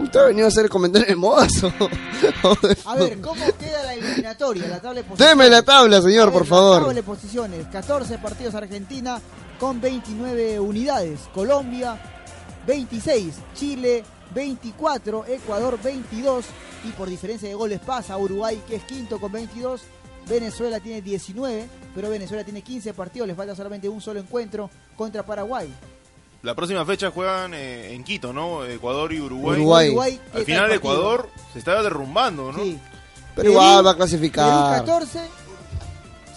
¿Usted 0.00 0.20
ha 0.20 0.24
venido 0.26 0.46
a 0.46 0.48
hacer 0.48 0.68
comentarios 0.68 1.08
de 1.08 1.16
modas 1.16 1.52
o, 1.64 1.68
o 1.68 2.66
de 2.68 2.76
A 2.84 2.94
ver, 2.94 3.20
¿cómo 3.20 3.44
queda 3.58 3.82
la 3.84 3.94
eliminatoria? 3.94 4.68
La 4.68 4.80
tabla 4.80 5.00
de 5.00 5.04
posiciones. 5.04 5.38
Deme 5.38 5.50
la 5.50 5.62
tabla, 5.62 6.02
señor, 6.02 6.26
ver, 6.26 6.32
por 6.32 6.42
La 6.42 6.48
favor. 6.48 6.78
tabla 6.78 6.94
de 6.94 7.02
posiciones. 7.02 7.66
14 7.72 8.18
partidos 8.18 8.54
Argentina 8.54 9.20
con 9.58 9.80
29 9.80 10.60
unidades. 10.60 11.20
Colombia 11.34 11.98
26. 12.66 13.34
Chile 13.54 14.04
24. 14.34 15.26
Ecuador 15.26 15.78
22. 15.82 16.46
Y 16.84 16.90
por 16.90 17.08
diferencia 17.08 17.48
de 17.48 17.54
goles 17.54 17.80
pasa 17.80 18.16
Uruguay 18.16 18.62
que 18.68 18.76
es 18.76 18.84
quinto 18.84 19.20
con 19.20 19.32
22. 19.32 19.82
Venezuela 20.28 20.80
tiene 20.80 21.02
19. 21.02 21.68
Pero 21.94 22.10
Venezuela 22.10 22.44
tiene 22.44 22.62
15 22.62 22.94
partidos. 22.94 23.28
Les 23.28 23.36
falta 23.36 23.54
solamente 23.54 23.88
un 23.88 24.00
solo 24.00 24.20
encuentro 24.20 24.70
contra 24.96 25.24
Paraguay. 25.24 25.72
La 26.42 26.54
próxima 26.54 26.84
fecha 26.84 27.10
juegan 27.10 27.54
eh, 27.54 27.92
en 27.92 28.04
Quito, 28.04 28.32
¿no? 28.32 28.64
Ecuador 28.64 29.12
y 29.12 29.20
Uruguay. 29.20 29.60
Uruguay. 29.60 30.20
¿qué 30.32 30.38
Al 30.38 30.44
final? 30.44 30.72
Ecuador 30.72 31.28
se 31.52 31.58
está 31.58 31.82
derrumbando, 31.82 32.52
¿no? 32.52 32.62
Sí. 32.62 32.78
Pero 33.34 33.50
igual 33.50 33.84
va 33.84 33.90
a 33.90 33.92
Perú 33.92 33.96
clasificar. 33.96 34.84
14, 34.84 35.20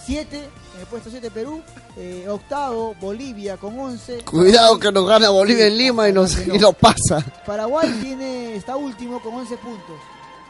7, 0.06 0.50
en 0.80 0.84
el 0.84 0.88
puesto 0.88 1.10
7 1.10 1.30
Perú, 1.30 1.62
eh, 1.98 2.26
octavo 2.30 2.96
Bolivia 3.02 3.58
con 3.58 3.78
11. 3.78 4.24
Cuidado 4.24 4.80
que 4.80 4.92
nos 4.94 5.06
gana 5.06 5.30
Bolivia 5.30 5.68
en 5.68 5.78
Lima 5.78 6.08
y 6.08 6.14
nos, 6.14 6.48
y 6.48 6.58
nos 6.58 6.74
pasa. 6.76 7.20
Paraguay 7.46 7.90
tiene, 8.02 8.56
está 8.56 8.78
último 8.78 9.22
con 9.22 9.34
11 9.36 9.58
puntos. 9.58 10.00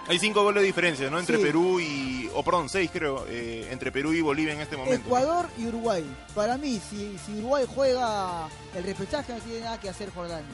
Hay 0.08 0.18
cinco 0.20 0.44
goles 0.44 0.62
de 0.62 0.68
diferencia, 0.68 1.10
¿no? 1.10 1.20
Entre 1.20 1.38
Sí. 1.38 1.44
Perú 1.44 1.80
y... 1.80 2.30
O 2.36 2.44
perdón, 2.44 2.68
seis 2.70 2.90
creo. 2.94 3.26
eh, 3.28 3.68
entre 3.72 3.92
Perú 3.92 4.12
y 4.14 4.22
Bolivia 4.22 4.54
en 4.54 4.62
este 4.62 4.78
momento. 4.78 4.96
Ecuador 5.06 5.48
y 5.58 5.66
Uruguay. 5.68 6.06
Para 6.36 6.58
mí, 6.58 6.80
si, 6.90 7.16
si 7.26 7.40
Uruguay 7.40 7.66
juega 7.76 8.48
el 8.76 8.84
repechaje, 8.84 9.34
no 9.34 9.40
tiene 9.40 9.62
nada 9.62 9.80
que 9.80 9.90
hacer 9.90 10.12
Jordania. 10.14 10.48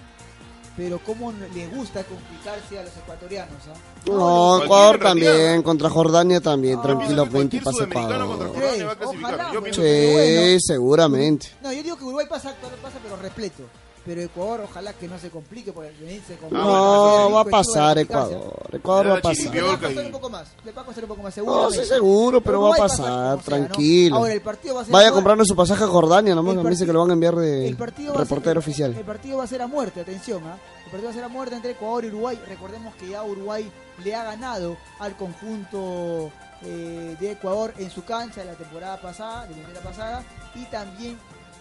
Pero 0.78 1.00
cómo 1.00 1.32
les 1.54 1.74
gusta 1.74 2.04
complicarse 2.04 2.78
a 2.80 2.84
los 2.84 2.96
ecuatorianos. 2.98 3.56
¿ah? 3.70 3.78
No, 4.08 4.62
Ecuador 4.64 5.00
realidad. 5.00 5.32
también, 5.32 5.64
contra 5.64 5.90
Jordania 5.90 6.42
también, 6.42 6.76
No, 6.76 6.82
tranquilo, 6.82 7.24
Yo 7.26 7.32
pienso 7.32 7.32
que 7.32 7.38
20 7.38 7.62
cualquier 7.62 7.64
pasa 7.64 7.78
sudamericano 7.86 8.28
contra 8.28 8.48
Ecuador. 8.48 8.62
Jordania 8.62 8.86
va 8.86 8.92
a 8.92 8.96
¿Crees? 8.96 9.08
clasificar. 9.10 9.34
Ojalá, 9.36 9.54
Yo 9.54 9.60
pues. 9.62 9.78
pienso 9.78 10.52
Sí, 10.60 10.60
seguramente. 10.68 11.48
No, 11.62 11.72
yo 11.74 11.84
digo 11.84 11.98
que 11.98 12.04
Uruguay 12.04 12.26
pasa, 12.30 12.56
pasa 12.82 12.98
pero 13.02 13.16
repleto. 13.16 13.64
Pero 14.06 14.22
Ecuador, 14.22 14.62
ojalá 14.70 14.94
que 14.94 15.08
no 15.08 15.18
se 15.18 15.32
complique 15.32 15.74
por 15.74 15.84
venirse 16.00 16.36
con 16.38 16.50
Ah, 16.56 16.62
No, 16.64 17.32
va 17.32 17.42
a 17.42 17.46
pasar. 17.46 17.98
Ecuador. 17.98 18.54
Ecuador 18.72 19.08
va 19.10 19.18
a 19.18 19.22
pasar. 19.22 19.54
Le 19.56 19.62
va 19.64 19.74
a 19.74 19.80
costar 19.80 20.06
un 20.06 20.12
poco 20.12 20.30
más. 20.30 20.48
Le 20.64 20.72
va 20.72 20.82
a 20.84 20.86
costar 20.86 21.04
un 21.04 21.08
poco 21.08 21.24
más, 21.24 21.38
No, 21.38 21.44
seguramente. 21.44 21.84
sí, 21.84 21.90
seguro, 21.90 22.42
pero 22.42 22.62
va 22.62 22.76
a 22.76 22.78
pasar, 22.78 23.38
¿no? 23.38 23.44
tranquilo. 23.44 24.16
Ahora, 24.18 24.34
el 24.34 24.42
partido 24.42 24.76
va 24.76 24.82
a 24.82 24.86
ser 24.86 24.94
Vaya 24.94 25.12
comprando 25.12 25.44
su 25.44 25.56
pasaje 25.56 25.84
a 25.84 25.88
Jordania, 25.88 26.36
nomás 26.36 26.56
me 26.56 26.70
dice 26.70 26.86
que 26.86 26.94
lo 26.94 27.00
van 27.02 27.10
a 27.10 27.14
enviar 27.14 27.36
de 27.36 27.76
reportero 28.16 28.44
ser- 28.44 28.58
oficial. 28.60 28.94
El 28.96 29.04
partido 29.06 29.38
va 29.40 29.46
a 29.46 29.48
ser 29.48 29.64
a 29.64 29.68
muerte, 29.68 30.02
atención, 30.02 30.44
¿ah? 30.46 30.58
El 30.86 30.92
partido 30.92 31.06
va 31.06 31.10
a 31.10 31.14
ser 31.16 31.24
a 31.24 31.28
muerte 31.30 31.56
entre 31.56 31.72
Ecuador 31.72 32.06
y 32.06 32.10
Uruguay. 32.10 32.40
Recordemos 32.48 32.94
que 32.96 33.10
ya 33.10 33.24
Uruguay 33.24 33.72
le 34.04 34.14
ha 34.16 34.24
ganado 34.24 34.78
al 35.00 35.16
conjunto 35.18 36.30
eh, 36.64 37.16
de 37.20 37.32
Ecuador 37.32 37.74
en 37.80 37.90
su 37.90 38.04
cancha 38.06 38.42
de 38.42 38.46
la 38.52 38.54
temporada 38.54 39.02
pasada, 39.02 39.48
de 39.48 39.50
la 39.50 39.56
temporada 39.64 39.82
pasada, 39.90 40.24
y 40.54 40.64
también 40.66 41.18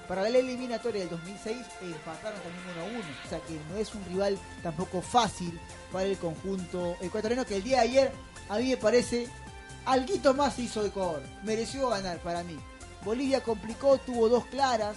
para 0.09 0.29
la 0.29 0.39
eliminatoria 0.39 1.01
del 1.01 1.11
2006 1.11 1.57
empataron 1.83 2.41
también 2.41 2.65
1 2.77 2.81
a 2.83 2.99
1. 2.99 2.99
O 3.25 3.29
sea 3.29 3.41
que 3.41 3.59
no 3.71 3.77
es 3.77 3.95
un 3.95 4.05
rival 4.07 4.39
tampoco 4.63 5.01
fácil 5.01 5.59
para 5.93 6.05
el 6.05 6.19
conjunto 6.19 6.97
ecuatoriano 7.01 7.45
que 7.45 7.57
el 7.57 7.63
día 7.63 7.79
de 7.79 7.89
ayer 7.89 8.13
a 8.49 8.59
mí 8.59 8.71
me 8.71 8.77
parece 8.77 9.29
alguito 9.85 10.35
más 10.35 10.59
hizo 10.59 10.85
Ecuador. 10.85 11.23
Mereció 11.43 11.89
ganar 11.89 12.19
para 12.19 12.43
mí. 12.43 12.59
Bolivia 13.05 13.43
complicó, 13.43 13.99
tuvo 13.99 14.29
dos 14.29 14.47
claras, 14.47 14.97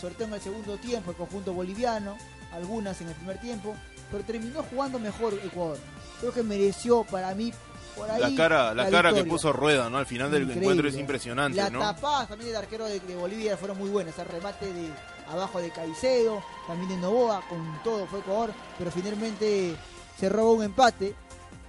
todo 0.00 0.10
en 0.18 0.32
el 0.32 0.40
segundo 0.40 0.76
tiempo 0.76 1.12
el 1.12 1.16
conjunto 1.16 1.52
boliviano, 1.52 2.16
algunas 2.52 3.00
en 3.00 3.08
el 3.08 3.14
primer 3.14 3.40
tiempo, 3.40 3.74
pero 4.10 4.24
terminó 4.24 4.62
jugando 4.64 4.98
mejor 4.98 5.34
Ecuador. 5.34 5.78
Creo 6.20 6.32
que 6.32 6.42
mereció 6.42 7.04
para 7.04 7.34
mí 7.34 7.52
por 7.96 8.10
ahí 8.10 8.20
La 8.20 8.34
cara, 8.34 8.74
la, 8.74 8.90
cara 8.90 9.12
que 9.12 9.24
puso 9.24 9.52
Rueda, 9.52 9.88
¿no? 9.90 9.98
Al 9.98 10.06
final 10.06 10.30
del 10.30 10.50
encuentro 10.50 10.88
es 10.88 10.96
impresionante, 10.96 11.56
Las 11.56 11.72
¿no? 11.72 11.80
también 12.26 12.48
del 12.48 12.56
arquero 12.56 12.86
de, 12.86 13.00
de 13.00 13.16
Bolivia 13.16 13.56
fueron 13.56 13.78
muy 13.78 13.90
buenas. 13.90 14.18
El 14.18 14.26
remate 14.26 14.72
de 14.72 14.90
abajo 15.28 15.60
de 15.60 15.70
Caicedo, 15.70 16.42
también 16.66 16.88
de 16.90 16.96
Novoa, 16.96 17.42
con 17.48 17.80
todo 17.82 18.06
fue 18.06 18.20
Ecuador, 18.20 18.52
pero 18.78 18.90
finalmente 18.90 19.74
se 20.18 20.28
robó 20.28 20.52
un 20.52 20.64
empate. 20.64 21.14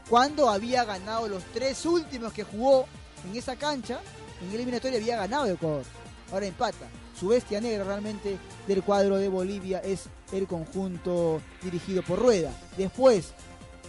Cuando 0.09 0.49
había 0.49 0.85
ganado 0.85 1.27
los 1.27 1.43
tres 1.45 1.85
últimos 1.85 2.31
que 2.31 2.43
jugó 2.43 2.85
en 3.27 3.35
esa 3.35 3.55
cancha, 3.55 3.99
en 4.41 4.49
el 4.49 4.55
eliminatoria 4.55 4.99
había 4.99 5.17
ganado 5.17 5.47
Ecuador. 5.47 5.83
Ahora 6.31 6.45
empata. 6.45 6.87
Su 7.19 7.29
bestia 7.29 7.61
negra 7.61 7.85
realmente 7.85 8.37
del 8.67 8.83
cuadro 8.83 9.15
de 9.17 9.29
Bolivia 9.29 9.79
es 9.79 10.03
el 10.33 10.47
conjunto 10.47 11.41
dirigido 11.61 12.03
por 12.03 12.19
Rueda. 12.19 12.51
Después, 12.77 13.33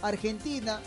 Argentina. 0.01 0.79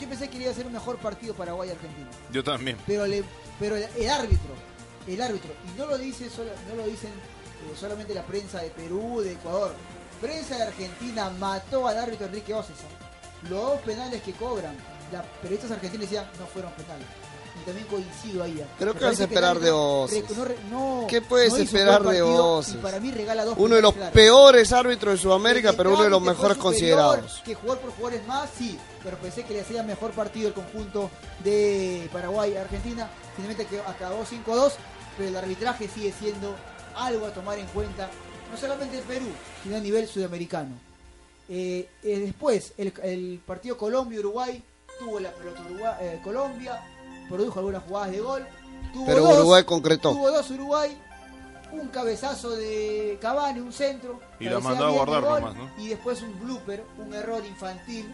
Yo 0.00 0.08
pensé 0.08 0.28
que 0.28 0.38
iba 0.38 0.50
a 0.50 0.54
ser 0.54 0.66
un 0.66 0.72
mejor 0.72 0.96
partido 0.98 1.34
Paraguay-Argentina 1.34 2.08
Yo 2.32 2.42
también. 2.44 2.76
pero 2.86 3.06
le, 3.06 3.24
pero 3.58 3.76
el, 3.76 3.84
el 3.96 4.08
árbitro 4.10 4.54
el 5.06 5.20
árbitro 5.22 5.50
y 5.66 5.78
no 5.78 5.86
lo 5.86 5.96
dice 5.98 6.28
solo 6.28 6.50
no 6.68 6.74
lo 6.76 6.86
dicen 6.86 7.10
eh, 7.10 7.74
solamente 7.78 8.14
la 8.14 8.22
prensa 8.24 8.60
de 8.60 8.70
Perú, 8.70 9.20
de 9.20 9.32
Ecuador. 9.32 9.74
Prensa 10.20 10.56
de 10.56 10.62
Argentina 10.64 11.30
mató 11.38 11.88
al 11.88 11.96
árbitro 11.98 12.26
Enrique 12.26 12.52
Ocesa. 12.54 12.86
Los 13.44 13.50
dos 13.62 13.80
penales 13.80 14.22
que 14.22 14.32
cobran, 14.32 14.76
los 15.12 15.22
periodistas 15.42 15.70
argentinos 15.72 16.08
decían 16.08 16.26
no 16.38 16.46
fueron 16.46 16.72
penales. 16.72 17.06
También 17.68 17.86
coincido 17.86 18.42
ahí. 18.42 18.64
Pero 18.78 18.94
Me 18.94 18.98
¿qué 18.98 19.04
vas 19.04 19.14
a 19.14 19.18
que 19.18 19.24
esperar 19.24 19.58
de 19.60 19.66
re- 19.68 20.56
no 20.70 21.04
¿Qué 21.06 21.20
puedes 21.20 21.50
no 21.52 21.58
esperar 21.58 22.02
de 22.02 22.18
y 22.18 22.74
para 22.76 22.98
mí 22.98 23.10
regala 23.10 23.44
dos 23.44 23.56
Uno 23.58 23.74
de 23.74 23.82
los 23.82 23.92
peores 23.92 24.72
árbitros 24.72 25.14
de 25.16 25.18
Sudamérica, 25.22 25.72
Que 25.72 25.76
pero 25.76 25.92
uno 25.92 26.04
de 26.04 26.08
los 26.08 26.22
mejores 26.22 26.56
considerados. 26.56 27.42
Que 27.44 27.54
jugar 27.54 27.78
por 27.80 27.90
jugadores 27.90 28.26
más, 28.26 28.48
sí, 28.56 28.78
pero 29.04 29.18
pensé 29.18 29.44
que 29.44 29.52
le 29.52 29.60
hacía 29.60 29.82
mejor 29.82 30.12
partido 30.12 30.48
el 30.48 30.54
conjunto 30.54 31.10
de 31.44 32.08
Paraguay 32.10 32.56
a 32.56 32.62
Argentina. 32.62 33.10
Finalmente 33.36 33.66
que 33.66 33.80
acabó 33.80 34.24
5-2, 34.24 34.72
pero 35.18 35.28
el 35.28 35.36
arbitraje 35.36 35.88
sigue 35.88 36.10
siendo 36.18 36.56
algo 36.96 37.26
a 37.26 37.34
tomar 37.34 37.58
en 37.58 37.66
cuenta, 37.66 38.08
no 38.50 38.56
solamente 38.56 38.96
en 38.96 39.04
Perú, 39.04 39.26
sino 39.62 39.76
a 39.76 39.80
nivel 39.80 40.08
sudamericano. 40.08 40.70
Eh, 41.50 41.86
eh, 42.02 42.18
después, 42.20 42.72
el, 42.78 42.94
el 43.02 43.40
partido 43.46 43.76
Colombia-Uruguay 43.76 44.62
tuvo 44.98 45.20
la 45.20 45.30
pelota 45.30 45.62
Uruguay, 45.70 45.94
eh, 46.00 46.20
Colombia, 46.24 46.82
produjo 47.28 47.58
algunas 47.58 47.82
jugadas 47.84 48.10
de 48.12 48.20
gol. 48.20 48.46
Tuvo 48.92 49.06
Pero 49.06 49.20
dos, 49.22 49.38
Uruguay 49.38 49.64
concretó. 49.64 50.10
Tuvo 50.12 50.30
dos 50.30 50.50
Uruguay, 50.50 50.96
un 51.72 51.88
cabezazo 51.88 52.50
de 52.56 53.18
Cavani, 53.20 53.60
un 53.60 53.72
centro. 53.72 54.20
Y 54.40 54.44
la 54.46 54.60
mandó 54.60 54.86
a 54.86 54.90
guardar 54.90 55.22
gol, 55.22 55.40
nomás, 55.40 55.56
¿no? 55.56 55.70
Y 55.82 55.88
después 55.88 56.22
un 56.22 56.38
blooper, 56.40 56.84
un 56.98 57.12
error 57.14 57.44
infantil 57.44 58.10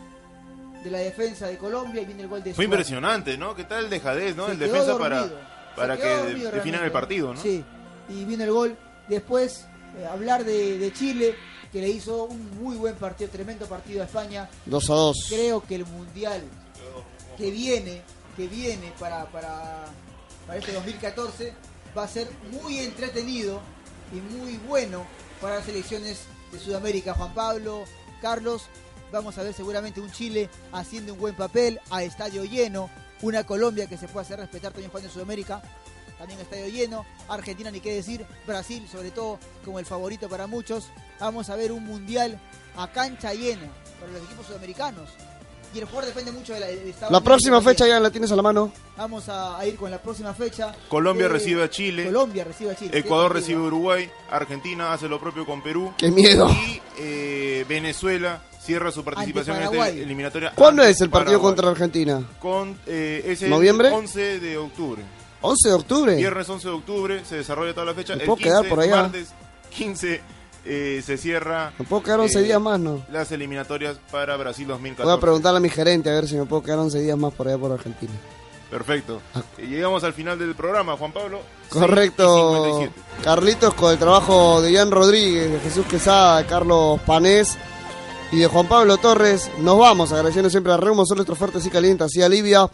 de 0.83 0.91
la 0.91 0.99
defensa 0.99 1.47
de 1.47 1.57
Colombia 1.57 2.03
y 2.03 2.05
viene 2.05 2.23
el 2.23 2.29
gol 2.29 2.43
de 2.43 2.53
Fue 2.55 2.65
Suárez. 2.65 2.71
impresionante, 2.81 3.39
¿no? 3.39 3.55
¿Qué 3.55 3.65
tal 3.65 3.85
el 3.85 3.91
dejadez, 3.91 4.37
¿no? 4.37 4.47
Se 4.47 4.53
el 4.53 4.59
defensa 4.59 4.93
dormido, 4.93 4.99
para, 4.99 5.75
para 5.77 5.97
que 5.97 6.09
dormido 6.17 6.51
definan 6.51 6.85
el 6.85 6.93
partido, 6.93 7.33
¿no? 7.35 7.41
Sí, 7.41 7.65
y 8.09 8.25
viene 8.25 8.45
el 8.45 8.53
gol. 8.53 8.77
Después, 9.09 9.65
eh, 9.99 10.07
hablar 10.07 10.45
de, 10.45 10.79
de 10.79 10.93
Chile, 10.93 11.35
que 11.73 11.81
le 11.81 11.89
hizo 11.89 12.25
un 12.25 12.63
muy 12.63 12.77
buen 12.77 12.95
partido, 12.97 13.31
tremendo 13.31 13.67
partido 13.67 14.03
a 14.03 14.05
España. 14.07 14.49
2 14.67 14.91
a 14.91 14.95
2. 14.95 15.27
Creo 15.31 15.63
que 15.63 15.75
el 15.77 15.87
mundial 15.87 16.43
que 17.39 17.51
viene, 17.51 18.03
que 18.37 18.49
viene 18.49 18.93
para, 18.99 19.27
para, 19.27 19.87
para 20.47 20.59
este 20.59 20.73
2014 20.73 21.53
va 21.97 22.05
a 22.05 22.09
ser 22.09 22.29
muy 22.51 22.79
entretenido 22.79 23.61
y 24.13 24.17
muy 24.17 24.57
bueno 24.59 25.07
para 25.41 25.57
las 25.57 25.65
selecciones 25.65 26.23
de 26.53 26.59
Sudamérica. 26.59 27.15
Juan 27.15 27.35
Pablo, 27.35 27.85
Carlos, 28.21 28.63
vamos 29.13 29.39
a 29.39 29.43
ver 29.43 29.55
seguramente 29.55 30.01
un 30.01 30.11
Chile 30.11 30.49
haciendo 30.73 31.15
un 31.15 31.21
buen 31.21 31.37
papel 31.37 31.81
a 31.91 32.03
estadio 32.03 32.45
lleno, 32.45 32.91
una 33.23 33.45
Colombia 33.45 33.87
que 33.87 33.97
se 33.97 34.09
puede 34.09 34.27
hacer 34.27 34.39
respetar 34.39 34.73
también 34.73 34.91
jugando 34.91 35.09
en 35.09 35.15
Sudamérica. 35.15 35.63
También 36.19 36.41
estadio 36.41 36.69
lleno, 36.69 37.05
Argentina 37.29 37.71
ni 37.73 37.81
qué 37.81 37.93
decir, 37.93 38.25
Brasil 38.47 38.87
sobre 38.91 39.11
todo 39.11 39.39
como 39.65 39.79
el 39.79 39.87
favorito 39.87 40.29
para 40.29 40.47
muchos. 40.47 40.89
Vamos 41.19 41.51
a 41.51 41.57
ver 41.57 41.73
un 41.73 41.85
mundial 41.85 42.39
a 42.77 42.91
cancha 42.91 43.35
llena 43.35 43.69
para 44.01 44.13
los 44.13 44.23
equipos 44.23 44.47
sudamericanos. 44.47 45.11
Y 45.75 45.79
el 45.81 45.87
jugador 45.87 46.07
depende 46.07 46.31
mucho 46.33 46.55
de 46.55 46.61
la, 46.61 46.67
de 46.67 46.75
Estados 46.75 47.01
La 47.01 47.07
Unidos 47.19 47.23
próxima 47.25 47.57
también. 47.57 47.75
fecha 47.77 47.87
ya 47.89 48.01
la 48.01 48.11
tienes 48.11 48.31
a 48.31 48.37
la 48.37 48.43
mano. 48.43 48.73
Vamos 48.97 49.29
a, 49.29 49.59
a 49.59 49.67
ir 49.67 49.77
con 49.77 49.91
la 49.91 50.01
próxima 50.01 50.33
fecha. 50.35 50.73
Colombia 50.89 51.27
Eh, 51.27 51.29
recibe 51.29 51.63
a 51.65 51.71
Chile, 51.71 52.05
Colombia 52.07 52.45
recibe 52.45 52.71
a 52.71 52.77
Chile. 52.77 52.97
Ecuador 52.99 53.33
recibe 53.33 53.61
a. 53.61 53.65
Uruguay, 53.65 54.09
Argentina 54.31 54.93
hace 54.93 55.09
lo 55.09 55.19
propio 55.19 55.45
con 55.45 55.63
Perú 55.63 55.93
¡Qué 55.99 56.11
miedo! 56.11 56.49
y 56.51 56.81
eh, 56.99 57.65
Venezuela 57.69 58.41
cierra 58.61 58.91
su 58.93 59.03
participación 59.05 59.57
en 59.57 59.63
esta 59.65 59.89
eliminatoria. 59.89 60.53
¿Cuándo 60.55 60.83
es 60.85 61.01
el 61.01 61.11
partido 61.11 61.39
Paraguay. 61.39 61.49
contra 61.55 61.71
Argentina? 61.71 62.23
Con, 62.41 62.79
eh, 62.87 63.25
es 63.27 63.43
el 63.43 63.51
¿Noviembre? 63.51 63.91
11 63.91 64.39
de 64.41 64.57
octubre. 64.57 65.03
11 65.43 65.69
de 65.69 65.75
octubre. 65.75 66.17
Viernes 66.17 66.49
11 66.49 66.69
de 66.69 66.75
octubre 66.75 67.25
se 67.25 67.37
desarrolla 67.37 67.75
toda 67.75 67.85
la 67.87 67.95
fecha. 67.95 68.15
Me 68.15 68.21
El 68.23 68.27
puedo 68.27 68.37
15, 68.37 68.49
quedar 68.51 68.69
por 68.69 68.81
allá. 68.81 69.03
martes 69.03 69.29
15 69.77 70.21
eh, 70.65 71.03
se 71.05 71.17
cierra 71.19 71.73
Me 71.79 71.85
puedo 71.85 72.03
quedar 72.03 72.21
11 72.21 72.39
eh, 72.39 72.43
días 72.43 72.61
más, 72.61 72.81
¿no? 72.81 73.03
las 73.13 73.31
eliminatorias 73.33 73.99
para 74.11 74.37
Brasil 74.37 74.67
2014. 74.67 75.05
Voy 75.05 75.17
a 75.17 75.21
preguntarle 75.21 75.59
a 75.59 75.61
mi 75.61 75.69
gerente 75.69 76.11
a 76.11 76.15
ver 76.15 76.27
si 76.27 76.37
me 76.37 76.47
puedo 76.47 76.63
quedar 76.63 76.79
11 76.79 77.01
días 77.01 77.19
más 77.19 77.33
por 77.35 77.49
allá 77.49 77.59
por 77.59 77.73
Argentina. 77.73 78.13
Perfecto. 78.71 79.21
Eh, 79.59 79.67
Llegamos 79.67 80.03
al 80.03 80.15
final 80.15 80.37
del 80.39 80.55
programa, 80.55 80.97
Juan 80.97 81.13
Pablo. 81.13 81.41
Correcto. 81.69 82.65
6 82.65 82.67
y 82.67 82.91
57. 82.91 83.23
Carlitos 83.23 83.75
con 83.75 83.93
el 83.93 83.99
trabajo 83.99 84.61
de 84.61 84.73
Ian 84.73 84.91
Rodríguez, 84.91 85.53
de 85.53 85.61
Jesús 85.61 85.87
Quesada, 85.87 86.39
de 86.39 86.47
Carlos 86.47 87.01
Panés 87.07 87.57
y 88.33 88.39
de 88.39 88.47
Juan 88.49 88.67
Pablo 88.67 88.97
Torres. 88.97 89.49
Nos 89.61 89.79
vamos 89.79 90.11
agradeciendo 90.11 90.51
siempre 90.51 90.73
a 90.73 90.77
Reumo, 90.77 91.07
solo 91.07 91.19
nuestro 91.19 91.37
fuerte 91.37 91.59
y 91.65 91.71
caliente, 91.71 92.05
así 92.05 92.21
alivia. 92.21 92.69